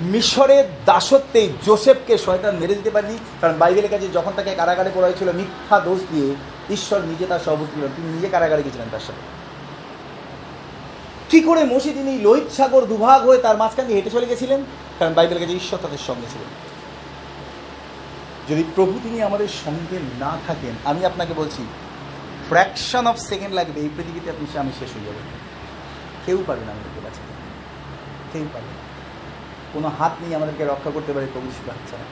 মিশরের 0.00 0.64
দাসত্বে 0.84 1.48
জোসেফকে 1.66 2.18
শয়তান 2.18 2.56
মেরে 2.56 2.74
দিতে 2.74 2.90
পারেনি? 2.90 3.18
কারণ 3.40 3.54
বাইবেলের 3.54 3.90
কাছে 3.90 4.08
যখন 4.08 4.32
তাকে 4.36 4.54
কারাগারে 4.54 4.90
পড়া 4.94 5.06
হয়েছিল 5.06 5.32
মিথ্যা 5.32 5.80
দোষ 5.80 6.00
দিয়ে 6.12 6.34
ঈশ্বর 6.70 7.00
নিজে 7.00 7.26
তার 7.26 7.40
সহবর্তী 7.44 7.80
ছিল 7.80 7.88
তিনি 7.96 8.12
নিজে 8.12 8.28
কারাগারে 8.28 8.62
গেছিলেন 8.62 8.88
তার 8.90 9.00
সাথে। 9.00 9.36
কি 11.30 11.40
করে 11.40 11.64
মসি 11.64 11.90
তিনি 11.90 12.18
লোহিত 12.18 12.56
সাগর 12.56 12.84
দুভাগ 12.84 13.26
হয়ে 13.26 13.38
তার 13.38 13.56
মাঝখান 13.56 13.84
দিয়ে 13.84 13.96
হেঁটে 13.96 14.10
চলে 14.10 14.26
গেছিলেন? 14.26 14.64
কারণ 14.98 15.14
বাইবেলের 15.14 15.44
কাছে 15.44 15.56
ঈশ্বর 15.56 15.78
তাদের 15.82 15.98
সঙ্গে 16.06 16.26
ছিলেন। 16.32 16.75
যদি 18.50 18.64
প্রভু 18.74 19.00
তিনি 19.02 19.22
আমাদের 19.22 19.48
সঙ্গে 19.64 19.98
না 20.18 20.38
থাকেন, 20.46 20.74
আমি 20.84 21.04
আপনাকে 21.04 21.34
বলছি 21.34 21.66
ফ্র্যাকশন 22.48 23.06
অফ 23.06 23.18
সেকেন্ড 23.18 23.54
লাগবে 23.54 23.80
এই 23.80 23.88
পৃথিবীতে 23.96 24.30
আপনি 24.30 24.58
আমি 24.58 24.70
শেষ 24.78 24.90
হয়ে 24.92 25.04
যাবেন। 25.04 25.22
কেউ 26.26 26.44
পারবে 26.46 26.64
না 26.64 26.72
আমাদেরকে 26.72 27.00
বাঁচাতে। 27.00 27.34
কেউ 28.32 28.46
পারবে 28.52 28.68
না। 28.68 28.86
কোনো 29.72 29.90
হাত 29.98 30.12
নিয়ে 30.20 30.36
আমাদেরকে 30.36 30.64
রক্ষা 30.64 30.90
করতে 30.90 31.12
পারে 31.12 31.26
প্রভু 31.32 31.50
ছাড়া। 31.68 32.04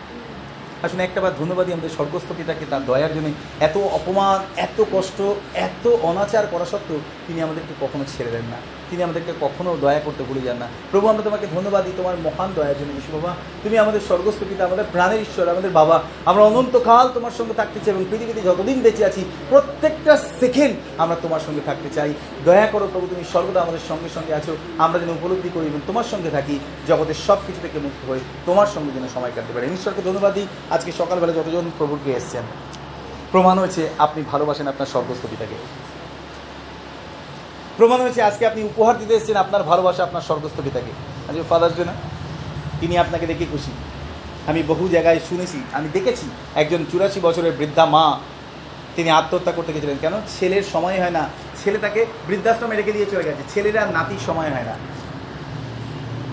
আসলে 0.83 1.05
একটাবার 1.05 1.37
ধন্যবাদই 1.39 1.73
আমাদের 1.73 1.91
স্বর্গস্থ 1.91 2.33
পিতাকে 2.37 2.65
তার 2.71 2.85
দয়ার 2.85 3.15
জন্য। 3.15 3.29
এত 3.61 3.77
অপমান, 3.77 4.45
এত 4.57 4.85
কষ্ট, 4.93 5.21
এত 5.55 5.87
অনাচার 5.87 6.47
করা 6.47 6.65
সত্ত্বেও 6.65 7.01
তিনি 7.27 7.43
আমাদেরকে 7.43 7.87
কখনো 7.87 8.05
ছেড়ে 8.17 8.31
দেন 8.31 8.43
না। 8.43 8.57
তিনি 8.91 9.03
আমাদেরকে 9.03 9.33
কখনো 9.41 9.77
দয়া 9.81 10.01
করতে 10.05 10.25
ভুলে 10.25 10.41
যান 10.41 10.57
না। 10.57 10.69
প্রভু, 10.91 11.09
আমরা 11.09 11.23
তোমাকে 11.23 11.47
ধন্যবাদ 11.55 11.85
দিই, 11.85 11.93
তোমার 11.97 12.15
মহান 12.25 12.53
দয়ার 12.57 12.75
জন্য 12.81 12.93
বিশু 12.93 13.13
বাবা। 13.13 13.35
তুমি 13.63 13.79
আমাদের 13.79 14.01
স্বর্গস্থ 14.01 14.43
পিতা, 14.49 14.65
আমাদের 14.65 14.85
প্রাণের 14.93 15.21
ঈশ্বর, 15.21 15.49
আমাদের 15.49 15.71
বাবা। 15.71 16.03
আমরা 16.25 16.43
অনন্তকাল 16.43 17.09
তোমার 17.15 17.31
সঙ্গে 17.39 17.55
থাকতে 17.55 17.81
চাই 17.85 17.95
এবং 17.95 18.05
পৃথিবীতে 18.11 18.41
যতদিন 18.41 18.81
বেঁচে 18.81 19.05
আছি, 19.05 19.25
প্রত্যেকটা 19.51 20.17
সেকেন্ড 20.17 20.77
আমরা 20.99 21.17
তোমার 21.23 21.41
সঙ্গে 21.41 21.61
থাকতে 21.67 21.89
চাই। 21.95 22.15
দয়া 22.45 22.67
করো 22.67 22.89
প্রভু, 22.93 23.07
তুমি 23.07 23.25
সর্বদা 23.33 23.61
আমাদের 23.61 23.79
সঙ্গে 23.89 24.09
সঙ্গে 24.15 24.35
আছো। 24.35 24.57
আমরা 24.79 24.99
যেন 24.99 25.09
উপলব্ধি 25.09 25.51
করি 25.55 25.67
এবং 25.67 25.81
তোমার 25.87 26.05
সঙ্গে 26.05 26.31
থাকি, 26.31 26.59
জগতের 26.89 27.19
সব 27.27 27.39
কিছু 27.47 27.61
থেকে 27.63 27.79
মুক্ত 27.79 28.09
হয়ে 28.09 28.21
তোমার 28.47 28.67
সঙ্গে 28.67 28.93
যেন 28.93 29.09
সময় 29.15 29.33
কাটতে 29.35 29.53
পারে। 29.55 29.67
ঈশ্বরকে 29.67 30.03
ধন্যবাদ 30.03 30.35
দিই। 30.35 30.47
আজকে 30.71 30.93
সকালবেলা 30.99 31.33
যতজন 31.33 31.71
প্রভুকে 31.79 32.11
এসছেন, 32.13 32.43
প্রমাণ 33.33 33.59
হয়েছে 33.59 33.89
আপনি 33.99 34.25
ভালোবাসেন 34.33 34.67
আপনার 34.69 34.87
স্বর্গস্থ 34.87 35.27
পিতাকে। 35.31 35.84
প্রমাণ 37.77 38.01
হয়েছে, 38.01 38.23
আজকে 38.23 38.47
আপনি 38.47 38.63
উপহার 38.63 38.99
দিতে 38.99 39.15
এসেছেন, 39.15 39.37
আপনার 39.37 39.63
ভালোবাসা, 39.63 40.03
আপনার 40.03 40.23
স্বর্গস্থ 40.23 40.61
পিতাকে। 40.65 40.91
আজকে 41.29 41.43
ফাদার্স 41.51 41.77
ডে 41.77 41.85
না 41.85 41.93
তিনি 42.81 42.99
আপনাকে 42.99 43.27
দেখে 43.27 43.47
খুশি। 43.53 43.73
আমি 44.47 44.63
বহু 44.63 44.89
জায়গায় 44.89 45.21
শুনেছি, 45.29 45.61
আমি 45.73 45.89
দেখেছি, 45.93 46.27
একজন 46.55 46.85
চুরাশি 46.93 47.21
বছরের 47.21 47.53
বৃদ্ধা 47.53 47.87
মা, 47.87 48.19
তিনি 48.97 49.11
আত্মহত্যা 49.11 49.53
করতে 49.53 49.73
গেছিলেন। 49.73 49.97
কেন? 50.01 50.13
ছেলের 50.41 50.63
সময় 50.73 51.01
হয় 51.01 51.11
না। 51.11 51.29
ছেলে 51.65 51.79
তাকে 51.79 52.07
বৃদ্ধাশ্রমে 52.27 52.77
রেখে 52.77 52.93
দিয়ে 52.93 53.07
চলে 53.07 53.25
গেছে। 53.25 53.43
ছেলেরা 53.55 53.87
নাতির 53.87 54.19
সময় 54.27 54.51
হয় 54.51 54.63
না। 54.63 54.75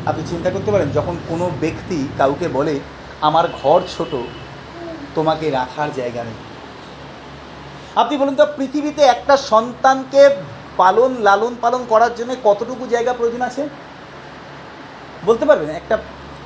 আপনি 0.06 0.24
চিন্তা 0.28 0.50
করতে 0.50 0.72
পারেন, 0.72 0.90
যখন 0.90 1.18
কোনো 1.28 1.52
ব্যক্তি 1.60 2.08
কাউকে 2.18 2.48
বলে, 2.48 2.80
আমার 3.22 3.48
ঘর 3.64 3.82
ছোট, 3.98 4.16
তোমাকে 5.16 5.50
রাখার 5.50 5.94
জায়গা 5.94 6.24
নেই। 6.24 6.34
আপনি 7.96 8.18
বলুন 8.18 8.36
তো, 8.36 8.46
পৃথিবীতে 8.58 9.02
একটা 9.02 9.38
সন্তানকে 9.38 10.30
পালন, 10.78 11.12
লালন 11.20 11.56
পালন 11.62 11.86
করার 11.90 12.16
জন্য 12.16 12.36
কতটুকু 12.44 12.88
জায়গা 12.88 13.14
প্রয়োজন 13.14 13.42
আছে? 13.42 13.70
বলতে 15.26 15.46
পারবেন, 15.46 15.70
একটা, 15.70 15.98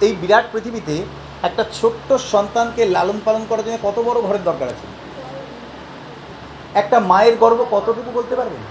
এই 0.02 0.16
বিরাট 0.22 0.46
পৃথিবীতে 0.52 1.06
একটা 1.44 1.66
ছোট্ট 1.82 2.14
সন্তানকে 2.14 2.86
লালন 2.86 3.20
পালন 3.26 3.46
করার 3.50 3.64
জন্য 3.66 3.78
কত 3.84 4.00
বড় 4.00 4.22
ঘরের 4.22 4.44
দরকার 4.44 4.68
আছে? 4.68 4.88
একটা 6.74 7.00
মায়ের 7.00 7.36
গর্ব 7.38 7.66
কতটুকু 7.72 8.12
বলতে 8.14 8.36
পারবেন? 8.36 8.64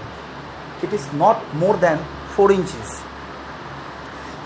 It 0.83 0.93
is 0.93 1.01
not 1.15 1.35
more 1.53 1.77
than 1.79 1.97
four 2.37 2.51
inches 2.51 3.01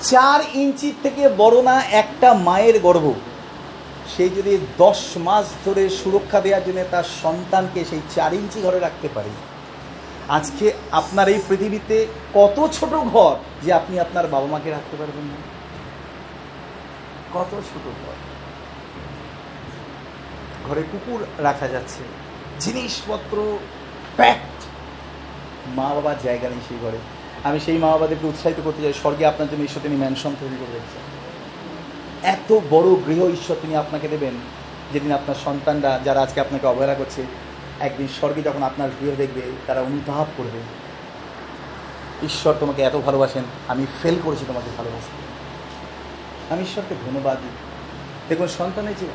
চার 0.02 0.40
ইঞ্চির 0.54 0.94
থেকে 1.04 1.30
বড় 1.38 1.62
না 1.62 1.82
একটা 1.92 2.34
মায়ের 2.34 2.80
গর্ভ 2.80 3.14
সেই 4.18 4.30
যদি 4.30 4.58
দশ 4.78 5.18
মাস 5.18 5.46
ধরে 5.66 5.90
সুরক্ষা 5.90 6.42
দেওয়ার 6.42 6.64
জন্য 6.66 6.84
তার 6.92 7.04
সন্তানকে 7.24 7.86
সেই 7.86 8.02
চার 8.16 8.34
ইঞ্চি 8.34 8.62
ঘরে 8.62 8.80
রাখতে 8.80 9.08
পারে 9.14 9.30
আজকে 10.30 10.72
আপনার 10.92 11.28
এই 11.30 11.40
পৃথিবীতে 11.48 12.08
কত 12.34 12.58
ছোট 12.74 12.94
ঘর 13.14 13.36
যে 13.64 13.74
আপনি 13.74 14.00
আপনার 14.00 14.28
বাবা 14.28 14.48
মাকে 14.48 14.70
রাখতে 14.70 14.98
পারবেন 14.98 15.26
না? 15.32 15.38
কত 17.34 17.52
ছোট 17.52 17.86
ঘর? 18.02 18.16
ঘরে 20.68 20.84
কুকুর 20.92 21.44
রাখা 21.44 21.68
যাচ্ছে, 21.68 22.02
জিনিসপত্র 22.60 23.58
প্যাকড 24.18 24.60
মা 25.76 25.88
বাবার 25.96 26.18
জায়গা 26.24 26.48
নেই 26.50 26.62
সেই 26.70 26.78
ঘরে। 26.82 26.98
আমি 27.44 27.60
সেই 27.60 27.78
মা 27.78 27.90
বাবাদেরকে 27.92 28.28
উৎসাহিত 28.28 28.60
করতে 28.64 28.82
চাই, 28.82 28.94
স্বর্গে 28.94 29.26
আপনার 29.26 29.48
জন্য 29.52 29.64
ঈশ্বর 29.64 29.82
তিনি 29.82 29.96
ম্যানশন 29.96 30.34
তৈরি 30.40 30.58
করে 30.60 30.74
রেখেছেন। 30.74 31.04
এত 32.36 32.50
বড় 32.70 32.90
গৃহ 33.06 33.22
ঈশ্বর 33.28 33.56
তিনি 33.62 33.76
আপনাকে 33.76 34.08
দেবেন, 34.08 34.36
যেদিন 34.94 35.12
আপনার 35.12 35.38
সন্তানরা, 35.46 36.00
যারা 36.06 36.20
আজকে 36.22 36.40
আপনাকে 36.42 36.66
অবহেলা 36.68 36.94
করছে 36.94 37.22
একদিন 37.80 38.08
স্বর্গে 38.08 38.42
যখন 38.42 38.64
আপনার 38.64 38.90
গৃহ 39.02 39.16
দেখবে, 39.16 39.42
তারা 39.68 39.82
অনুতাপ 39.82 40.28
করবে। 40.38 40.60
ঈশ্বর 42.26 42.54
তোমাকে 42.60 42.82
এত 42.82 42.96
ভালোবাসেন, 42.96 43.44
আমি 43.68 43.86
ফেল 44.02 44.16
করেছি 44.24 44.46
তোমাকে 44.48 44.70
ভালোবাসতে। 44.78 45.30
আমি 46.54 46.64
ঈশ্বরকে 46.64 46.96
ধন্যবাদ 47.06 47.38
দিই। 47.40 47.50
দেখুন 48.30 48.48
সন্তানের 48.48 48.94
জীবন 49.00 49.14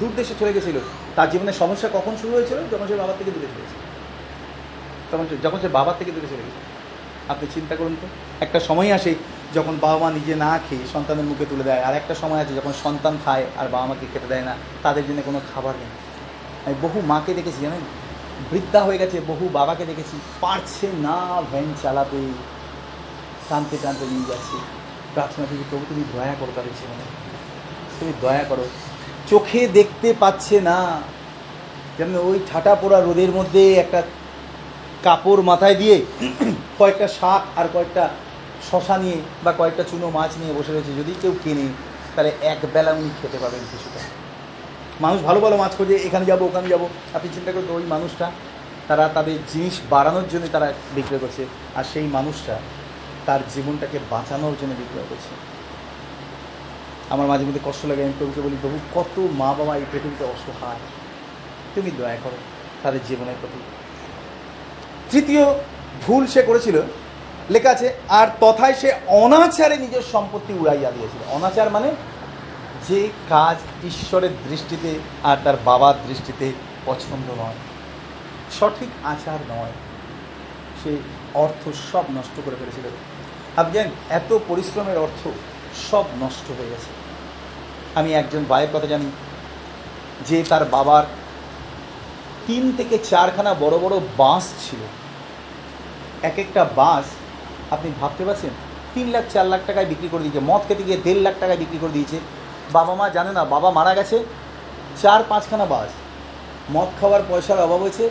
দূর 0.00 0.12
দেশে 0.16 0.34
চলে 0.40 0.52
গেছিল। 0.52 0.78
তার 1.16 1.30
জীবনের 1.30 1.52
সমস্যা 1.52 1.88
কখন 1.92 2.16
শুরু 2.16 2.34
হয়েছিল? 2.34 2.58
যখন 2.70 2.86
সে 2.86 2.96
বাবার 2.96 3.14
থেকে 3.18 3.30
দূরে 3.30 3.46
চলে 3.46 3.62
গেছে। 3.62 3.76
তখন 5.10 5.36
যখন 5.42 5.60
সে 5.60 5.68
বাবার 5.68 5.94
থেকে 5.98 6.10
দূরে 6.10 6.26
চলে 6.26 6.36
গেছে। 6.36 6.76
আপনি 7.28 7.48
চিন্তা 7.54 7.76
করুন 7.76 7.96
তো। 8.02 8.06
একটা 8.40 8.60
সময় 8.60 8.92
আসে 8.92 9.14
যখন 9.54 9.78
বাবা 9.80 9.98
মা 9.98 10.10
নিজে 10.10 10.34
না 10.34 10.58
খেয়ে 10.68 10.86
সন্তানের 10.92 11.24
মুখে 11.24 11.46
তুলে 11.50 11.62
দেয়, 11.62 11.82
আর 11.82 11.94
একটা 11.94 12.14
সময় 12.14 12.40
আছে 12.40 12.54
যখন 12.54 12.72
সন্তান 12.82 13.18
খায় 13.24 13.46
আর 13.56 13.68
বাবা 13.68 13.86
মাকে 13.86 14.06
খেতে 14.12 14.26
দেয় 14.26 14.42
না, 14.42 14.56
তাদের 14.82 15.06
জন্য 15.08 15.22
কোনো 15.24 15.40
খাবার 15.54 15.74
নেই। 15.78 16.05
আমি 16.66 16.74
বহু 16.82 17.00
মাকে 17.00 17.34
দেখেছি, 17.34 17.62
জানেন? 17.62 17.80
বৃদ্ধা 18.50 18.84
হয়ে 18.84 18.98
গেছে, 18.98 19.20
বহু 19.20 19.48
বাবাকে 19.52 19.84
দেখেছি। 19.84 20.20
পারছে 20.40 20.86
না, 20.98 21.42
ভ্যান 21.50 21.64
চালাতে। 21.82 22.32
টানতে 23.48 23.76
টানতে 23.82 24.04
নিয়ে 24.04 24.24
যাচ্ছে। 24.28 24.56
প্রার্থনা 25.14 25.46
থেকে 25.46 25.62
প্রভু, 25.70 25.84
তুমি 25.88 26.04
দয়া 26.12 26.34
করো 26.40 26.52
তাদের 26.56 26.70
জীবনে। 26.80 27.04
তুমি 28.00 28.12
দয়া 28.20 28.44
করো। 28.48 28.64
চোখে 29.30 29.68
দেখতে 29.68 30.14
পাচ্ছে 30.20 30.60
না। 30.60 31.00
যেমন 31.98 32.14
ওই 32.14 32.38
ঠাটা 32.52 32.74
পোড়া 32.74 33.00
রোদের 33.00 33.30
মধ্যে 33.30 33.74
একটা 33.74 34.02
কাপড় 35.02 35.42
মাথায় 35.42 35.74
দিয়ে 35.74 36.04
কয়েকটা 36.78 37.08
শাক 37.08 37.58
আর 37.58 37.68
কয়েকটা 37.72 38.08
শশা 38.70 38.98
নিয়ে 38.98 39.16
বা 39.44 39.52
কয়েকটা 39.52 39.82
চুনো 39.82 40.10
মাছ 40.10 40.30
নিয়ে 40.38 40.54
বসে 40.54 40.72
রয়েছে। 40.72 40.94
যদি 40.94 41.14
কেউ 41.22 41.36
কেনে, 41.44 41.68
তাহলে 42.16 42.32
এক 42.40 42.58
বেলা 42.72 42.92
উনি 42.92 43.10
খেতে 43.22 43.38
পাবেন 43.38 43.60
কিছুটা। 43.72 44.25
মানুষ 45.04 45.18
ভালো 45.28 45.38
ভালো 45.44 45.56
মাছ 45.62 45.72
খোঁজে, 45.78 45.96
এখানে 46.08 46.24
যাব, 46.30 46.40
ওখানে 46.42 46.68
যাব। 46.74 46.82
আপনি 47.16 47.28
চিন্তা 47.36 47.50
করুন, 47.52 47.68
ওই 47.78 47.86
মানুষটা, 47.94 48.26
তারা 48.88 49.04
তাদের 49.16 49.38
জিনিস 49.52 49.74
বাড়ানোর 49.92 50.26
জন্য 50.32 50.44
তারা 50.54 50.68
বিক্রয় 50.96 51.20
করছে, 51.24 51.42
আর 51.78 51.84
সেই 51.92 52.06
মানুষটা 52.16 52.54
তার 53.26 53.40
জীবনটাকে 53.54 53.98
বাঁচানোর 54.14 54.54
জন্য 54.60 54.72
বিক্রয় 54.82 55.08
করছে। 55.10 55.32
আমার 57.14 57.26
মাঝে 57.30 57.44
মধ্যে 57.48 57.62
কষ্ট 57.64 57.82
লাগে, 57.90 58.02
আমি 58.06 58.14
প্রভুকে 58.18 58.40
বলি, 58.46 58.56
প্রভু, 58.62 58.76
কত 58.96 59.16
মা 59.40 59.50
বাবা 59.58 59.72
এই 59.80 59.86
পৃথিবীতে 59.92 60.24
অসহায় 60.34 60.82
তুমি 61.74 61.90
দয়া 61.98 62.18
করো, 62.24 62.38
তাদের 62.82 63.02
জীবনের 63.08 63.36
প্রতি। 63.40 63.58
তৃতীয় 65.10 65.44
ভুল 66.04 66.22
সে 66.26 66.40
করেছিল, 66.42 66.76
লেখা 67.54 67.70
আছে, 67.74 67.88
আর 68.18 68.26
তথায় 68.42 68.76
সে 68.80 68.88
অনাচারে 69.22 69.76
নিজের 69.84 70.04
সম্পত্তি 70.12 70.52
উড়াইয়া 70.60 70.90
দিয়েছিল। 70.96 71.20
অনাচার 71.36 71.74
মানে 71.76 71.88
যে 72.88 73.00
কাজ 73.28 73.56
ঈশ্বরের 73.84 74.30
দৃষ্টিতে 74.48 74.98
আর 75.24 75.36
তার 75.44 75.56
বাবার 75.64 75.94
দৃষ্টিতে 76.08 76.52
পছন্দ 76.86 77.26
নয়, 77.42 77.58
সঠিক 78.60 78.90
আচার 79.04 79.40
নয়, 79.48 79.74
সে 80.80 80.92
অর্থ 81.34 81.62
সব 81.92 82.04
নষ্ট 82.16 82.36
করে 82.44 82.56
ফেলেছিল। 82.56 82.86
আপনি 83.56 83.72
জানেন, 83.74 83.92
এত 84.10 84.38
পরিশ্রমের 84.48 84.98
অর্থ 84.98 85.22
সব 85.90 86.04
নষ্ট 86.22 86.46
হয়ে 86.58 86.70
গেছে। 86.70 86.90
আমি 87.94 88.10
একজন 88.14 88.44
ভাইয়ের 88.48 88.70
কথা 88.74 88.86
জানি, 88.86 89.10
যে 90.28 90.44
তার 90.48 90.64
বাবার 90.64 91.04
তিন 92.46 92.72
থেকে 92.76 92.98
চারখানা 93.10 93.54
বড় 93.54 93.78
বড় 93.78 94.00
বাঁশ 94.16 94.44
ছিল। 94.64 94.80
এক 96.22 96.38
একটা 96.38 96.62
বাঁশ, 96.76 97.04
আপনি 97.70 97.90
ভাবতে 98.00 98.24
পারছেন, 98.24 98.50
তিন 98.94 99.06
লাখ, 99.08 99.24
চার 99.32 99.46
লাখ 99.46 99.60
টাকায় 99.66 99.86
বিক্রি 99.86 100.08
করে 100.10 100.22
দিয়েছে, 100.22 100.40
মদ 100.40 100.62
খেতে 100.68 100.82
গিয়ে 100.82 100.98
দেড় 101.04 101.20
লাখ 101.20 101.34
টাকায় 101.40 101.56
বিক্রি 101.56 101.78
করে 101.80 101.92
দিয়েছে। 101.92 102.18
বাবা 102.72 102.94
মা 102.94 103.06
জানে 103.16 103.32
না, 103.32 103.42
বাবা 103.44 103.70
মারা 103.78 103.92
গেছে, 103.94 104.16
চার 105.02 105.20
পাঁচখানা 105.30 105.66
বাস। 105.72 105.90
মদ 106.74 106.88
খাওয়ার 107.00 107.22
পয়সার 107.28 107.64
অভাব 107.66 107.80
হয়েছে, 107.84 108.04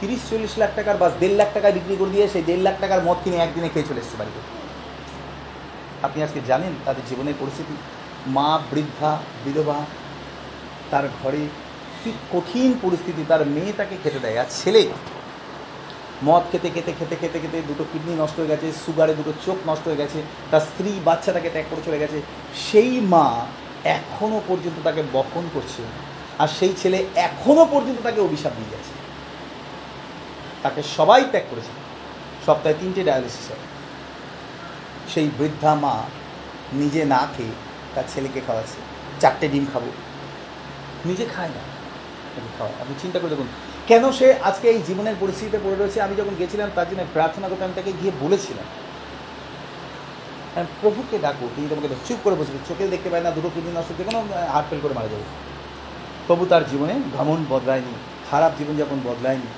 তিরিশ 0.00 0.20
চল্লিশ 0.30 0.58
লাখ 0.58 0.70
টাকার 0.78 0.96
বাস, 0.96 1.12
দেড় 1.20 1.36
লাখ 1.40 1.48
টাকায় 1.54 1.74
বিক্রি 1.76 1.96
করে 1.96 2.10
দিয়ে 2.10 2.26
সেই 2.28 2.44
দেড় 2.48 2.62
লাখ 2.66 2.76
টাকার 2.80 3.00
মদ 3.06 3.18
কিনে 3.24 3.36
একদিনে 3.36 3.68
খেয়ে 3.68 3.88
চলে 3.88 4.00
এসছে 4.02 4.16
বাড়িতে। 4.20 4.40
আপনি 6.06 6.22
আজকে 6.22 6.40
জানেন 6.50 6.72
তাদের 6.86 7.04
জীবনের 7.10 7.36
পরিস্থিতি? 7.40 7.74
মা, 8.36 8.60
বৃদ্ধা, 8.70 9.18
বিধবা, 9.44 9.78
তার 10.90 11.04
ঘরে 11.22 11.42
কি 12.02 12.10
কঠিন 12.32 12.70
পরিস্থিতি, 12.84 13.22
তার 13.30 13.42
মেয়ে 13.46 13.72
তাকে 13.72 13.96
খেতে 14.02 14.18
দেয়, 14.24 14.38
আর 14.42 14.48
ছেলে? 14.58 14.82
মদ 16.24 16.42
খেতে 16.50 16.70
খেতে 16.74 16.92
খেতে 16.98 17.16
খেতে 17.20 17.38
খেতে 17.42 17.62
দুটো 17.68 17.84
কিডনি 17.92 18.14
নষ্ট 18.22 18.36
হয়ে 18.40 18.52
গেছে, 18.52 18.72
সুগারে 18.84 19.14
দুটো 19.14 19.32
চোখ 19.46 19.58
নষ্ট 19.66 19.84
হয়ে 19.88 20.00
গেছে, 20.02 20.22
তার 20.50 20.60
স্ত্রী 20.60 20.90
বাচ্চা 21.04 21.32
তাকে 21.32 21.50
ত্যাগ 21.50 21.64
করে 21.70 21.82
চলে 21.86 21.98
গেছে। 22.02 22.22
সেই 22.66 23.00
মা 23.00 23.26
এখনও 23.84 24.40
পর্যন্ত 24.48 24.84
তাকে 24.84 25.02
বহন 25.12 25.48
করছে। 25.52 25.82
আর 26.38 26.48
সেই 26.48 26.74
ছেলে 26.76 27.06
এখনও 27.14 27.64
পর্যন্ত 27.64 28.00
তাকে 28.02 28.20
অভিশাপ 28.20 28.52
দিয়ে 28.56 28.70
যাচ্ছে। 28.70 28.92
তাকে 30.62 30.82
সবাই 30.82 31.24
ত্যাগ 31.30 31.42
করেছে। 31.50 31.68
সপ্তাহে 32.46 32.74
তিনটে 32.80 33.04
ডায়ালিসিস 33.04 33.50
হয়। 33.50 33.58
সেই 35.14 35.30
বৃদ্ধা 35.38 35.74
মা 35.74 36.02
নিজে 36.72 37.04
না 37.04 37.28
খেয়ে 37.36 37.50
তার 37.94 38.04
ছেলেকে 38.08 38.40
খাওয়াচ্ছে। 38.46 38.76
চারটে 39.20 39.48
ডিম 39.48 39.66
খাব। 39.72 39.82
নিজে 41.04 41.26
খায় 41.36 41.48
না। 41.48 41.76
খাওয়া। 42.58 42.72
আপনি 42.80 42.94
চিন্তা 43.02 43.18
করে 43.18 43.30
দেখুন, 43.30 43.46
কেন 43.86 44.12
সে 44.12 44.34
আজকে 44.34 44.68
এই 44.68 44.82
জীবনের 44.86 45.14
পরিস্থিতিতে 45.20 45.58
পড়ে 45.64 45.76
রয়েছে? 45.76 46.02
আমি 46.02 46.16
যখন 46.16 46.34
গেছিলাম, 46.38 46.70
তার 46.74 46.90
জন্য 46.90 47.04
প্রার্থনা 47.12 47.48
করতে 47.48 47.64
আমি 47.64 47.72
তাকে 47.76 47.92
গিয়ে 47.92 48.12
বলেছিলাম। 48.20 48.64
আমি 50.56 50.66
প্রভুকে 50.80 51.16
ডাকো, 51.24 51.46
তিনি 51.54 51.66
তোমাকে 51.70 51.88
চুপ 52.06 52.18
করে 52.24 52.36
বসবে 52.40 52.58
চোখে 52.68 52.84
দেখতে 52.94 53.08
পায় 53.12 53.24
না, 53.26 53.30
দুটো 53.36 53.48
কিডনি 53.54 53.72
নষ্ট 53.76 53.90
যে 53.98 54.04
কোনো 54.08 54.18
হার্ট 54.54 54.66
ফেল 54.68 54.80
করে 54.84 54.94
মারা 54.98 55.08
যাবে। 55.12 55.26
তবু 56.28 56.44
তার 56.50 56.62
জীবনে 56.70 56.94
ভ্রমণ 57.14 57.38
বদলায়নি, 57.52 57.94
খারাপ 58.30 58.52
জীবনযাপন 58.58 58.98
বদলায়নি। 59.08 59.48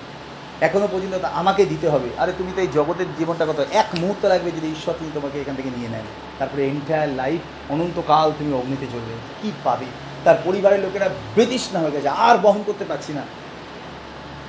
এখনও 0.67 0.89
পর্যন্ত 0.93 1.25
আমাকে 1.41 1.63
দিতে 1.73 1.87
হবে। 1.93 2.09
আরে 2.23 2.33
তুমি 2.39 2.51
তো 2.57 2.61
এই 2.65 2.71
জগতের 2.79 3.09
জীবনটা 3.19 3.45
কত, 3.51 3.61
এক 3.81 3.89
মুহূর্ত 4.01 4.23
লাগবে 4.33 4.51
যদি 4.59 4.69
ঈশ্বর 4.77 4.95
তিনি 4.99 5.11
তোমাকে 5.15 5.37
এখান 5.43 5.55
থেকে 5.59 5.71
নিয়ে 5.77 5.91
নেন 5.95 6.07
তারপরে 6.39 6.63
এন্টায়ার 6.73 7.11
লাইফ 7.21 7.41
অনন্তকাল 7.73 8.29
তুমি 8.39 8.51
অগ্নিতে 8.59 8.87
চলবে 8.93 9.13
কি 9.41 9.49
পাবে? 9.65 9.89
তার 10.25 10.37
পরিবারের 10.47 10.81
লোকেরা 10.87 11.07
বেতৃষ্ণা 11.37 11.79
হয়ে 11.81 11.95
গেছে, 11.97 12.09
আর 12.27 12.37
বহন 12.45 12.63
করতে 12.69 12.85
পারছি 12.91 13.13
না। 13.19 13.23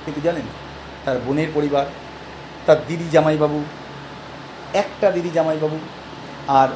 কিন্তু 0.04 0.20
জানেন, 0.26 0.46
তার 1.04 1.16
বোনের 1.26 1.50
পরিবার, 1.54 1.86
তার 2.66 2.78
দিদি 2.88 3.06
জামাইবাবু, 3.14 3.58
একটা 4.82 5.06
দিদি 5.16 5.30
জামাইবাবু 5.36 5.78
আর 6.58 6.68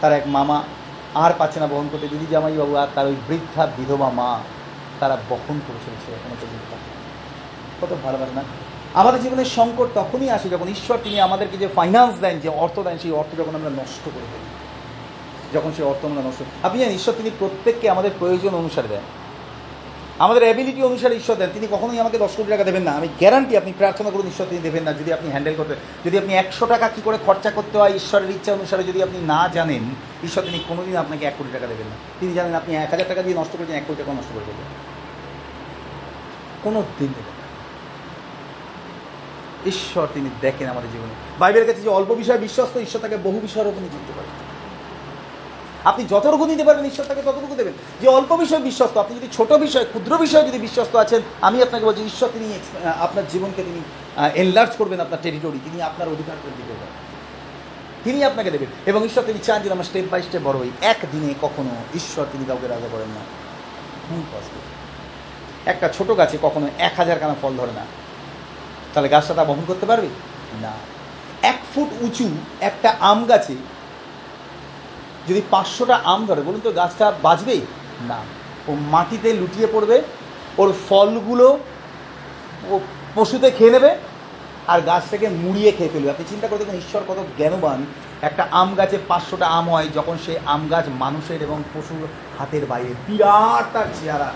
তার 0.00 0.12
এক 0.12 0.24
মামা 0.26 0.58
আর 1.14 1.32
পাচ্ছে 1.38 1.58
না 1.60 1.66
বহন 1.66 1.88
করতে। 1.92 2.08
দিদি 2.08 2.26
জামাইবাবু 2.30 2.76
আর 2.76 2.86
তার 2.94 3.06
ওই 3.06 3.16
বৃদ্ধা 3.28 3.62
বিধবা 3.76 4.08
মা, 4.10 4.30
তারা 5.00 5.16
বহন 5.30 5.56
করে 5.66 5.80
চলেছে 5.86 6.08
এখনও 6.12 6.36
পর্যন্ত 6.40 6.70
কত 7.80 7.90
ভালোবাসে 8.04 8.34
না? 8.34 8.42
আমাদের 8.94 9.20
জীবনের 9.22 9.44
সংকট 9.44 9.88
তখনই 9.94 10.30
আসে 10.30 10.48
যখন 10.48 10.68
ঈশ্বর 10.68 10.98
তিনি 11.04 11.20
আমাদেরকে 11.20 11.56
যে 11.56 11.68
ফাইন্যান্স 11.68 12.14
দেন, 12.20 12.40
যে 12.40 12.48
অর্থ 12.48 12.76
দেন, 12.80 12.98
সেই 12.98 13.12
অর্থ 13.12 13.40
যখন 13.40 13.54
আমরা 13.54 13.70
নষ্ট 13.70 14.04
করে 14.04 14.26
ফেলি। 14.32 14.48
যখন 15.54 15.70
সেই 15.76 15.84
অর্থ 15.84 16.02
আমরা 16.04 16.22
নষ্ট 16.22 16.40
আপনি 16.62 16.76
জানেন, 16.80 16.94
ঈশ্বর 16.94 17.14
তিনি 17.16 17.30
প্রত্যেককে 17.38 17.86
আমাদের 17.90 18.10
প্রয়োজন 18.18 18.52
অনুসারে 18.54 18.88
দেন। 18.88 19.04
আমাদের 20.18 20.42
অ্যাবিলিটি 20.42 20.82
অনুসারে 20.82 21.14
ঈশ্বর 21.16 21.36
দেন। 21.36 21.50
তিনি 21.54 21.66
কখনোই 21.70 21.98
আমাকে 21.98 22.18
দশ 22.18 22.30
কোটি 22.36 22.50
টাকা 22.50 22.64
দেবেন 22.64 22.82
না। 22.82 22.92
আমি 22.92 23.08
গ্যারান্টি 23.18 23.56
আপনি 23.56 23.72
প্রার্থনা 23.78 24.10
করুন 24.10 24.26
ঈশ্বর 24.26 24.46
তিনি 24.50 24.62
দেবেন 24.62 24.82
না, 24.82 24.92
যদি 24.92 25.12
আপনি 25.12 25.30
হ্যান্ডেল 25.30 25.54
করতে 25.56 25.74
যদি 26.04 26.18
আপনি 26.18 26.34
একশো 26.34 26.66
টাকা 26.66 26.88
কী 26.88 27.00
করে 27.04 27.18
খরচা 27.26 27.50
করতে 27.50 27.78
হয় 27.78 27.94
ঈশ্বরের 27.94 28.30
ইচ্ছা 28.30 28.52
অনুসারে 28.52 28.82
যদি 28.82 29.02
আপনি 29.02 29.18
না 29.26 29.48
জানেন, 29.48 29.82
ঈশ্বর 30.24 30.44
তিনি 30.44 30.64
কোনোদিন 30.68 30.96
আপনাকে 30.96 31.26
এক 31.26 31.34
কোটি 31.38 31.50
টাকা 31.52 31.66
দেবেন 31.66 31.86
না। 31.86 31.96
তিনি 32.20 32.34
জানেন 32.34 32.54
আপনি 32.54 32.76
এক 32.76 32.90
হাজার 32.90 33.08
টাকা 33.08 33.22
দিয়ে 33.22 33.36
নষ্ট 33.36 33.52
করেছেন 33.52 33.76
এক 33.76 33.82
কোটি 33.86 34.02
টাকা 34.02 34.12
নষ্ট 34.12 34.32
করে 34.34 34.44
দেবেন। 34.46 34.68
কোনো 36.62 36.82
দিন 36.98 37.08
দেবেন 37.08 37.36
ঈশ্বর 39.66 40.08
তিনি 40.14 40.30
দেখেন 40.40 40.68
আমাদের 40.68 40.90
জীবনে। 40.92 41.14
বাইবেলের 41.38 41.68
কাছে 41.68 41.80
যে 41.80 41.88
অল্প 41.88 42.10
বিষয়ে 42.14 42.38
বিশ্বস্ত, 42.38 42.76
ঈশ্বর 42.76 43.00
তাকে 43.00 43.16
বহু 43.16 43.40
বিষয়ের 43.40 43.66
উপর 43.66 43.80
নিযুক্ত 43.80 44.12
করে। 44.16 44.26
আপনি 45.86 46.02
যতটুকু 46.04 46.46
দিতে 46.46 46.64
পারবেন, 46.64 46.84
ঈশ্বর 46.84 47.06
তাকে 47.06 47.22
ততটুকু 47.22 47.54
দেবেন। 47.54 47.72
যে 48.00 48.08
অল্প 48.08 48.36
বিষয় 48.36 48.58
বিশ্বস্ত, 48.58 48.96
আপনি 48.96 49.18
যদি 49.18 49.28
ছোট 49.32 49.52
বিষয়, 49.52 49.84
ক্ষুদ্র 49.84 50.18
বিষয়ে 50.18 50.48
যদি 50.48 50.58
বিশ্বস্ত 50.58 50.96
আছেন, 50.96 51.20
আমি 51.40 51.62
আপনাকে 51.62 51.84
বলছি, 51.84 52.02
ঈশ্বর 52.02 52.28
তিনি 52.32 52.48
আপনার 53.00 53.28
জীবনকে 53.28 53.62
তিনি 53.62 53.80
এনলার্জ 54.34 54.72
করবেন 54.78 55.00
আপনার 55.00 55.22
টেরিটরি 55.22 55.58
তিনি 55.64 55.82
আপনার 55.82 56.08
অধিকার 56.08 56.36
করে 56.42 56.50
দিতে 56.56 56.72
পারেন। 56.72 57.06
তিনি 58.04 58.24
আপনাকে 58.24 58.50
দেবেন। 58.50 58.68
এবং 58.86 59.04
ঈশ্বর 59.04 59.24
তিনি 59.24 59.38
চান 59.38 59.62
যে 59.62 59.70
আমরা 59.70 59.84
স্টেপ 59.84 60.04
বাই 60.10 60.22
স্টেপ 60.22 60.42
বড় 60.44 60.58
হই। 60.58 60.70
একদিনে 60.80 61.34
কখনো 61.42 61.70
ঈশ্বর 61.94 62.26
তিনি 62.32 62.44
কাউকে 62.44 62.68
রাজা 62.68 62.88
করেন 62.92 63.08
না. 63.08 63.20
একটা 65.70 65.88
ছোট 65.88 66.16
গাছে 66.16 66.38
কখনো 66.42 66.68
এক 66.78 66.92
হাজার 66.96 67.18
কানা 67.18 67.34
ফল 67.42 67.56
ধরে 67.56 67.72
না। 67.72 67.84
তাহলে 68.94 69.08
গাছটা 69.08 69.34
তা 69.34 69.44
বহন 69.44 69.62
করতে 69.66 69.86
পারবে? 69.86 70.08
না। 70.62 70.72
এক 71.42 71.58
ফুট 71.74 71.88
উঁচু 72.00 72.28
একটা 72.60 72.96
আম 73.00 73.24
গাছে 73.24 73.54
যদি 75.28 75.42
পাঁচশোটা 75.50 76.00
আম 76.04 76.26
ধরে, 76.26 76.42
বলুন 76.42 76.60
তো 76.64 76.70
গাছটা 76.70 77.12
বাঁচবেই? 77.22 77.60
না। 78.00 78.18
ও 78.68 78.74
মাটিতে 78.74 79.32
লুটিয়ে 79.32 79.68
পড়বে, 79.72 80.02
ওর 80.58 80.72
ফলগুলো 80.88 81.58
ও 82.70 82.80
পশুতে 83.14 83.50
খেয়ে 83.50 83.70
নেবে 83.70 83.96
আর 84.66 84.80
গাছটাকে 84.80 85.28
মুড়িয়ে 85.28 85.72
খেয়ে 85.72 85.90
ফেলবে। 85.92 86.10
আপনি 86.10 86.24
চিন্তা 86.28 86.48
করে 86.48 86.58
দেখুন, 86.58 86.74
ঈশ্বর 86.74 87.02
কত 87.08 87.24
জ্ঞানবান। 87.36 87.86
একটা 88.22 88.48
আম 88.50 88.74
গাছে 88.74 88.98
পাঁচশোটা 89.08 89.46
আম 89.46 89.70
হয়, 89.70 89.88
যখন 89.94 90.18
সেই 90.26 90.36
আম 90.46 90.68
গাছ 90.68 90.84
মানুষের 90.88 91.42
এবং 91.42 91.62
পশুর 91.74 92.08
হাতের 92.38 92.66
বাইরে। 92.66 92.94
বিরাট 93.06 93.64
তার 93.72 93.86
চেহারা। 94.02 94.32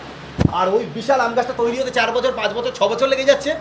আর 0.52 0.68
ওই 0.68 0.84
বিশাল 0.94 1.20
আম 1.20 1.32
গাছটা 1.32 1.52
তৈরি 1.56 1.78
হতে 1.78 1.90
চার 1.90 2.12
বছর, 2.12 2.32
পাঁচ 2.32 2.52
বছর, 2.52 2.70
ছ 2.74 2.82
বছর 2.82 3.08
লেগে 3.08 3.24
যাচ্ছে। 3.24 3.54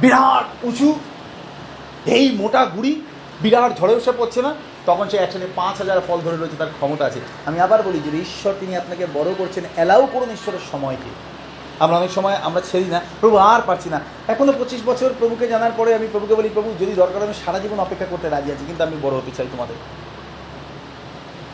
বিরাট 0.00 0.64
উঁচু, 0.64 0.98
এই 2.06 2.36
মোটা 2.36 2.64
গুড়ি, 2.64 3.00
বিরাট 3.40 3.78
ঝড়ে 3.78 3.94
এসে 3.94 4.12
পড়ছে 4.18 4.42
না? 4.42 4.54
তখন 4.88 5.06
সে 5.08 5.16
একসঙ্গে 5.16 5.48
পাঁচ 5.56 5.76
হাজার 5.78 5.98
ফল 6.08 6.18
ধরে 6.26 6.36
রয়েছে, 6.36 6.56
তার 6.58 6.72
ক্ষমতা 6.76 7.04
আছে। 7.04 7.20
আমি 7.48 7.58
আবার 7.60 7.80
বলি 7.82 7.98
যদি 8.06 8.18
ঈশ্বর, 8.26 8.52
তিনি 8.60 8.72
আপনাকে 8.76 9.04
বড় 9.14 9.30
করছেন 9.38 9.64
অ্যালাউ 9.74 10.02
করুন 10.12 10.30
ঈশ্বরের 10.30 10.64
সময়কে। 10.72 11.10
আমরা 11.84 11.96
অনেক 11.96 12.10
সময় 12.10 12.36
আমরা 12.48 12.60
ছেড়ি 12.70 12.88
না, 12.94 13.00
প্রভু 13.20 13.36
আর 13.52 13.60
পারছি 13.66 13.88
না। 13.90 13.98
এখনও 14.28 14.52
পঁচিশ 14.58 14.80
বছর 14.86 15.10
প্রভুকে 15.18 15.46
জানার 15.48 15.74
পরে 15.76 15.90
আমি 15.94 16.06
প্রভুকে 16.12 16.34
বলি, 16.34 16.48
প্রভু, 16.54 16.74
যদি 16.80 16.92
দরকার 16.92 17.22
আমি 17.22 17.34
সারা 17.44 17.58
জীবন 17.58 17.78
অপেক্ষা 17.80 18.06
করতে 18.10 18.26
রাজি 18.28 18.52
আছি, 18.52 18.64
কিন্তু 18.66 18.82
আমি 18.84 18.96
বড় 19.02 19.14
হতে 19.16 19.32
চাই 19.36 19.46
তোমাদের। 19.52 19.78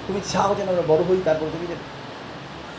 তুমি 0.06 0.20
চাও 0.32 0.54
যেন 0.54 0.68
আমরা 0.68 0.82
বড় 0.88 1.02
হই, 1.08 1.20
তারপর 1.24 1.46
তুমি 1.52 1.66
যে 1.66 1.76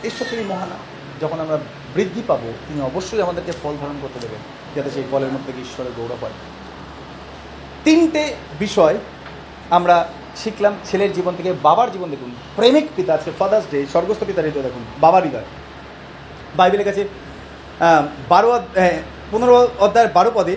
ঈশ্বর 0.08 0.26
তিনি 0.30 0.44
মহানা। 0.44 0.76
যখন 1.20 1.40
আমরা 1.40 1.58
বৃদ্ধি 1.94 2.22
পাবো, 2.26 2.48
তিনি 2.68 2.80
অবশ্যই 2.80 3.22
আমাদেরকে 3.22 3.52
ফল 3.62 3.74
ধারণ 3.80 3.98
করতে 4.02 4.18
দেবেন, 4.20 4.42
যাতে 4.76 4.90
সেই 4.90 5.06
ফলের 5.10 5.32
মধ্যে 5.32 5.52
ঈশ্বরের 5.62 5.92
গৌরব 5.96 6.20
হয়। 6.20 6.36
তিনটে 7.84 8.22
বিষয় 8.58 8.96
আমরা 9.70 9.96
শিখলাম 10.40 10.74
ছেলের 10.88 11.10
জীবন 11.16 11.32
থেকে 11.38 11.50
বাবার 11.66 11.88
জীবন 11.94 12.08
দেখুন। 12.14 12.30
প্রেমিক 12.58 12.86
পিতা 12.96 13.12
আছে 13.18 13.30
ফাদার্স 13.38 13.66
ডে 13.72 13.78
স্বর্গস্থ 13.92 14.22
পিতার 14.28 14.46
হৃদয় 14.48 14.64
দেখুন 14.68 14.82
বাবার 15.04 15.22
হৃদয়। 15.26 15.48
বাইবেলের 16.58 16.86
কাছে 16.88 17.02
বারো 18.32 18.48
পনেরো 19.32 19.54
অধ্যায়ের 19.84 20.10
বারো 20.16 20.30
পদে, 20.38 20.54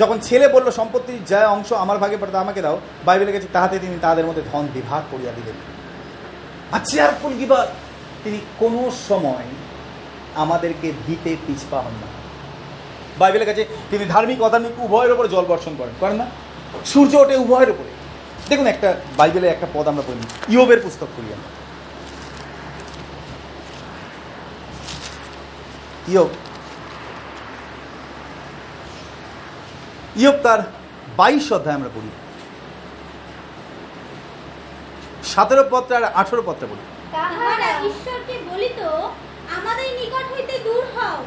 যখন 0.00 0.16
ছেলে 0.26 0.46
বলল 0.54 0.68
সম্পত্তির 0.78 1.20
যা 1.30 1.40
অংশ 1.56 1.68
আমার 1.84 1.98
ভাগে 2.02 2.16
পড়ে, 2.20 2.32
তা 2.34 2.40
আমাকে 2.46 2.60
দাও। 2.66 2.76
বাইবেলের 3.06 3.34
কাছে 3.36 3.48
তাহাতে 3.56 3.76
তিনি 3.84 3.96
তাদের 4.06 4.26
মধ্যে 4.28 4.44
ধন 4.50 4.64
বিভাগ 4.76 5.02
করিয়া 5.12 5.32
দিলেন। 5.38 5.56
আর 6.74 6.82
চেয়ারফুল 6.90 7.32
গিভার 7.40 7.66
তিনি 8.24 8.38
কোনো 8.62 8.82
সময় 9.08 9.48
আমাদেরকে 10.42 10.88
দিতে 11.06 11.30
পিছপা 11.46 11.78
হন 11.84 11.94
না। 12.02 12.08
বাইবেলের 13.20 13.48
কাছে 13.50 13.62
তিনি 13.90 14.04
ধার্মিক, 14.14 14.38
অধার্মিক, 14.48 14.72
উভয়ের 14.84 15.14
উপরে 15.14 15.28
জল 15.34 15.44
বর্ষণ 15.52 15.74
করেন। 15.80 15.94
করেন 16.02 16.16
না? 16.22 16.26
সূর্য 16.92 17.12
ওঠে 17.22 17.34
উভয়ের 17.44 17.70
উপরে। 17.74 17.90
দেখুন 18.50 18.66
একটা 18.66 18.88
বাইবেলে 19.16 19.46
একটা 19.48 19.66
পদ 19.74 19.88
আমরা 19.88 20.02
পড়ি। 20.06 20.20
ইয়োবের 20.54 20.80
পুস্তক 20.80 21.08
পড়ি 21.16 21.28
আমরা। 21.32 21.48
ইয়োব। 26.08 26.30
ইয়োব 30.16 30.36
তার 30.42 30.60
বাইশ 31.16 31.52
অধ্যায় 31.52 31.76
আমরা 31.76 31.90
পড়ি। 31.94 32.10
সতেরো 35.24 35.64
পত্র 35.70 35.90
আর 35.96 36.04
আঠেরো 36.20 36.42
পত্র 36.46 36.62
পড়ি। 36.70 36.82
তাহারা 37.12 37.68
ঈশ্বরকে 37.88 38.34
বলিত 38.50 38.80
আমাদের 39.56 39.88
নিকট 40.00 40.26
হইতে 40.34 40.54
দূর 40.58 40.84
হও। 40.94 41.18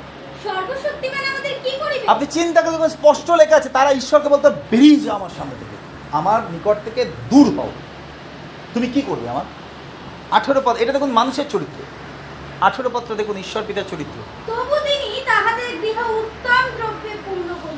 সর্বশক্তিমান 0.43 1.23
আমাদের 1.31 1.53
কি 1.63 1.71
করিবে? 1.81 2.05
আপনি 2.07 2.25
চিন্তা 2.25 2.61
করে 2.61 2.71
দেখুন, 2.71 2.89
স্পষ্ট 2.89 3.27
লেখা 3.31 3.55
আছে 3.55 3.69
তারা 3.69 3.91
ঈশ্বরকে 4.01 4.29
বলতো 4.29 4.49
বেরিয়ে 4.71 4.99
যাও 4.99 5.15
আমার 5.15 5.33
সামনে 5.37 5.55
থেকে। 5.59 5.73
আমার 6.13 6.39
নিকট 6.51 6.77
থেকে 6.85 7.05
দূর 7.29 7.47
হও। 7.57 7.71
তুমি 8.73 8.87
কি 8.87 9.01
করবে 9.01 9.29
আমার? 9.29 9.45
আঠেরো 10.31 10.61
পদ 10.65 10.75
এটা 10.77 10.91
দেখুন 10.91 11.11
মানুষের 11.11 11.47
চরিত্র। 11.49 11.79
আঠেরো 12.61 12.89
পত্র 12.93 13.15
দেখুন 13.15 13.35
ঈশ্বর 13.37 13.63
পিতার 13.67 13.83
চরিত্র। 13.89 14.17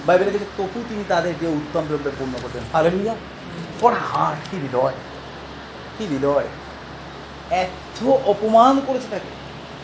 বাইবেলে 0.07 0.31
দেখে 0.31 0.47
তবু 0.57 0.79
তিনি 0.89 1.03
তাদের 1.07 1.33
যে 1.41 1.47
উত্তম 1.47 1.83
দ্রব্যে 1.88 2.11
পূর্ণ 2.19 2.33
করতেন 2.43 2.63
হালেলুয়া! 2.73 3.15
পড়া 3.81 4.01
হার 4.11 4.36
কি 4.51 4.55
হৃদয় 4.57 4.95
কি 5.97 6.05
হৃদয় 6.05 6.47
এত 7.63 7.99
অপমান 8.25 8.81
করেছে 8.88 9.07
তাকে। 9.11 9.31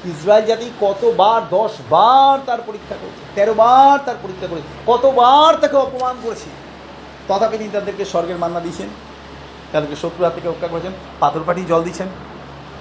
ইসরায়েল 0.10 0.46
জাতি 0.46 0.72
কতবার 0.82 1.42
দশ 1.50 1.74
বার 1.90 2.40
তার 2.46 2.62
পরীক্ষা 2.68 2.96
করেছে 3.02 3.22
তেরো 3.36 3.54
বার 3.54 4.00
তার 4.06 4.16
পরীক্ষা 4.24 4.48
করেছে 4.48 4.68
কতবার 4.86 5.52
তাকে 5.56 5.78
অপমান 5.78 6.16
করেছে। 6.24 6.50
তথাপি 7.28 7.56
তিনি 7.62 7.72
তাদেরকে 7.78 8.04
স্বর্গের 8.12 8.42
মান্না 8.44 8.60
দিয়েছেন, 8.66 8.90
তাদেরকে 9.72 9.98
শত্রু 10.04 10.22
হাত 10.24 10.34
থেকে 10.36 10.48
রক্ষা 10.48 10.70
করেছেন, 10.72 10.94
পাথর 11.22 11.44
পাটি 11.48 11.62
জল 11.72 11.82
দিচ্ছেন 11.88 12.10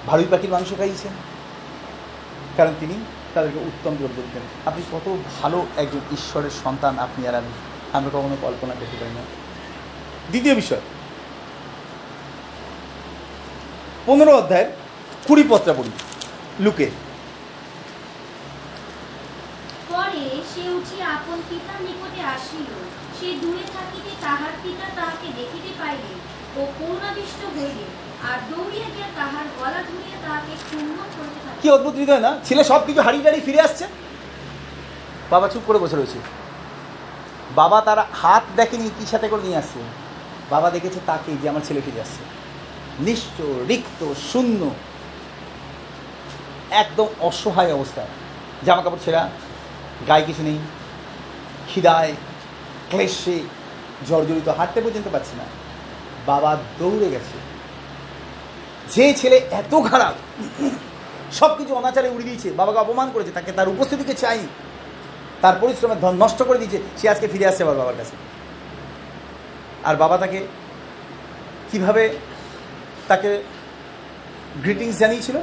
ভালুই 0.07 0.29
পাখির 0.31 0.51
মাংস 0.53 0.69
খাইয়েছেন, 0.79 1.13
কারণ 2.57 2.73
তিনি 2.81 2.95
তাদেরকে 3.33 3.59
উত্তম 3.69 3.93
দ্রব্য 3.99 4.17
দিতেন 4.27 4.43
আপনি 4.69 4.81
কত 4.93 5.05
ভালো 5.39 5.57
একজন 5.81 6.01
ঈশ্বরের 6.17 6.53
সন্তান 6.63 6.93
আপনি 7.05 7.21
আর 7.29 7.35
আমি। 7.41 7.53
আমরা 7.97 8.11
কখনো 8.15 8.35
কল্পনা 8.45 8.73
করতে 8.79 8.95
পারি 9.01 9.13
না। 9.17 9.23
দ্বিতীয় 10.31 10.55
বিষয়, 10.61 10.83
পনেরো 14.07 14.31
অধ্যায়ের 14.39 14.69
কুড়ি 15.27 15.43
পত্রা 15.51 15.73
পড়ি। 15.77 15.91
লুকে। 16.63 16.87
পরে 19.89 20.23
সে 20.51 20.63
উঠিয়া 20.79 21.07
আপন 21.17 21.37
পিতার 21.49 21.79
নিকটে 21.85 22.21
আসিল। 22.35 22.69
সে 23.21 23.31
দূরে 23.43 23.65
থাকিতে 23.77 24.11
তাহার 24.25 24.53
পিতা 24.63 24.87
তাহাকে 24.97 25.27
দেখিতে 25.39 25.71
পাইলে 25.79 26.11
ও 26.59 26.61
করুণাবিষ্ট 26.77 27.41
হইলে, 27.55 27.85
আর 28.29 28.37
দৌড়িয়া 28.49 28.87
গিয়া 28.95 29.09
তাহার 29.19 29.45
গলা 29.59 29.81
ধরিয়া 29.89 30.17
তাহাকে 30.25 30.53
চুম্বন 30.69 31.09
করিতে 31.17 31.39
কি 31.61 31.67
অদ্ভুত 31.75 31.95
হৃদয়, 31.99 32.21
না? 32.27 32.31
ছেলে 32.47 32.63
সব 32.71 32.81
কিছু 32.87 32.99
হারিয়ে 33.05 33.25
দাঁড়িয়ে 33.25 33.45
ফিরে 33.47 33.61
আসছে? 33.67 33.85
বাবা 35.33 35.47
চুপ 35.53 35.63
করে 35.67 35.79
বসে 35.83 35.95
রয়েছে। 35.95 36.19
বাবা 37.59 37.77
তার 37.87 37.99
হাত 38.21 38.43
দেখেনি 38.59 38.85
কি 38.97 39.05
সাথে 39.11 39.27
করে 39.31 39.43
নিয়ে 39.47 39.59
আসছে। 39.61 39.79
বাবা 40.53 40.67
দেখেছে 40.75 40.99
তাকে 41.09 41.31
যে 41.41 41.45
আমার 41.51 41.65
ছেলে 41.67 41.81
ফিরে 41.85 41.99
আসছে। 42.05 42.21
নিশ্চ 43.07 43.37
রিক্ত, 43.71 44.01
শূন্য, 44.29 44.61
একদম 46.81 47.07
অসহায় 47.29 47.71
অবস্থায়। 47.77 48.11
জামা 48.65 48.81
কাপড় 48.83 49.01
ছেঁড়া, 49.05 49.23
গায়ে 50.09 50.25
কিছু 50.29 50.41
নেই, 50.47 50.59
খিদায় 51.69 52.13
ক্লেশে 52.91 53.37
জর্জরিত, 54.09 54.47
হাঁটতে 54.49 54.79
পর্যন্ত 54.81 55.07
পারছে 55.15 55.33
না। 55.39 55.45
বাবা 56.25 56.51
দৌড়ে 56.79 57.07
গেছে। 57.15 57.35
যে 58.93 59.05
ছেলে 59.19 59.37
এত 59.61 59.73
খারাপ 59.89 60.15
সব 61.39 61.51
কিছু 61.57 61.71
অনাচারে 61.79 62.09
উড়ে 62.09 62.23
দিয়েছে, 62.23 62.49
বাবাকে 62.59 62.79
অপমান 62.79 63.07
করেছে, 63.13 63.31
তাকে 63.37 63.51
তার 63.51 63.67
উপস্থিতিকে 63.69 64.13
চাই, 64.13 64.39
তার 65.41 65.55
পরিশ্রমের 65.61 65.99
ধন 65.99 66.13
নষ্ট 66.23 66.39
করে 66.43 66.59
দিয়েছে, 66.61 66.79
সে 66.99 67.05
আজকে 67.09 67.27
ফিরে 67.27 67.45
আসছে 67.49 67.63
আবার 67.63 67.77
বাবার 67.81 67.97
কাছে। 67.97 68.15
আর 69.87 69.95
বাবা 69.95 70.15
তাকে 70.17 70.39
কীভাবে 71.71 72.03
তাকে 73.07 73.29
গ্রিটিংস 74.63 74.95
জানিয়েছিল? 74.97 75.37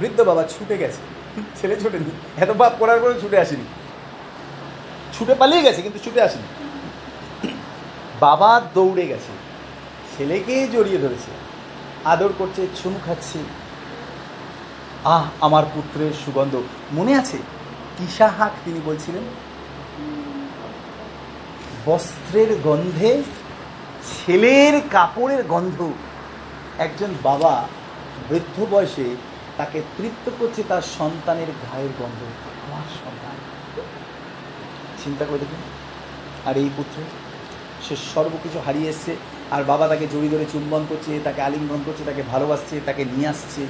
বৃদ্ধ 0.00 0.18
বাবা 0.20 0.42
ছুটে 0.54 0.76
গেছে। 0.78 1.00
ছেলে 1.60 1.74
ছুটেনি, 1.82 2.10
এত 2.36 2.50
বাপ 2.50 2.72
করার 2.78 2.98
পরে 3.00 3.14
ছুটে 3.20 3.36
আসেনি। 3.38 3.66
ছুটে 5.14 5.34
পালিয়ে 5.34 5.62
গেছে, 5.62 5.82
কিন্তু 5.82 5.98
ছুটে 6.04 6.20
আসেনি। 6.22 6.46
বাবা 8.24 8.60
দৌড়ে 8.74 9.06
গেছে। 9.06 9.32
ছেলেকে 10.16 10.68
জড়িয়ে 10.68 10.98
ধরেছে। 10.98 11.30
আদর 12.04 12.32
করছে, 12.38 12.66
চুমু 12.82 13.00
খাচ্ছে। 13.06 13.38
আহ, 15.04 15.24
আমার 15.40 15.64
পুত্রের 15.74 16.12
সুগন্ধ। 16.24 16.62
মনে 16.92 17.18
আছে? 17.18 17.36
ইশাহাক 18.00 18.52
তিনি 18.64 18.80
বলছিলেন। 18.84 19.22
বস্ত্রের 21.86 22.56
গন্ধে 22.64 23.22
ছেলের 24.04 24.80
কাপড়ের 24.90 25.42
গন্ধ। 25.42 25.92
একজন 26.78 27.14
বাবা 27.22 27.68
বৃদ্ধ 28.28 28.66
বয়সে 28.70 29.16
তাকে 29.56 29.82
তৃপ্ত 29.96 30.30
করছে 30.38 30.62
তার 30.68 30.82
সন্তানের 30.82 31.46
ঘায়ের 31.72 31.90
গন্ধ। 31.98 32.22
আমার 32.72 32.82
সন্তান। 33.04 33.36
চিন্তা 35.04 35.24
করে 35.24 35.38
দেখুন। 35.38 35.62
আর 36.46 36.56
এই 36.56 36.70
পুত্র 36.76 37.02
সে 37.88 37.96
সর্বকিছু 38.14 38.58
হারিয়ে 38.66 38.90
এসছে। 38.90 39.16
আর 39.50 39.64
বাবা 39.64 39.88
তাকে 39.88 40.06
জড়ি 40.06 40.28
ধরে 40.28 40.44
চুম্বন 40.52 40.86
করছে, 40.88 41.20
তাকে 41.24 41.42
আলিঙ্গন 41.42 41.80
করছে, 41.86 42.04
তাকে 42.04 42.22
ভালোবাসছে, 42.22 42.80
তাকে 42.86 43.04
নিয়ে 43.04 43.28
আসছে। 43.28 43.66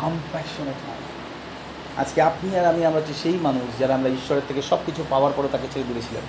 কম্প্যাশনেট 0.00 0.74
আজকে 1.96 2.22
আপনি 2.22 2.58
আর 2.58 2.66
আমি, 2.66 2.86
আমরা 2.86 3.00
হচ্ছে 3.00 3.14
সেই 3.22 3.38
মানুষ 3.42 3.78
যারা 3.78 3.94
আমরা 3.94 4.08
ঈশ্বরের 4.08 4.42
থেকে 4.48 4.62
সব 4.62 4.78
কিছু 4.86 5.04
পাওয়ার 5.10 5.32
পরে 5.36 5.48
তাকে 5.52 5.66
ছেড়ে 5.72 5.92
দিয়েছিলাম। 5.92 6.22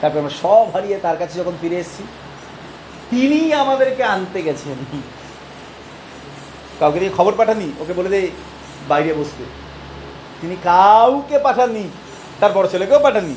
তারপরে 0.00 0.20
আমরা 0.20 0.34
সব 0.42 0.70
হারিয়ে 0.70 0.98
তার 0.98 1.18
কাছে 1.18 1.38
যখন 1.38 1.52
ফিরে 1.60 1.76
এসেছি, 1.76 2.02
তিনি 3.10 3.52
আমাদেরকে 3.54 4.04
আনতে 4.04 4.42
গেছেন। 4.42 5.00
কাউকে 6.80 6.98
দিয়ে 6.98 7.12
খবর 7.16 7.32
পাঠাননি, 7.36 7.72
ওকে 7.80 7.92
বলে 7.92 8.08
দে, 8.08 8.30
বাইরে 8.88 9.14
বসতে। 9.14 9.44
তিনি 10.40 10.56
কাউকে 10.62 11.38
পাঠাননি, 11.38 11.88
তার 12.40 12.52
বড় 12.52 12.68
ছেলেকেও 12.68 12.98
পাঠাননি। 12.98 13.34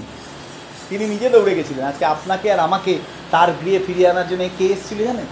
তিনি 0.89 1.03
নিজে 1.13 1.27
দৌড়ে 1.33 1.53
গেছিলেন। 1.57 1.83
আজকে 1.91 2.05
আপনাকে 2.15 2.47
আর 2.53 2.59
আমাকে 2.67 2.93
তার 3.33 3.49
গৃহে 3.59 3.79
ফিরিয়ে 3.87 4.09
আনার 4.13 4.27
জন্য 4.31 4.43
কে 4.57 4.65
এসেছিল 4.75 4.99
জানেন? 5.09 5.29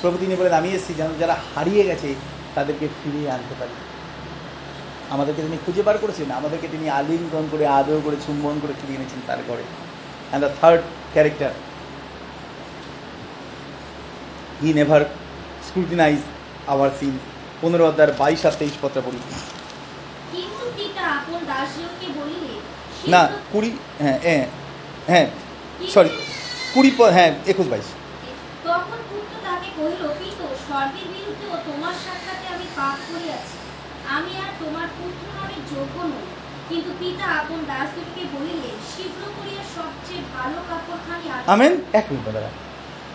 প্রভু 0.00 0.16
তিনি 0.22 0.34
বলেন 0.40 0.54
আমি 0.60 0.68
এসেছি 0.76 0.92
যেন 1.00 1.10
যারা 1.22 1.34
হারিয়ে 1.52 1.82
গেছে 1.90 2.08
তাদেরকে 2.56 2.86
ফিরিয়ে 3.00 3.28
আনতে 3.36 3.54
পারি। 3.60 3.74
আমাদেরকে 5.14 5.40
তিনি 5.46 5.58
খুঁজে 5.64 5.82
বার 5.86 5.96
করেছেন। 6.02 6.28
আমাদেরকে 6.40 6.68
তিনি 6.74 6.86
আলিঙ্গন 6.98 7.44
করে 7.52 7.64
আদর 7.78 7.98
করে 8.06 8.16
চুম্বন 8.24 8.56
করে 8.62 8.74
ফিরিয়ে 8.80 8.98
এনেছেন 8.98 9.20
তার 9.28 9.40
ঘরে। 9.48 9.64
And 9.68 10.42
the 10.44 10.50
third 10.58 10.80
character 11.14 11.52
he 14.60 14.70
never 14.78 15.02
scrutinize 15.66 16.20
our 16.72 16.90
sin 16.98 17.14
পনেরো 17.60 17.84
অধ্যায়ের 17.90 18.12
বাইশ 18.20 18.40
আর 18.48 18.54
তেইশ 18.60 18.74
পত্র 18.82 18.98
পড়ি। 19.06 19.20
না 23.12 23.22
কুড়ি 23.52 23.70
হ্যাঁ 24.02 24.18
হ্যাঁ 24.26 24.44
হ্যাঁ 25.10 25.26
সরি 25.94 26.10
কুড়ি 26.74 26.90
হ্যাঁ 27.16 27.30
একুশ 27.52 27.66
বাইশ। 27.72 27.88
তখন 28.66 29.00
পুত্র 29.10 29.32
তাকে 29.46 29.68
কহিল 29.76 30.02
পিত 30.20 30.40
স্বর্গের 30.66 31.08
বিরুদ্ধে 31.14 31.46
ও 31.54 31.56
তোমার 31.68 31.94
সাক্ষাতে 32.04 32.46
আমি 32.54 32.66
পাপ 32.78 32.96
করিয়াছি। 33.08 33.56
আমি 34.16 34.32
আর 34.44 34.52
তোমার 34.62 34.88
পুত্র 34.98 35.24
নামের 35.38 35.62
যোগ্য 35.72 35.96
নই। 36.12 36.26
কিন্তু 36.68 36.90
পিতা 37.00 37.26
আপন 37.40 37.60
দাসদেরকে 37.70 38.22
বলিলে 38.34 38.70
শীঘ্র 38.92 39.22
করিয়া 39.36 39.62
সবচেয়ে 39.76 40.22
ভালো 40.36 40.58
কাপড়খানি 40.68 41.26
আমেন। 41.54 41.72
এক 41.98 42.04
মিনিট 42.10 42.24
দাদা। 42.36 42.50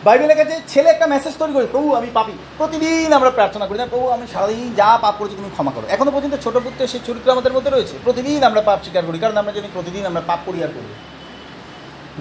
বাইবেলের 0.06 0.38
কাছে 0.42 0.56
ছেলে 0.72 0.88
একটা 0.92 1.08
মেসেজ 1.14 1.34
তৈরি 1.40 1.54
করি 1.56 1.68
প্রভু 1.74 1.88
আমি 2.00 2.10
পাপি। 2.18 2.34
প্রতিদিন 2.60 3.10
আমরা 3.18 3.32
প্রার্থনা 3.38 3.66
করি 3.68 3.78
না 3.82 3.88
প্রভু 3.94 4.06
আমি 4.16 4.26
সারাদিন 4.34 4.68
যা 4.80 4.90
পাপ 5.04 5.16
করেছি 5.20 5.36
তুমি 5.40 5.52
ক্ষমা 5.56 5.72
করো। 5.76 5.86
এখনও 5.96 6.12
পর্যন্ত 6.16 6.36
ছোট 6.46 6.56
পুত্রের 6.66 6.92
সেই 6.94 7.02
চরিত্র 7.08 7.34
আমাদের 7.36 7.54
মধ্যে 7.56 7.72
রয়েছে। 7.72 7.96
প্রতিদিন 8.06 8.40
আমরা 8.50 8.62
পাপ 8.70 8.80
স্বীকার 8.86 9.04
করি 9.08 9.18
কারণ 9.24 9.36
আমরা 9.42 9.54
জানি 9.56 9.68
প্রতিদিন 9.78 10.04
আমরা 10.10 10.22
পাপ 10.30 10.40
করি 10.48 10.60
আর 10.68 10.74
করি 10.78 10.90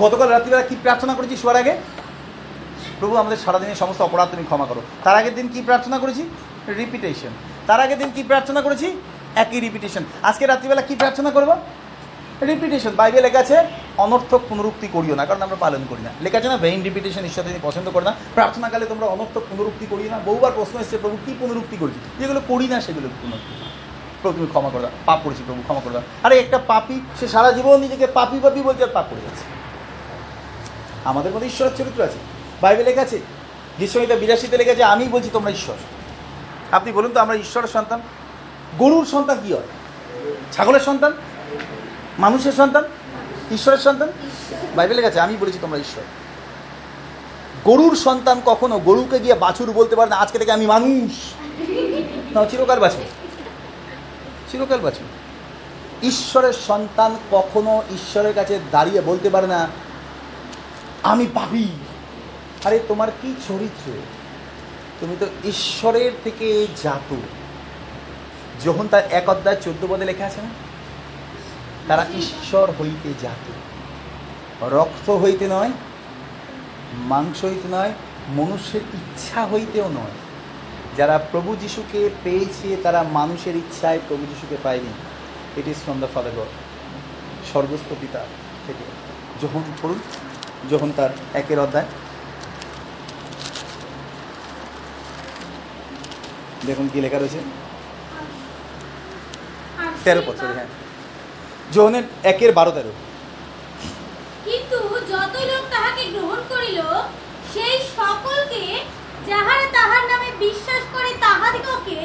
গতকাল 0.00 0.28
রাত্রিবেলা 0.28 0.62
কি 0.62 0.76
প্রার্থনা 0.82 1.14
করেছি 1.14 1.36
শোয়ার 1.36 1.56
আগে? 1.56 1.76
প্রভু, 3.00 3.16
আমাদের 3.16 3.36
সারাদিনের 3.36 3.74
সমস্ত 3.74 4.02
অপরাধ 4.02 4.28
তুমি 4.30 4.44
ক্ষমা 4.44 4.66
করো। 4.66 4.82
তার 5.04 5.16
আগের 5.16 5.34
দিন 5.34 5.48
কি 5.48 5.62
প্রার্থনা 5.62 5.98
করেছি? 5.98 6.28
রিপিটেশন 6.68 7.28
তার 7.66 7.80
আগের 7.80 7.98
দিন 7.98 8.10
কি 8.14 8.22
প্রার্থনা 8.22 8.62
করেছি? 8.62 9.00
একই 9.36 9.60
রিপিটেশন 9.60 10.04
আজকে 10.22 10.46
রাত্রিবেলা 10.46 10.82
কি 10.82 10.94
প্রার্থনা 10.94 11.30
করব? 11.30 11.56
রিপিটেশন 12.42 12.90
বাইবেল 12.90 13.22
লেখা 13.22 13.38
আছে, 13.38 13.64
অনর্থক 13.98 14.40
পুনরুক্তি 14.48 14.88
করিও 14.92 15.14
না। 15.14 15.26
কারণ 15.26 15.42
আমরা 15.42 15.56
পালন 15.60 15.80
করি 15.88 16.02
না। 16.02 16.10
লেখা 16.20 16.38
আছে 16.38 16.48
না 16.48 16.56
ভেইন 16.56 16.82
রিপিটেশন 16.82 17.24
ঈশ্বর 17.24 17.44
তিনি 17.44 17.58
পছন্দ 17.62 17.90
করে 17.90 18.04
না। 18.04 18.14
প্রার্থনাকালে 18.34 18.86
তোমরা 18.86 19.06
অনর্থক 19.06 19.42
পুনরুক্তি 19.50 19.86
করিও 19.90 20.10
না। 20.10 20.18
বহুবার 20.18 20.52
প্রশ্ন 20.54 20.80
এসছে, 20.80 20.98
প্রভু, 20.98 21.18
কি 21.26 21.34
পুনরুক্তি 21.40 21.76
করেছি? 21.76 21.98
যেগুলো 22.18 22.40
করি 22.48 22.68
না, 22.68 22.80
সেগুলো 22.80 23.08
পুনরুক্তি 23.22 23.64
প্রভু, 24.22 24.34
তুমি 24.34 24.46
ক্ষমা 24.46 24.70
করে 24.70 24.82
দাও। 24.82 24.90
পাপ 25.06 25.20
করেছি, 25.24 25.42
প্রভু, 25.46 25.62
ক্ষমা 25.62 25.80
করে 25.80 25.92
দাও। 25.92 26.02
আরে, 26.22 26.38
একটা 26.38 26.58
পাপি, 26.58 27.00
সে 27.20 27.28
সারা 27.28 27.52
জীবন 27.52 27.80
নিজেকে 27.80 28.06
পাপি 28.06 28.40
পাপি 28.42 28.62
বলছে 28.62 28.82
আর 28.82 28.88
পাপ 28.88 29.06
করে 29.10 29.20
যাচ্ছে 29.20 29.61
আমাদের 31.04 31.32
মধ্যে 31.32 31.46
ঈশ্বরের 31.46 31.76
চরিত্র 31.76 32.02
আছে। 32.02 32.18
বাইবেল 32.60 32.86
লেখা 32.86 33.02
আছে 33.02 33.18
গীষ্মহিতা 33.78 34.14
বিরাশিতে 34.14 34.56
লেখা 34.56 34.72
আছে, 34.72 34.84
আমি 34.84 35.08
বলছি 35.08 35.30
তোমরা 35.32 35.50
ঈশ্বর। 35.50 35.74
আপনি 36.72 36.92
বলুন 36.92 37.12
তো, 37.12 37.20
আমরা 37.20 37.34
ঈশ্বরের 37.34 37.68
সন্তান? 37.68 38.00
গরুর 38.78 39.06
সন্তান 39.06 39.38
কি 39.46 39.52
হয়? 39.52 39.62
ছাগলের 40.52 40.80
সন্তান? 40.80 41.12
মানুষের 42.18 42.52
সন্তান? 42.52 42.84
ঈশ্বরের 43.52 43.78
সন্তান? 43.78 44.12
বাইবেলে 44.76 45.02
গেছে 45.02 45.20
আমি 45.20 45.36
বলেছি 45.40 45.58
তোমরা 45.60 45.78
ঈশ্বর। 45.78 46.04
গরুর 47.64 47.96
সন্তান 47.96 48.40
কখনো 48.44 48.78
গরুকে 48.78 49.18
গিয়ে 49.18 49.34
বাছুর 49.34 49.72
বলতে 49.72 49.96
পারে 49.96 50.10
না, 50.10 50.16
আজকে 50.16 50.38
থেকে 50.38 50.52
আমি 50.52 50.66
মানুষ। 50.66 51.12
না, 52.34 52.44
চিরকাল 52.44 52.80
বাছুর। 52.80 53.04
চিরকাল 54.50 54.80
বাছুর। 54.80 55.06
ঈশ্বরের 56.06 56.52
সন্তান 56.52 57.16
কখনো 57.30 57.82
ঈশ্বরের 57.94 58.34
কাছে 58.34 58.58
দাঁড়িয়ে 58.70 59.00
বলতে 59.00 59.30
পারে 59.30 59.46
না 59.46 59.68
আমি 61.02 61.26
পাপি। 61.34 61.68
আরে 62.64 62.78
তোমার 62.88 63.10
কি 63.22 63.34
চরিত্র? 63.48 63.92
তুমি 65.00 65.16
তো 65.20 65.26
ঈশ্বরের 65.44 66.12
থেকে 66.24 66.66
জাত। 66.82 67.16
যখন 68.64 68.88
তার 68.88 69.02
এক 69.10 69.28
অধ্যায় 69.28 69.56
চোদ্দ 69.56 69.86
পদে 69.90 70.04
লেখা 70.04 70.26
আছে 70.26 70.42
না 70.42 70.48
তারা 71.88 72.06
ঈশ্বর 72.18 72.70
হইতে 72.80 73.14
জাত। 73.22 73.44
রক্ত 74.64 75.10
হইতে 75.10 75.48
নয় 75.48 75.72
মাংস 76.94 77.44
হইতে 77.44 77.68
নয় 77.70 77.92
মনুষ্যের 78.28 78.80
ইচ্ছা 78.94 79.46
হইতেও 79.46 79.88
নয়। 79.88 80.14
যারা 80.96 81.18
প্রভু 81.18 81.56
যিশুকে 81.56 82.10
পেয়েছে 82.24 82.76
তারা 82.82 83.02
মানুষের 83.02 83.56
ইচ্ছায় 83.56 84.00
প্রভু 84.08 84.26
যিশুকে 84.26 84.56
পায়নি। 84.62 84.92
It 85.60 85.68
is 85.68 85.76
from 85.76 86.00
the 86.00 86.08
father 86.14 86.32
God 86.36 86.50
স্বর্গস্থ 87.50 87.92
পিতা 88.00 88.24
থেকে। 88.66 88.84
যখন 89.46 89.62
পড়ুন 89.82 90.00
যখন 90.70 90.92
তার 90.96 91.10
একের 91.34 91.58
অধ্যায়। 91.60 91.86
দেখুন 96.66 96.88
কি 96.92 97.00
লেখা 97.00 97.18
রয়েছে। 97.18 97.40
তেরো 100.04 100.22
বছর 100.26 100.46
হ্যাঁ। 100.46 100.66
যোহনের 101.72 102.02
একের 102.24 102.52
বারো 102.52 102.70
তেরো। 102.70 102.92
কিন্তু 104.44 104.78
যত 105.12 105.34
লোক 105.50 105.64
তাহাকে 105.70 106.04
গ্রহণ 106.04 106.40
করিল 106.48 106.78
সেই 107.54 107.78
সকলকে 107.96 108.64
যাহারা 109.26 109.66
তাহার 109.72 110.02
নামে 110.08 110.28
বিশ্বাস 110.38 110.82
করে 110.92 111.10
তাহাদিগকে 111.20 112.00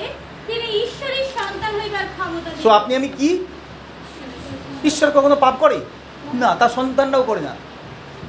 তিনি 0.47 0.68
ঈশ্বরের 0.84 1.26
সন্তান 1.38 1.74
হইবার 1.82 2.05
ক্ষমতা 2.18 2.49
সো 2.64 2.70
আপনি 2.70 2.95
আমি 2.95 3.10
কি? 3.10 3.45
ঈশ্বর 4.84 5.12
কখনো 5.12 5.36
পাপ 5.36 5.55
করে? 5.60 5.80
না 6.34 6.55
তার 6.55 6.70
সন্তানটাও 6.70 7.24
করে 7.24 7.41
না। 7.41 7.55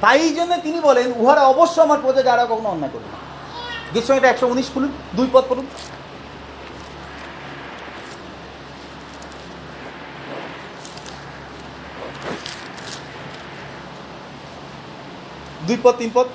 তাই 0.03 0.33
জন্য 0.37 0.51
তিনি 0.65 0.79
বলেন 0.87 1.07
উহারা 1.21 1.43
অবশ্য 1.53 1.75
আমার 1.85 1.99
প্রজা 2.03 2.21
যারা 2.29 2.43
কখনো 2.51 2.69
অন্যায় 2.69 2.93
করবে 2.93 3.09
না। 3.13 3.19
গ্রীষ্মটা 3.91 4.27
একশো 4.29 4.45
উনিশ 4.53 4.67
খুলুন 4.73 4.91
দুই 5.17 5.27
পদ 5.33 5.43
পড়ুন। 5.49 5.67
দুই 15.67 15.77
পদ 15.83 15.95
তিন 16.01 16.09
পদ। 16.13 16.27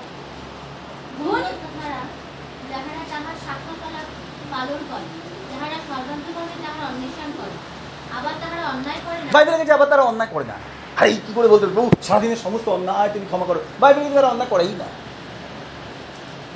বাইবেলে 9.34 9.58
গেছে 9.60 9.72
আবার 9.72 9.88
তারা 9.92 10.04
অন্যায় 10.10 10.30
করে 10.34 10.46
না। 10.52 10.56
আরে, 10.96 11.12
কি 11.12 11.32
করে 11.34 11.48
বলতে 11.48 11.66
প্রভু 11.66 11.90
সারাদিনের 12.02 12.36
সমস্ত 12.36 12.68
অন্যায় 12.68 13.08
তুমি 13.12 13.26
ক্ষমা 13.26 13.46
করো। 13.46 13.60
বাইবেলে 13.80 14.10
তারা 14.14 14.28
অন্যায় 14.28 14.50
করেই 14.50 14.68
না। 14.68 14.84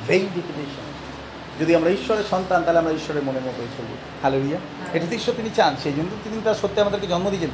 ভেই 0.07 0.20
ডিফিনেশন 0.20 0.89
যদি 1.61 1.74
আমরা 1.74 1.91
ঈশ্বরের 1.91 2.24
সন্তান, 2.30 2.64
তাহলে 2.64 2.78
আমরা 2.78 2.93
ঈশ্বরের 2.93 3.22
মনের 3.22 3.43
মতোই 3.43 3.66
চলবো। 3.78 3.95
হ্যালো 4.20 4.39
রিয়া 4.41 4.59
এটা 4.93 5.07
তো 5.11 5.14
ঈশ্বর 5.16 5.34
তিনি 5.34 5.51
চান। 5.57 5.76
সেই 5.82 5.93
জন্য 5.93 6.09
তিনি 6.24 6.41
তার 6.45 6.55
সত্যি 6.55 6.80
আমাদেরকে 6.80 7.07
জন্ম 7.07 7.30
দিয়েছেন। 7.30 7.51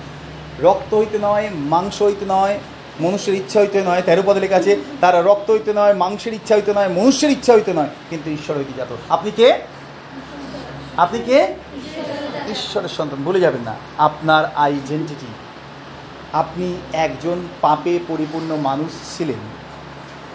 রক্ত 0.60 0.94
হইতে 0.94 1.18
নয়, 1.22 1.50
মাংস 1.54 2.02
হইতে 2.02 2.24
নয়, 2.28 2.58
মনুষ্যের 3.00 3.34
ইচ্ছা 3.34 3.60
হইতে 3.60 3.82
নয়। 3.82 4.02
তেরো 4.02 4.22
পদে 4.26 4.40
লেখা 4.40 4.56
আছে, 4.56 4.76
তারা 5.00 5.22
রক্ত 5.22 5.50
হইতে 5.50 5.72
নয়, 5.72 5.94
মাংসের 5.94 6.34
ইচ্ছা 6.34 6.54
হইতে 6.54 6.74
নয়, 6.74 6.88
মনুষ্যের 6.88 7.30
ইচ্ছা 7.30 7.52
হইতে 7.52 7.72
নয়, 7.72 7.88
কিন্তু 8.10 8.30
ঈশ্বর 8.30 8.56
হইতে 8.56 8.72
যাত 8.76 8.88
আপনি 9.08 9.30
কে? 9.30 9.54
আপনি 10.96 11.18
কে? 11.26 11.54
ঈশ্বরের 12.50 12.88
সন্তান। 12.88 13.24
বলে 13.24 13.40
যাবেন 13.40 13.60
না। 13.60 13.74
আপনার 13.98 14.44
আইডেন্টিটি 14.54 15.26
আপনি 16.34 16.76
একজন 16.92 17.48
পাপে 17.60 17.98
পরিপূর্ণ 18.08 18.56
মানুষ 18.56 19.18
ছিলেন। 19.18 19.38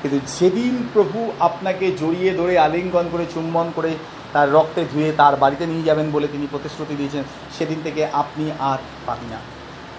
কিন্তু 0.02 0.20
যেদিন 0.40 0.88
প্রভু 0.94 1.32
আপনাকে 1.40 1.92
জড়িয়ে 1.92 2.34
ধরে, 2.34 2.60
আলিঙ্গন 2.60 3.10
করে, 3.12 3.26
চুম্বন 3.34 3.72
করে 3.76 3.96
তার 4.34 4.52
রক্তে 4.52 4.86
ধুয়ে 4.92 5.12
তার 5.12 5.36
বাড়িতে 5.36 5.66
নিয়ে 5.66 5.84
যাবেন 5.84 6.12
বলে 6.12 6.28
তিনি 6.28 6.48
প্রতিশ্রুতি 6.52 6.96
দিয়েছেন, 6.96 7.24
সেদিন 7.58 7.80
থেকে 7.84 8.06
আপনি 8.06 8.52
আর 8.60 8.78
পাবি 9.06 9.28
না। 9.30 9.38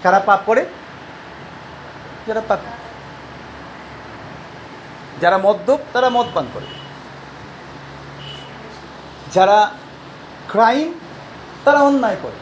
কারা 0.03 0.19
পাপ 0.19 0.39
করে? 0.45 0.65
যারা 2.27 2.41
পাপ। 2.47 2.59
যারা 5.21 5.37
মদ্যপ, 5.37 5.79
তারা 5.93 6.09
মদ 6.09 6.27
পান 6.33 6.47
করে। 6.53 6.65
যারা 9.33 9.71
ক্রাইম, 10.47 10.93
তারা 11.63 11.79
অন্যায় 11.79 12.17
করে। 12.21 12.40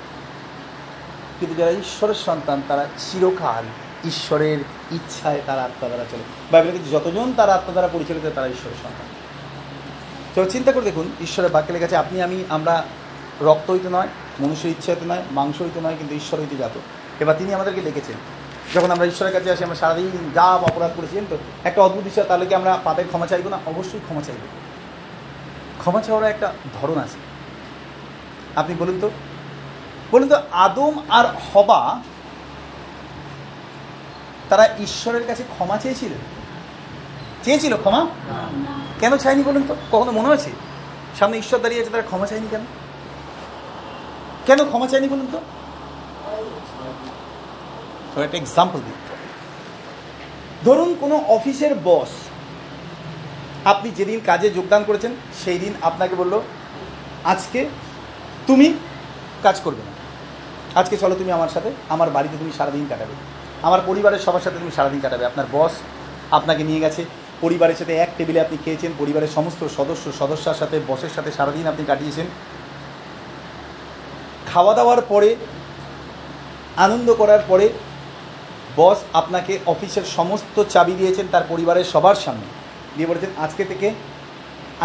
কিন্তু 1.39 1.59
যারা 1.59 1.71
ঈশ্বরের 1.71 2.15
সন্তান, 2.15 2.61
তারা 2.67 2.87
চিরকাল 2.97 3.63
ঈশ্বরের 4.07 4.57
ইচ্ছায় 4.91 5.41
তার 5.45 5.59
আত্মা 5.59 5.87
দ্বারা 5.87 6.05
চলে। 6.11 6.23
বাইবেলে 6.51 6.71
কিন্তু 6.71 6.91
যতজন 6.91 7.33
তার 7.37 7.49
আত্মা 7.49 7.71
দ্বারা 7.71 7.87
পরিচালিত, 7.87 8.29
তারা 8.35 8.47
ঈশ্বরের 8.47 8.75
সন্তান। 8.83 9.07
তো 10.35 10.51
চিন্তা 10.51 10.71
করে 10.71 10.83
দেখুন, 10.83 11.11
ঈশ্বরের 11.21 11.51
বাক্যে 11.51 11.73
লেগেছে 11.73 11.95
আপনি 11.95 12.21
আমি, 12.21 12.43
আমরা 12.49 12.83
রক্ত 13.41 13.71
হইতে 13.71 13.89
নয়, 13.89 14.07
মনুষ্যের 14.39 14.71
ইচ্ছা 14.71 14.91
হইতে 14.91 15.05
নয় 15.05 15.21
মাংস 15.31 15.61
হইতে 15.61 15.81
নয়, 15.81 15.95
কিন্তু 15.97 16.15
ঈশ্বর 16.15 16.39
হইতে 16.39 16.55
জাত। 16.55 16.71
এবার 17.19 17.35
তিনি 17.37 17.53
আমাদেরকে 17.53 17.81
ডেকেছেন 17.81 18.15
যখন 18.75 18.91
আমরা 18.91 19.05
ঈশ্বরের 19.05 19.33
কাছে 19.33 19.51
আসি, 19.51 19.63
আমরা 19.63 19.75
সারাদিন 19.75 20.31
যা 20.35 20.43
অপরাধ 20.43 20.91
করেছিলেন 20.95 21.25
তো? 21.29 21.37
একটা 21.63 21.81
অদ্ভুত 21.81 22.03
বিষয়, 22.03 22.23
তাহলে 22.23 22.45
কি 22.45 22.55
আমরা 22.55 22.79
পাপের 22.83 23.07
ক্ষমা 23.07 23.27
চাইব 23.27 23.47
না? 23.47 23.59
অবশ্যই 23.65 23.99
ক্ষমা 23.99 24.21
চাইব। 24.21 24.39
ক্ষমা 25.77 26.01
চাওয়ার 26.01 26.29
একটা 26.29 26.53
ধরন 26.81 26.97
আছে। 26.97 27.17
আপনি 28.55 28.75
বলুন 28.79 28.97
তো 29.01 29.09
বলুন 30.11 30.27
তো, 30.29 30.37
আদম 30.51 30.93
আর 31.09 31.25
হবা, 31.49 32.01
তারা 34.49 34.65
ঈশ্বরের 34.79 35.23
কাছে 35.27 35.43
ক্ষমা 35.43 35.77
চেয়েছিলেন 35.77 36.17
চেয়েছিল 37.43 37.77
ক্ষমা? 37.77 38.01
কেন 38.99 39.17
চায়নি 39.17 39.43
বলুন 39.43 39.63
তো? 39.67 39.75
কখনো 39.91 40.11
মনে 40.11 40.27
হয়েছে 40.27 40.51
সামনে 41.19 41.37
ঈশ্বর 41.37 41.59
দাঁড়িয়ে 41.59 41.81
আছে, 41.81 41.91
তারা 41.91 42.03
ক্ষমা 42.03 42.27
চায়নি 42.27 42.47
কেন? 42.51 42.63
কেন 44.45 44.59
ক্ষমা 44.65 44.87
চায়নি 44.87 45.07
বলুন 45.07 45.27
তো? 45.31 45.39
একটা 48.21 48.37
এক্সাম্পল 48.37 48.79
দিই। 48.79 48.97
ধরুন, 50.65 50.95
কোনো 50.99 51.15
অফিসের 51.27 51.75
বস 51.83 52.11
আপনি 53.65 53.91
যেদিন 53.91 54.19
কাজে 54.25 54.49
যোগদান 54.49 54.83
করেছেন, 54.83 55.11
সেই 55.45 55.59
দিন 55.59 55.73
আপনাকে 55.81 56.15
বলল, 56.15 56.41
আজকে 57.23 57.69
তুমি 58.47 58.73
কাজ 59.43 59.61
করবে 59.63 59.81
আজকে 60.79 60.95
চলো 61.03 61.15
তুমি 61.21 61.31
আমার 61.37 61.51
সাথে, 61.55 61.69
আমার 61.93 62.09
বাড়িতে 62.15 62.35
তুমি 62.41 62.51
সারাদিন 62.57 62.85
কাটাবে। 62.91 63.15
আমার 63.67 63.81
পরিবারের 63.89 64.21
সবার 64.25 64.43
সাথে 64.45 64.57
তুমি 64.61 64.73
সারাদিন 64.77 65.01
কাটাবে। 65.05 65.23
আপনার 65.29 65.47
বস 65.55 65.73
আপনাকে 66.37 66.63
নিয়ে 66.69 66.83
গেছে, 66.85 67.01
পরিবারের 67.45 67.77
সাথে 67.79 67.93
এক 68.03 68.11
টেবিলে 68.17 68.39
আপনি 68.45 68.57
খেয়েছেন, 68.63 68.91
পরিবারের 69.01 69.31
সমস্ত 69.37 69.61
সদস্য, 69.77 70.05
সদস্যার 70.21 70.59
সাথে, 70.61 70.77
বসের 70.89 71.13
সাথে 71.15 71.29
সারাদিন 71.37 71.65
আপনি 71.71 71.83
কাটিয়েছেন। 71.89 72.27
খাওয়া 74.51 74.73
দাওয়ার 74.77 75.01
পরে, 75.11 75.29
আনন্দ 76.85 77.07
করার 77.21 77.41
পরে, 77.47 77.65
বস 78.79 78.99
আপনাকে 79.19 79.53
অফিসের 79.73 80.05
সমস্ত 80.17 80.55
চাবি 80.73 80.93
দিয়েছেন 80.99 81.25
তার 81.33 81.47
পরিবারের 81.51 81.87
সবার 81.93 82.21
সামনে। 82.25 82.47
দিয়ে 82.95 83.09
বলেছেন, 83.11 83.31
আজকে 83.45 83.63
থেকে 83.71 83.87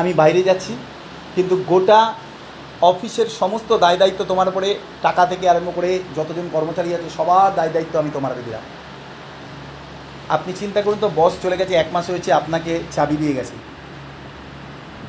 আমি 0.01 0.11
বাইরে 0.21 0.41
যাচ্ছি, 0.49 0.73
কিন্তু 1.35 1.55
গোটা 1.73 2.01
অফিসের 2.91 3.29
সমস্ত 3.41 3.71
দায় 3.79 3.97
দায়িত্ব 3.97 4.21
তোমার 4.25 4.49
উপরে, 4.49 4.69
টাকা 5.03 5.23
থেকে 5.27 5.45
আরম্ভ 5.49 5.71
করে 5.75 5.91
যতজন 6.17 6.47
কর্মচারী 6.53 6.91
আছে, 6.95 7.09
সবার 7.17 7.55
দায় 7.55 7.69
দায়িত্ব 7.69 7.95
আমি 7.99 8.11
তোমার 8.13 8.33
দিলাম। 8.45 8.65
আপনি 10.29 10.53
চিন্তা 10.61 10.81
করুন 10.83 10.99
তো, 11.01 11.09
বস 11.15 11.33
চলে 11.43 11.57
গেছে, 11.57 11.75
এক 11.75 11.89
মাস 11.93 12.11
হয়েছে 12.11 12.31
আপনাকে 12.33 12.73
চাবি 12.93 13.17
দিয়ে 13.17 13.35
গেছে। 13.35 13.55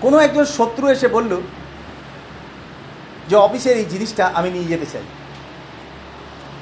কোনো 0.02 0.18
একজন 0.20 0.46
শত্রু 0.46 0.86
এসে 0.88 1.08
বলল 1.08 1.42
যে, 3.30 3.36
অফিসের 3.36 3.76
এই 3.78 3.86
জিনিসটা 3.86 4.24
আমি 4.34 4.50
নিয়ে 4.52 4.72
যেতে 4.74 4.86
চাই। 4.94 5.06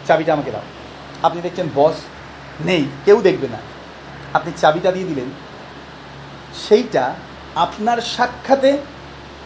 চাবিটা 0.07 0.33
আমাকে 0.33 0.51
দাও। 0.51 0.65
আপনি 1.23 1.39
দেখছেন, 1.41 1.67
বস 1.75 1.95
নেই, 2.61 2.83
কেউ 3.05 3.17
দেখবে 3.21 3.47
না। 3.47 3.59
আপনি 4.33 4.51
চাবিটা 4.61 4.91
দিয়ে 4.91 5.05
দিলেন, 5.05 5.29
সেইটা 6.67 7.05
আপনার 7.55 7.99
সাক্ষাতে 8.15 8.71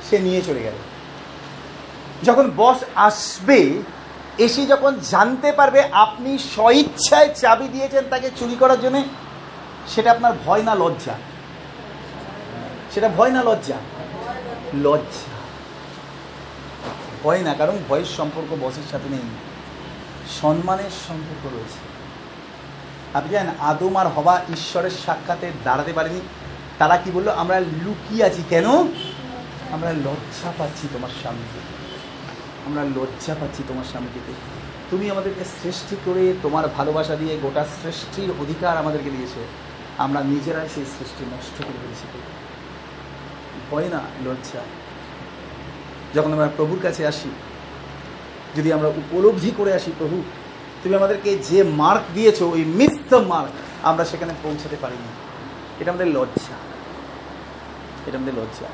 সে 0.09 0.18
নিয়ে 0.20 0.41
চলে 0.41 0.63
গেল। 0.63 0.78
যখন 2.24 2.51
বস 2.55 2.78
আসবে, 2.95 3.82
এসে 4.38 4.65
যখন 4.65 4.99
জানতে 5.09 5.51
পারবে 5.51 5.84
আপনি 5.91 6.38
স্বইচ্ছায় 6.38 7.34
চাবি 7.36 7.68
দিয়েছেন 7.68 8.03
তাকে 8.09 8.30
চুরি 8.36 8.55
করার 8.59 8.82
জন্যে, 8.82 9.03
সেটা 9.88 10.11
আপনার 10.11 10.34
ভয় 10.45 10.63
না 10.63 10.76
লজ্জা? 10.76 11.13
সেটা 12.93 13.09
ভয় 13.09 13.32
না 13.32 13.43
লজ্জা? 13.43 13.76
লজ্জা। 14.84 15.38
ভয় 17.24 17.39
না, 17.39 17.53
কারণ 17.53 17.78
ভয়ের 17.89 18.05
সম্পর্ক 18.05 18.57
বসের 18.61 18.84
সাথে 18.91 19.09
নেই। 19.09 19.20
সম্মানের 20.41 20.89
সম্পর্ক 21.07 21.53
রয়েছে। 21.53 21.80
আপনি 23.13 23.30
জানেন, 23.30 23.53
আদম 23.59 23.95
আর 23.95 24.07
হবা 24.07 24.41
ঈশ্বরের 24.49 24.91
সাক্ষাতে 25.05 25.51
দাঁড়াতে 25.63 25.93
পারেনি। 25.93 26.22
তারা 26.80 26.97
কি 26.97 27.11
বলল, 27.11 27.28
আমরা 27.28 27.59
লুকিয়ে 27.59 28.24
আছি। 28.24 28.43
কেন? 28.49 28.65
আমরা 29.72 29.91
লজ্জা 29.91 30.53
পাচ্ছি 30.57 30.88
তোমার 30.93 31.09
সামনে। 31.24 31.66
আমরা 32.68 32.84
লজ্জা 32.84 33.36
পাচ্ছি 33.39 33.63
তোমার 33.68 33.84
সামনে 33.93 34.07
যেতে। 34.15 34.34
তুমি 34.91 35.11
আমাদেরকে 35.11 35.45
সৃষ্টি 35.45 35.95
করে 36.05 36.34
তোমার 36.43 36.68
ভালোবাসা 36.68 37.15
দিয়ে 37.15 37.38
গোটা 37.38 37.65
সৃষ্টির 37.84 38.32
অধিকার 38.39 38.78
আমাদেরকে 38.78 39.09
দিয়েছে। 39.09 39.39
আমরা 39.97 40.22
নিজেরাই 40.24 40.70
সেই 40.76 40.86
সৃষ্টি 40.86 41.26
নষ্ট 41.26 41.63
করে 41.63 41.78
ফেলেছি। 41.82 42.22
ভয় 43.72 43.89
না, 43.89 44.01
লজ্জা। 44.26 44.59
যখন 46.13 46.34
আমরা 46.34 46.49
প্রভুর 46.57 46.80
কাছে 46.82 47.07
আসি, 47.07 47.30
যদি 48.57 48.74
আমরা 48.74 48.88
উপলব্ধি 48.88 49.51
করে 49.57 49.74
আসি, 49.74 49.91
প্রভু, 49.99 50.24
তুমি 50.84 50.95
আমাদেরকে 50.95 51.38
যে 51.38 51.63
মার্ক 51.63 52.01
দিয়েছ, 52.13 52.41
ওই 52.41 52.63
মিস 52.63 52.97
দ্য 53.09 53.15
মার্ক 53.15 53.49
আমরা 53.84 54.05
সেখানে 54.05 54.34
পৌঁছাতে 54.43 54.76
পারিনি। 54.82 55.07
এটা 55.80 55.91
আমাদের 55.91 56.07
লজ্জা। 56.07 56.55
এটা 58.07 58.18
আমাদের 58.18 58.34
লজ্জা। 58.34 58.68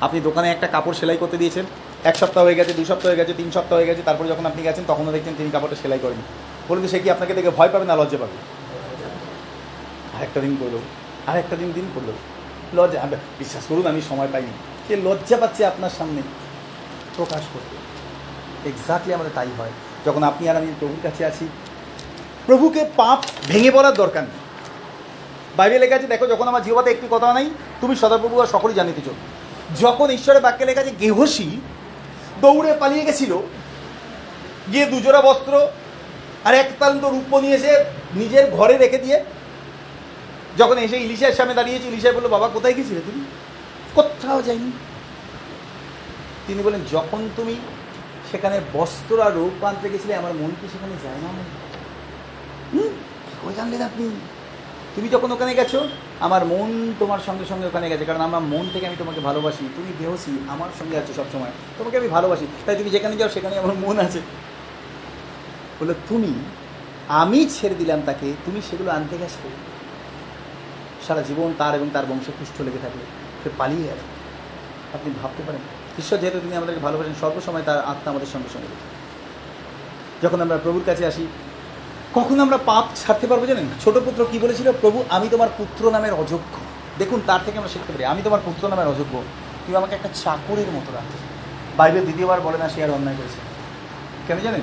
আপনি 0.00 0.20
দোকানে 0.20 0.50
একটা 0.50 0.66
কাপড় 0.66 0.94
সেলাই 0.94 1.16
করতে 1.16 1.36
দিয়েছেন? 1.36 1.64
এক 2.04 2.16
সপ্তাহ 2.16 2.44
হয়ে 2.44 2.54
গেছে 2.54 2.72
দুই 2.72 2.84
সপ্তাহ 2.84 3.06
হয়ে 3.06 3.16
গেছে, 3.16 3.32
তিন 3.32 3.50
সপ্তাহ 3.50 3.78
হয়ে 3.78 3.86
গেছে, 3.86 4.02
তারপরে 4.04 4.28
যখন 4.28 4.46
আপনি 4.46 4.62
গেছেন, 4.62 4.84
তখনও 4.86 5.12
দেখছেন 5.12 5.34
তিনি 5.38 5.50
কাপড়টা 5.50 5.76
সেলাই 5.82 5.98
করেন 5.98 6.20
বলুন 6.68 6.88
সে 6.88 6.98
কি 6.98 7.10
আপনাকে 7.10 7.34
দেখে 7.34 7.50
ভয় 7.50 7.68
পাবে 7.68 7.84
না 7.84 7.96
লজ্জা 7.96 8.18
পাবে? 8.20 8.36
আরেকটা 10.16 10.40
দিন 10.40 10.56
করল 10.60 10.78
আরেকটা 11.26 11.56
দিন 11.56 11.72
দিন 11.72 11.86
করল 11.94 12.10
লজ্জা 12.78 13.06
বিশ্বাস 13.38 13.64
করুন, 13.68 13.86
আমি 13.86 14.00
সময় 14.08 14.28
পাইনি। 14.32 14.52
সে 14.88 14.96
লজ্জা 14.96 15.36
পাচ্ছে 15.36 15.66
আপনার 15.66 15.90
সামনে? 15.98 16.22
প্রকাশ 17.16 17.42
করতে। 17.54 17.76
এক্স্যাক্টলি 18.68 19.14
আমাদের 19.14 19.32
তাই 19.34 19.48
হয়। 19.58 19.70
যখন 20.06 20.22
আপনি 20.22 20.48
আর 20.48 20.56
আমি 20.56 20.66
প্রভুর 20.80 20.98
কাছে 21.02 21.24
আছি, 21.24 21.48
প্রভুকে 22.46 22.84
পাপ 22.96 23.24
ভেঙে 23.46 23.70
পড়ার 23.70 23.94
দরকার 23.94 24.22
নেই। 24.22 24.38
বাইরে 25.56 25.78
লেখা 25.78 25.96
আছে, 25.96 26.06
দেখো, 26.06 26.26
যখন 26.26 26.48
আমার 26.48 26.62
জীবতে 26.62 26.90
একটি 26.90 27.06
কথা 27.10 27.32
নাই, 27.32 27.50
তুমি 27.80 27.96
সদাপ্রভু 27.96 28.40
আর 28.40 28.46
সকলেই 28.46 28.74
জানিতে 28.74 29.00
চল। 29.04 29.14
যখন 29.80 30.10
ঈশ্বরের 30.10 30.42
বাক্যে 30.42 30.64
লেখা 30.64 30.80
আছে, 30.80 30.90
গেহসী 31.00 31.60
দৌড়ে 32.42 32.72
পালিয়ে 32.82 33.06
গেছিল। 33.08 33.32
গিয়ে 34.72 34.86
দুজোড়া 34.92 35.20
বস্ত্র 35.22 35.52
আর 36.46 36.54
এক 36.62 36.68
তান্ত 36.80 37.02
রূপ 37.04 37.32
নিয়ে 37.44 37.56
এসে 37.60 37.72
নিজের 38.20 38.44
ঘরে 38.56 38.74
রেখে 38.78 38.98
দিয়ে 39.04 39.18
যখন 40.58 40.76
এসে 40.78 40.96
ইলিশের 41.04 41.36
সামনে 41.38 41.54
দাঁড়িয়েছে 41.58 41.86
ইলিশা 41.88 42.12
বলল, 42.12 42.28
বাবা, 42.28 42.46
কোথায় 42.56 42.74
গেছিলে 42.78 43.00
তুমি? 43.06 43.22
কোথাও 43.94 44.38
যাইনি। 44.42 44.70
তিনি 46.46 46.60
বলেন 46.66 46.82
যখন 46.92 47.20
তুমি 47.36 47.54
সেখানে 48.30 48.56
বস্ত্র 48.72 49.16
আর 49.26 49.32
রূপ 49.38 49.64
আনতে 49.68 49.86
গেছিলে, 49.92 50.14
আমার 50.20 50.34
মন 50.40 50.50
কি 50.60 50.66
সেখানে 50.72 50.94
যায় 51.04 51.20
না 51.24 51.30
হুম 52.72 52.92
জানলেন 53.56 53.82
আপনি? 53.82 54.04
তুমি 54.98 55.10
যখন 55.16 55.30
ওখানে 55.36 55.52
গেছো, 55.60 55.80
আমার 56.26 56.42
মন 56.52 56.68
তোমার 57.02 57.20
সঙ্গে 57.26 57.44
সঙ্গে 57.50 57.66
ওখানে 57.70 57.86
গেছে, 57.92 58.04
কারণ 58.10 58.22
আমার 58.28 58.42
মন 58.52 58.64
থেকে 58.72 58.84
আমি 58.90 58.96
তোমাকে 59.02 59.20
ভালোবাসি, 59.28 59.64
তুমি 59.76 59.90
দেহসী 60.00 60.34
আমার 60.54 60.70
সঙ্গে 60.78 60.96
আছো 61.00 61.12
সবসময়, 61.18 61.52
তোমাকে 61.78 61.96
আমি 62.00 62.08
ভালোবাসি। 62.16 62.46
তাই 62.66 62.76
তুমি 62.80 62.90
যেখানে 62.96 63.14
যাও, 63.20 63.30
সেখানে 63.36 63.54
আমার 63.62 63.76
মন 63.84 63.96
আছে। 64.06 64.20
বলল 65.78 65.92
তুমি, 66.10 66.32
আমি 67.22 67.40
ছেড়ে 67.56 67.76
দিলাম 67.80 68.00
তাকে, 68.08 68.28
তুমি 68.44 68.58
সেগুলো 68.68 68.90
আনতে 68.96 69.16
গেছো? 69.22 69.48
সারা 71.06 71.22
জীবন 71.28 71.50
তার 71.60 71.72
এবং 71.78 71.88
তার 71.96 72.06
বংশ 72.10 72.26
পুষ্ট 72.38 72.56
লেগে 72.66 72.80
থাকবে 72.84 73.04
সে 73.42 73.48
পালিয়ে 73.60 73.84
গেল 73.88 74.00
আপনি 74.96 75.08
ভাবতে 75.20 75.42
পারেন, 75.46 75.62
ঈশ্বর 76.00 76.18
যেহেতু 76.22 76.38
তিনি 76.44 76.54
আমাদেরকে 76.60 76.82
ভালোবাসেন, 76.86 77.14
সর্বসময় 77.22 77.64
তার 77.68 77.78
আত্মা 77.92 78.08
আমাদের 78.12 78.30
সঙ্গে 78.34 78.50
সঙ্গে 78.54 78.70
যখন 80.24 80.38
আমরা 80.44 80.56
প্রভুর 80.64 80.84
কাছে 80.90 81.04
আসি 81.10 81.24
কখন 82.18 82.40
আমরা 82.40 82.58
পাপ 82.66 82.84
ছাড়তে 82.96 83.26
পারব 83.26 83.46
জানেন? 83.46 83.66
ছোট 83.84 83.98
পুত্র 83.98 84.26
কি 84.30 84.38
বলেছিল? 84.38 84.72
প্রভু, 84.72 85.04
আমি 85.08 85.28
তোমার 85.28 85.48
পুত্র 85.58 85.90
নামের 85.90 86.12
অযোগ্য। 86.12 86.54
দেখুন, 86.98 87.20
তার 87.26 87.40
থেকে 87.44 87.58
আমরা 87.58 87.68
শিখতে 87.68 87.92
পারি, 87.92 88.04
আমি 88.04 88.22
তোমার 88.22 88.40
পুত্র 88.44 88.68
নামের 88.68 88.86
অযোগ্য। 88.86 89.22
তুমি 89.66 89.76
আমাকে 89.76 89.94
একটা 89.94 90.08
চাকরের 90.24 90.70
মতো 90.76 90.92
রাখো। 90.92 91.16
বাইবেল 91.76 92.02
দ্বিতীয়বার 92.02 92.40
বলে 92.40 92.58
না, 92.58 92.68
সে 92.68 92.84
আর 92.84 92.90
অন্যায় 92.90 93.16
করেছে। 93.16 93.40
কেন 94.26 94.38
জানেন? 94.40 94.60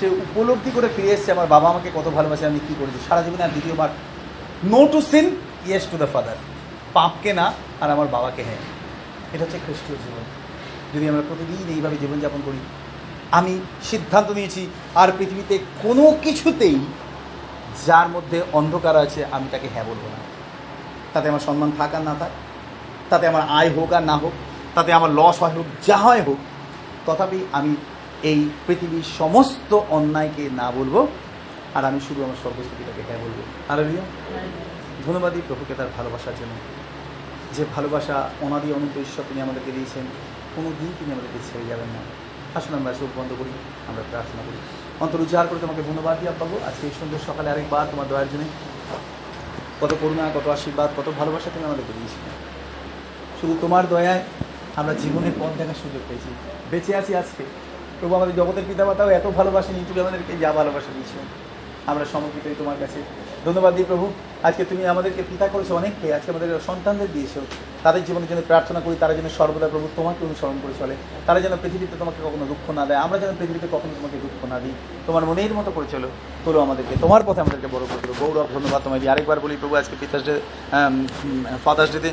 সে 0.00 0.08
উপলব্ধি 0.08 0.70
করে 0.74 0.88
ফিরে 0.96 1.08
এসেছে, 1.08 1.32
আমার 1.32 1.46
বাবা 1.46 1.68
আমাকে 1.68 1.90
কত 1.94 2.08
ভালোবাসে, 2.08 2.46
আমি 2.46 2.60
কী 2.68 2.74
করেছি? 2.78 2.98
সারা 3.08 3.22
জীবনে 3.22 3.42
আর 3.42 3.48
দ্বিতীয়বার 3.48 3.88
no 4.64 4.86
to 4.92 5.00
sin 5.00 5.36
yes 5.66 5.86
to 5.90 5.96
the 5.96 6.06
father 6.12 6.36
পাপকে 6.92 7.32
না, 7.32 7.52
আর 7.80 7.90
আমার 7.90 8.06
বাবাকে 8.06 8.42
হ্যাঁ। 8.42 8.62
এটা 9.32 9.44
হচ্ছে 9.44 9.58
খ্রিস্টীয় 9.58 9.98
জীবন। 9.98 10.24
যদি 10.94 11.08
আমরা 11.08 11.22
প্রতিদিন 11.28 11.74
এইভাবে 11.74 11.96
জীবনযাপন 11.96 12.40
করি 12.44 12.58
আমি 13.38 13.54
সিদ্ধান্ত 13.90 14.28
নিয়েছি, 14.30 14.62
আর 15.00 15.08
পৃথিবীতে 15.18 15.54
কোনো 15.84 16.04
কিছুতেই 16.24 16.78
যার 17.86 18.08
মধ্যে 18.08 18.38
অন্ধকার 18.58 18.96
আছে, 18.96 19.20
আমি 19.36 19.46
তাকে 19.50 19.68
হ্যাঁ 19.74 19.86
বলব 19.90 20.04
না। 20.14 20.20
তাতে 21.12 21.26
আমার 21.28 21.44
সম্মান 21.48 21.70
থাক 21.78 21.92
আর 21.94 22.02
না 22.10 22.14
থাক, 22.20 22.32
তাতে 23.10 23.24
আমার 23.32 23.44
আয় 23.58 23.70
হোক 23.76 23.90
আর 23.98 24.04
না 24.10 24.16
হোক, 24.16 24.34
তাতে 24.74 24.90
আমার 24.92 25.10
লস 25.10 25.36
হয় 25.42 25.54
হোক, 25.56 25.66
যা 25.86 25.96
হয় 25.96 26.22
হোক, 26.26 26.40
তথাপি 27.06 27.38
আমি 27.58 27.72
এই 28.30 28.40
পৃথিবীর 28.66 29.06
সমস্ত 29.18 29.70
অন্যায়কে 29.96 30.44
না 30.60 30.66
বলব, 30.70 30.96
আর 31.76 31.82
আমি 31.88 32.00
শুধু 32.06 32.20
আমার 32.26 32.38
সর্বস্থিতিটাকে 32.44 33.02
হ্যাঁ 33.08 33.20
বলব। 33.24 33.38
আলাবিয়া 33.72 34.04
ধন্যবাদই 35.06 35.42
প্রভুকে 35.48 35.74
তার 35.78 35.90
ভালোবাসার 35.96 36.36
জন্য। 36.40 36.54
যে 37.56 37.62
ভালোবাসা 37.74 38.16
অনাদি 38.46 38.68
অনন্ত 38.76 38.94
ঈশ্বর 39.06 39.24
তিনি 39.28 39.40
আমাদেরকে 39.46 39.70
দিয়েছেন, 39.76 40.04
কোনো 40.56 40.68
দিন 40.80 40.90
তিনি 40.98 41.10
আমাদেরকে 41.12 41.38
ছেড়ে 41.48 41.66
যাবেন 41.70 41.90
না। 41.96 42.02
আসুন, 42.58 42.72
আমরা 42.80 42.92
চোখ 43.00 43.10
বন্ধ 43.18 43.30
করি, 43.40 43.52
আমরা 43.90 44.02
প্রার্থনা 44.10 44.42
করি। 44.46 44.58
অন্তর 45.02 45.20
উজাড় 45.24 45.46
করে 45.50 45.60
তোমাকে 45.64 45.82
ধন্যবাদ 45.88 46.16
দিয়ে 46.20 46.32
পাবো 46.40 46.56
আজকে 46.68 46.84
এই 46.88 46.94
সুন্দর 47.00 47.20
সকালে 47.28 47.48
আরেকবার 47.52 47.84
তোমার 47.92 48.06
দয়ার 48.10 48.28
জন্য 48.32 48.44
কত 49.80 49.92
করুণা, 50.02 50.24
কত 50.36 50.46
আশীর্বাদ, 50.56 50.88
কত 50.98 51.08
ভালোবাসা 51.20 51.48
তুমি 51.54 51.64
আমাদেরকে 51.68 51.92
দিয়েছিলে। 51.98 52.30
শুধু 53.38 53.54
তোমার 53.64 53.84
দয়ায় 53.92 54.22
আমরা 54.80 54.94
জীবনের 55.02 55.34
পথ 55.40 55.52
দেখার 55.60 55.78
সুযোগ 55.82 56.02
পেয়েছি। 56.08 56.30
বেঁচে 56.70 56.92
আছি 57.00 57.12
আজকে। 57.22 57.44
প্রভু 57.98 58.12
আমাদের 58.18 58.34
জগতের 58.40 58.64
পিতামাতাও 58.68 59.10
এত 59.18 59.26
ভালোবাসেন, 59.38 59.74
তুমি 59.88 59.98
আমাদেরকে 60.04 60.32
যা 60.42 60.50
ভালোবাসা 60.60 60.90
দিয়েছ। 60.96 61.12
আমরা 61.90 62.04
সমর্পিত 62.12 62.44
তোমার 62.60 62.78
কাছে 62.82 62.98
ধন্যবাদ 63.46 63.72
দিই 63.76 63.88
প্রভু। 63.90 64.06
আজকে 64.48 64.62
তুমি 64.70 64.82
আমাদেরকে 64.92 65.22
পিতা 65.30 65.46
করেছ 65.52 65.68
অনেককে, 65.80 66.06
আজকে 66.16 66.28
আমাদের 66.34 66.48
সন্তানদের 66.68 67.10
দিয়েছ। 67.14 67.34
তাদের 67.84 68.02
জীবনের 68.06 68.28
জন্য 68.30 68.42
প্রার্থনা 68.50 68.80
করি, 68.84 68.94
তারা 69.02 69.12
যেন 69.18 69.28
সর্বদা 69.38 69.68
প্রভু 69.72 69.86
তোমাকে 69.98 70.20
অনুসরণ 70.28 70.56
করে 70.62 70.74
চলে। 70.80 70.94
তারা 71.26 71.38
যেন 71.44 71.54
পৃথিবীতে 71.62 71.94
তোমাকে 72.02 72.20
কখনো 72.26 72.44
দুঃখ 72.52 72.64
না 72.78 72.84
দেয়, 72.88 73.00
আমরা 73.04 73.16
যেন 73.22 73.30
পৃথিবীতে 73.40 73.68
কখনো 73.74 73.92
তোমাকে 73.98 74.16
দুঃখ 74.24 74.38
না 74.52 74.56
দিই। 74.62 74.74
তোমার 75.06 75.24
মনের 75.28 75.52
মতো 75.58 75.70
করে 75.76 75.88
চলো, 75.94 76.08
তোলো 76.44 76.58
আমাদেরকে, 76.66 76.94
তোমার 77.04 77.22
পথে 77.26 77.40
আমাদেরকে 77.44 77.68
বড় 77.74 77.84
করে 77.90 78.00
তোলো। 78.02 78.14
গৌরব, 78.20 78.46
ধন্যবাদ 78.56 78.80
তোমায় 78.84 79.00
দিই 79.02 79.10
আরেকবার 79.14 79.38
বলি 79.44 79.54
প্রভু, 79.62 79.74
আজকে 79.80 79.94
পিতাস 80.00 80.22
ডে 80.28 80.34
ফাদার্স 81.64 81.90
ডেতে 81.94 82.10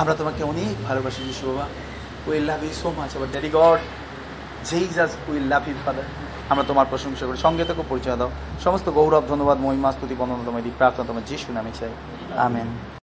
আমরা 0.00 0.14
তোমাকে 0.20 0.42
অনেক 0.52 0.74
ভালোবাসি, 0.88 1.20
যিশু 1.28 1.44
বাবা। 1.48 1.66
We 2.28 2.36
love 2.50 2.60
you 2.66 2.74
so 2.82 2.88
much 2.98 3.10
আবার 3.16 3.28
daddy 3.34 3.50
God 3.58 3.80
Jesus 4.68 5.12
we 5.30 5.36
love 5.52 5.62
you 5.68 5.76
father 5.84 6.06
আমরা 6.50 6.64
তোমার 6.70 6.86
প্রশংসা 6.90 7.24
করি। 7.26 7.38
সঙ্গে 7.46 7.64
থেকে 7.68 7.82
পরিচয় 7.88 8.16
দাও। 8.16 8.30
সমস্ত 8.64 8.86
গৌরব, 8.88 9.24
ধন্যবাদ, 9.28 9.58
মহিমা, 9.66 9.90
স্তুতি, 9.92 10.14
বন্দনা 10.18 10.44
তোমায় 10.46 10.64
দিই। 10.66 10.76
প্রার্থনা 10.80 11.04
তোমার 11.06 11.24
যিশু 11.30 11.48
নামে 11.52 11.72
চাই। 11.80 11.92
আমেন। 12.48 12.95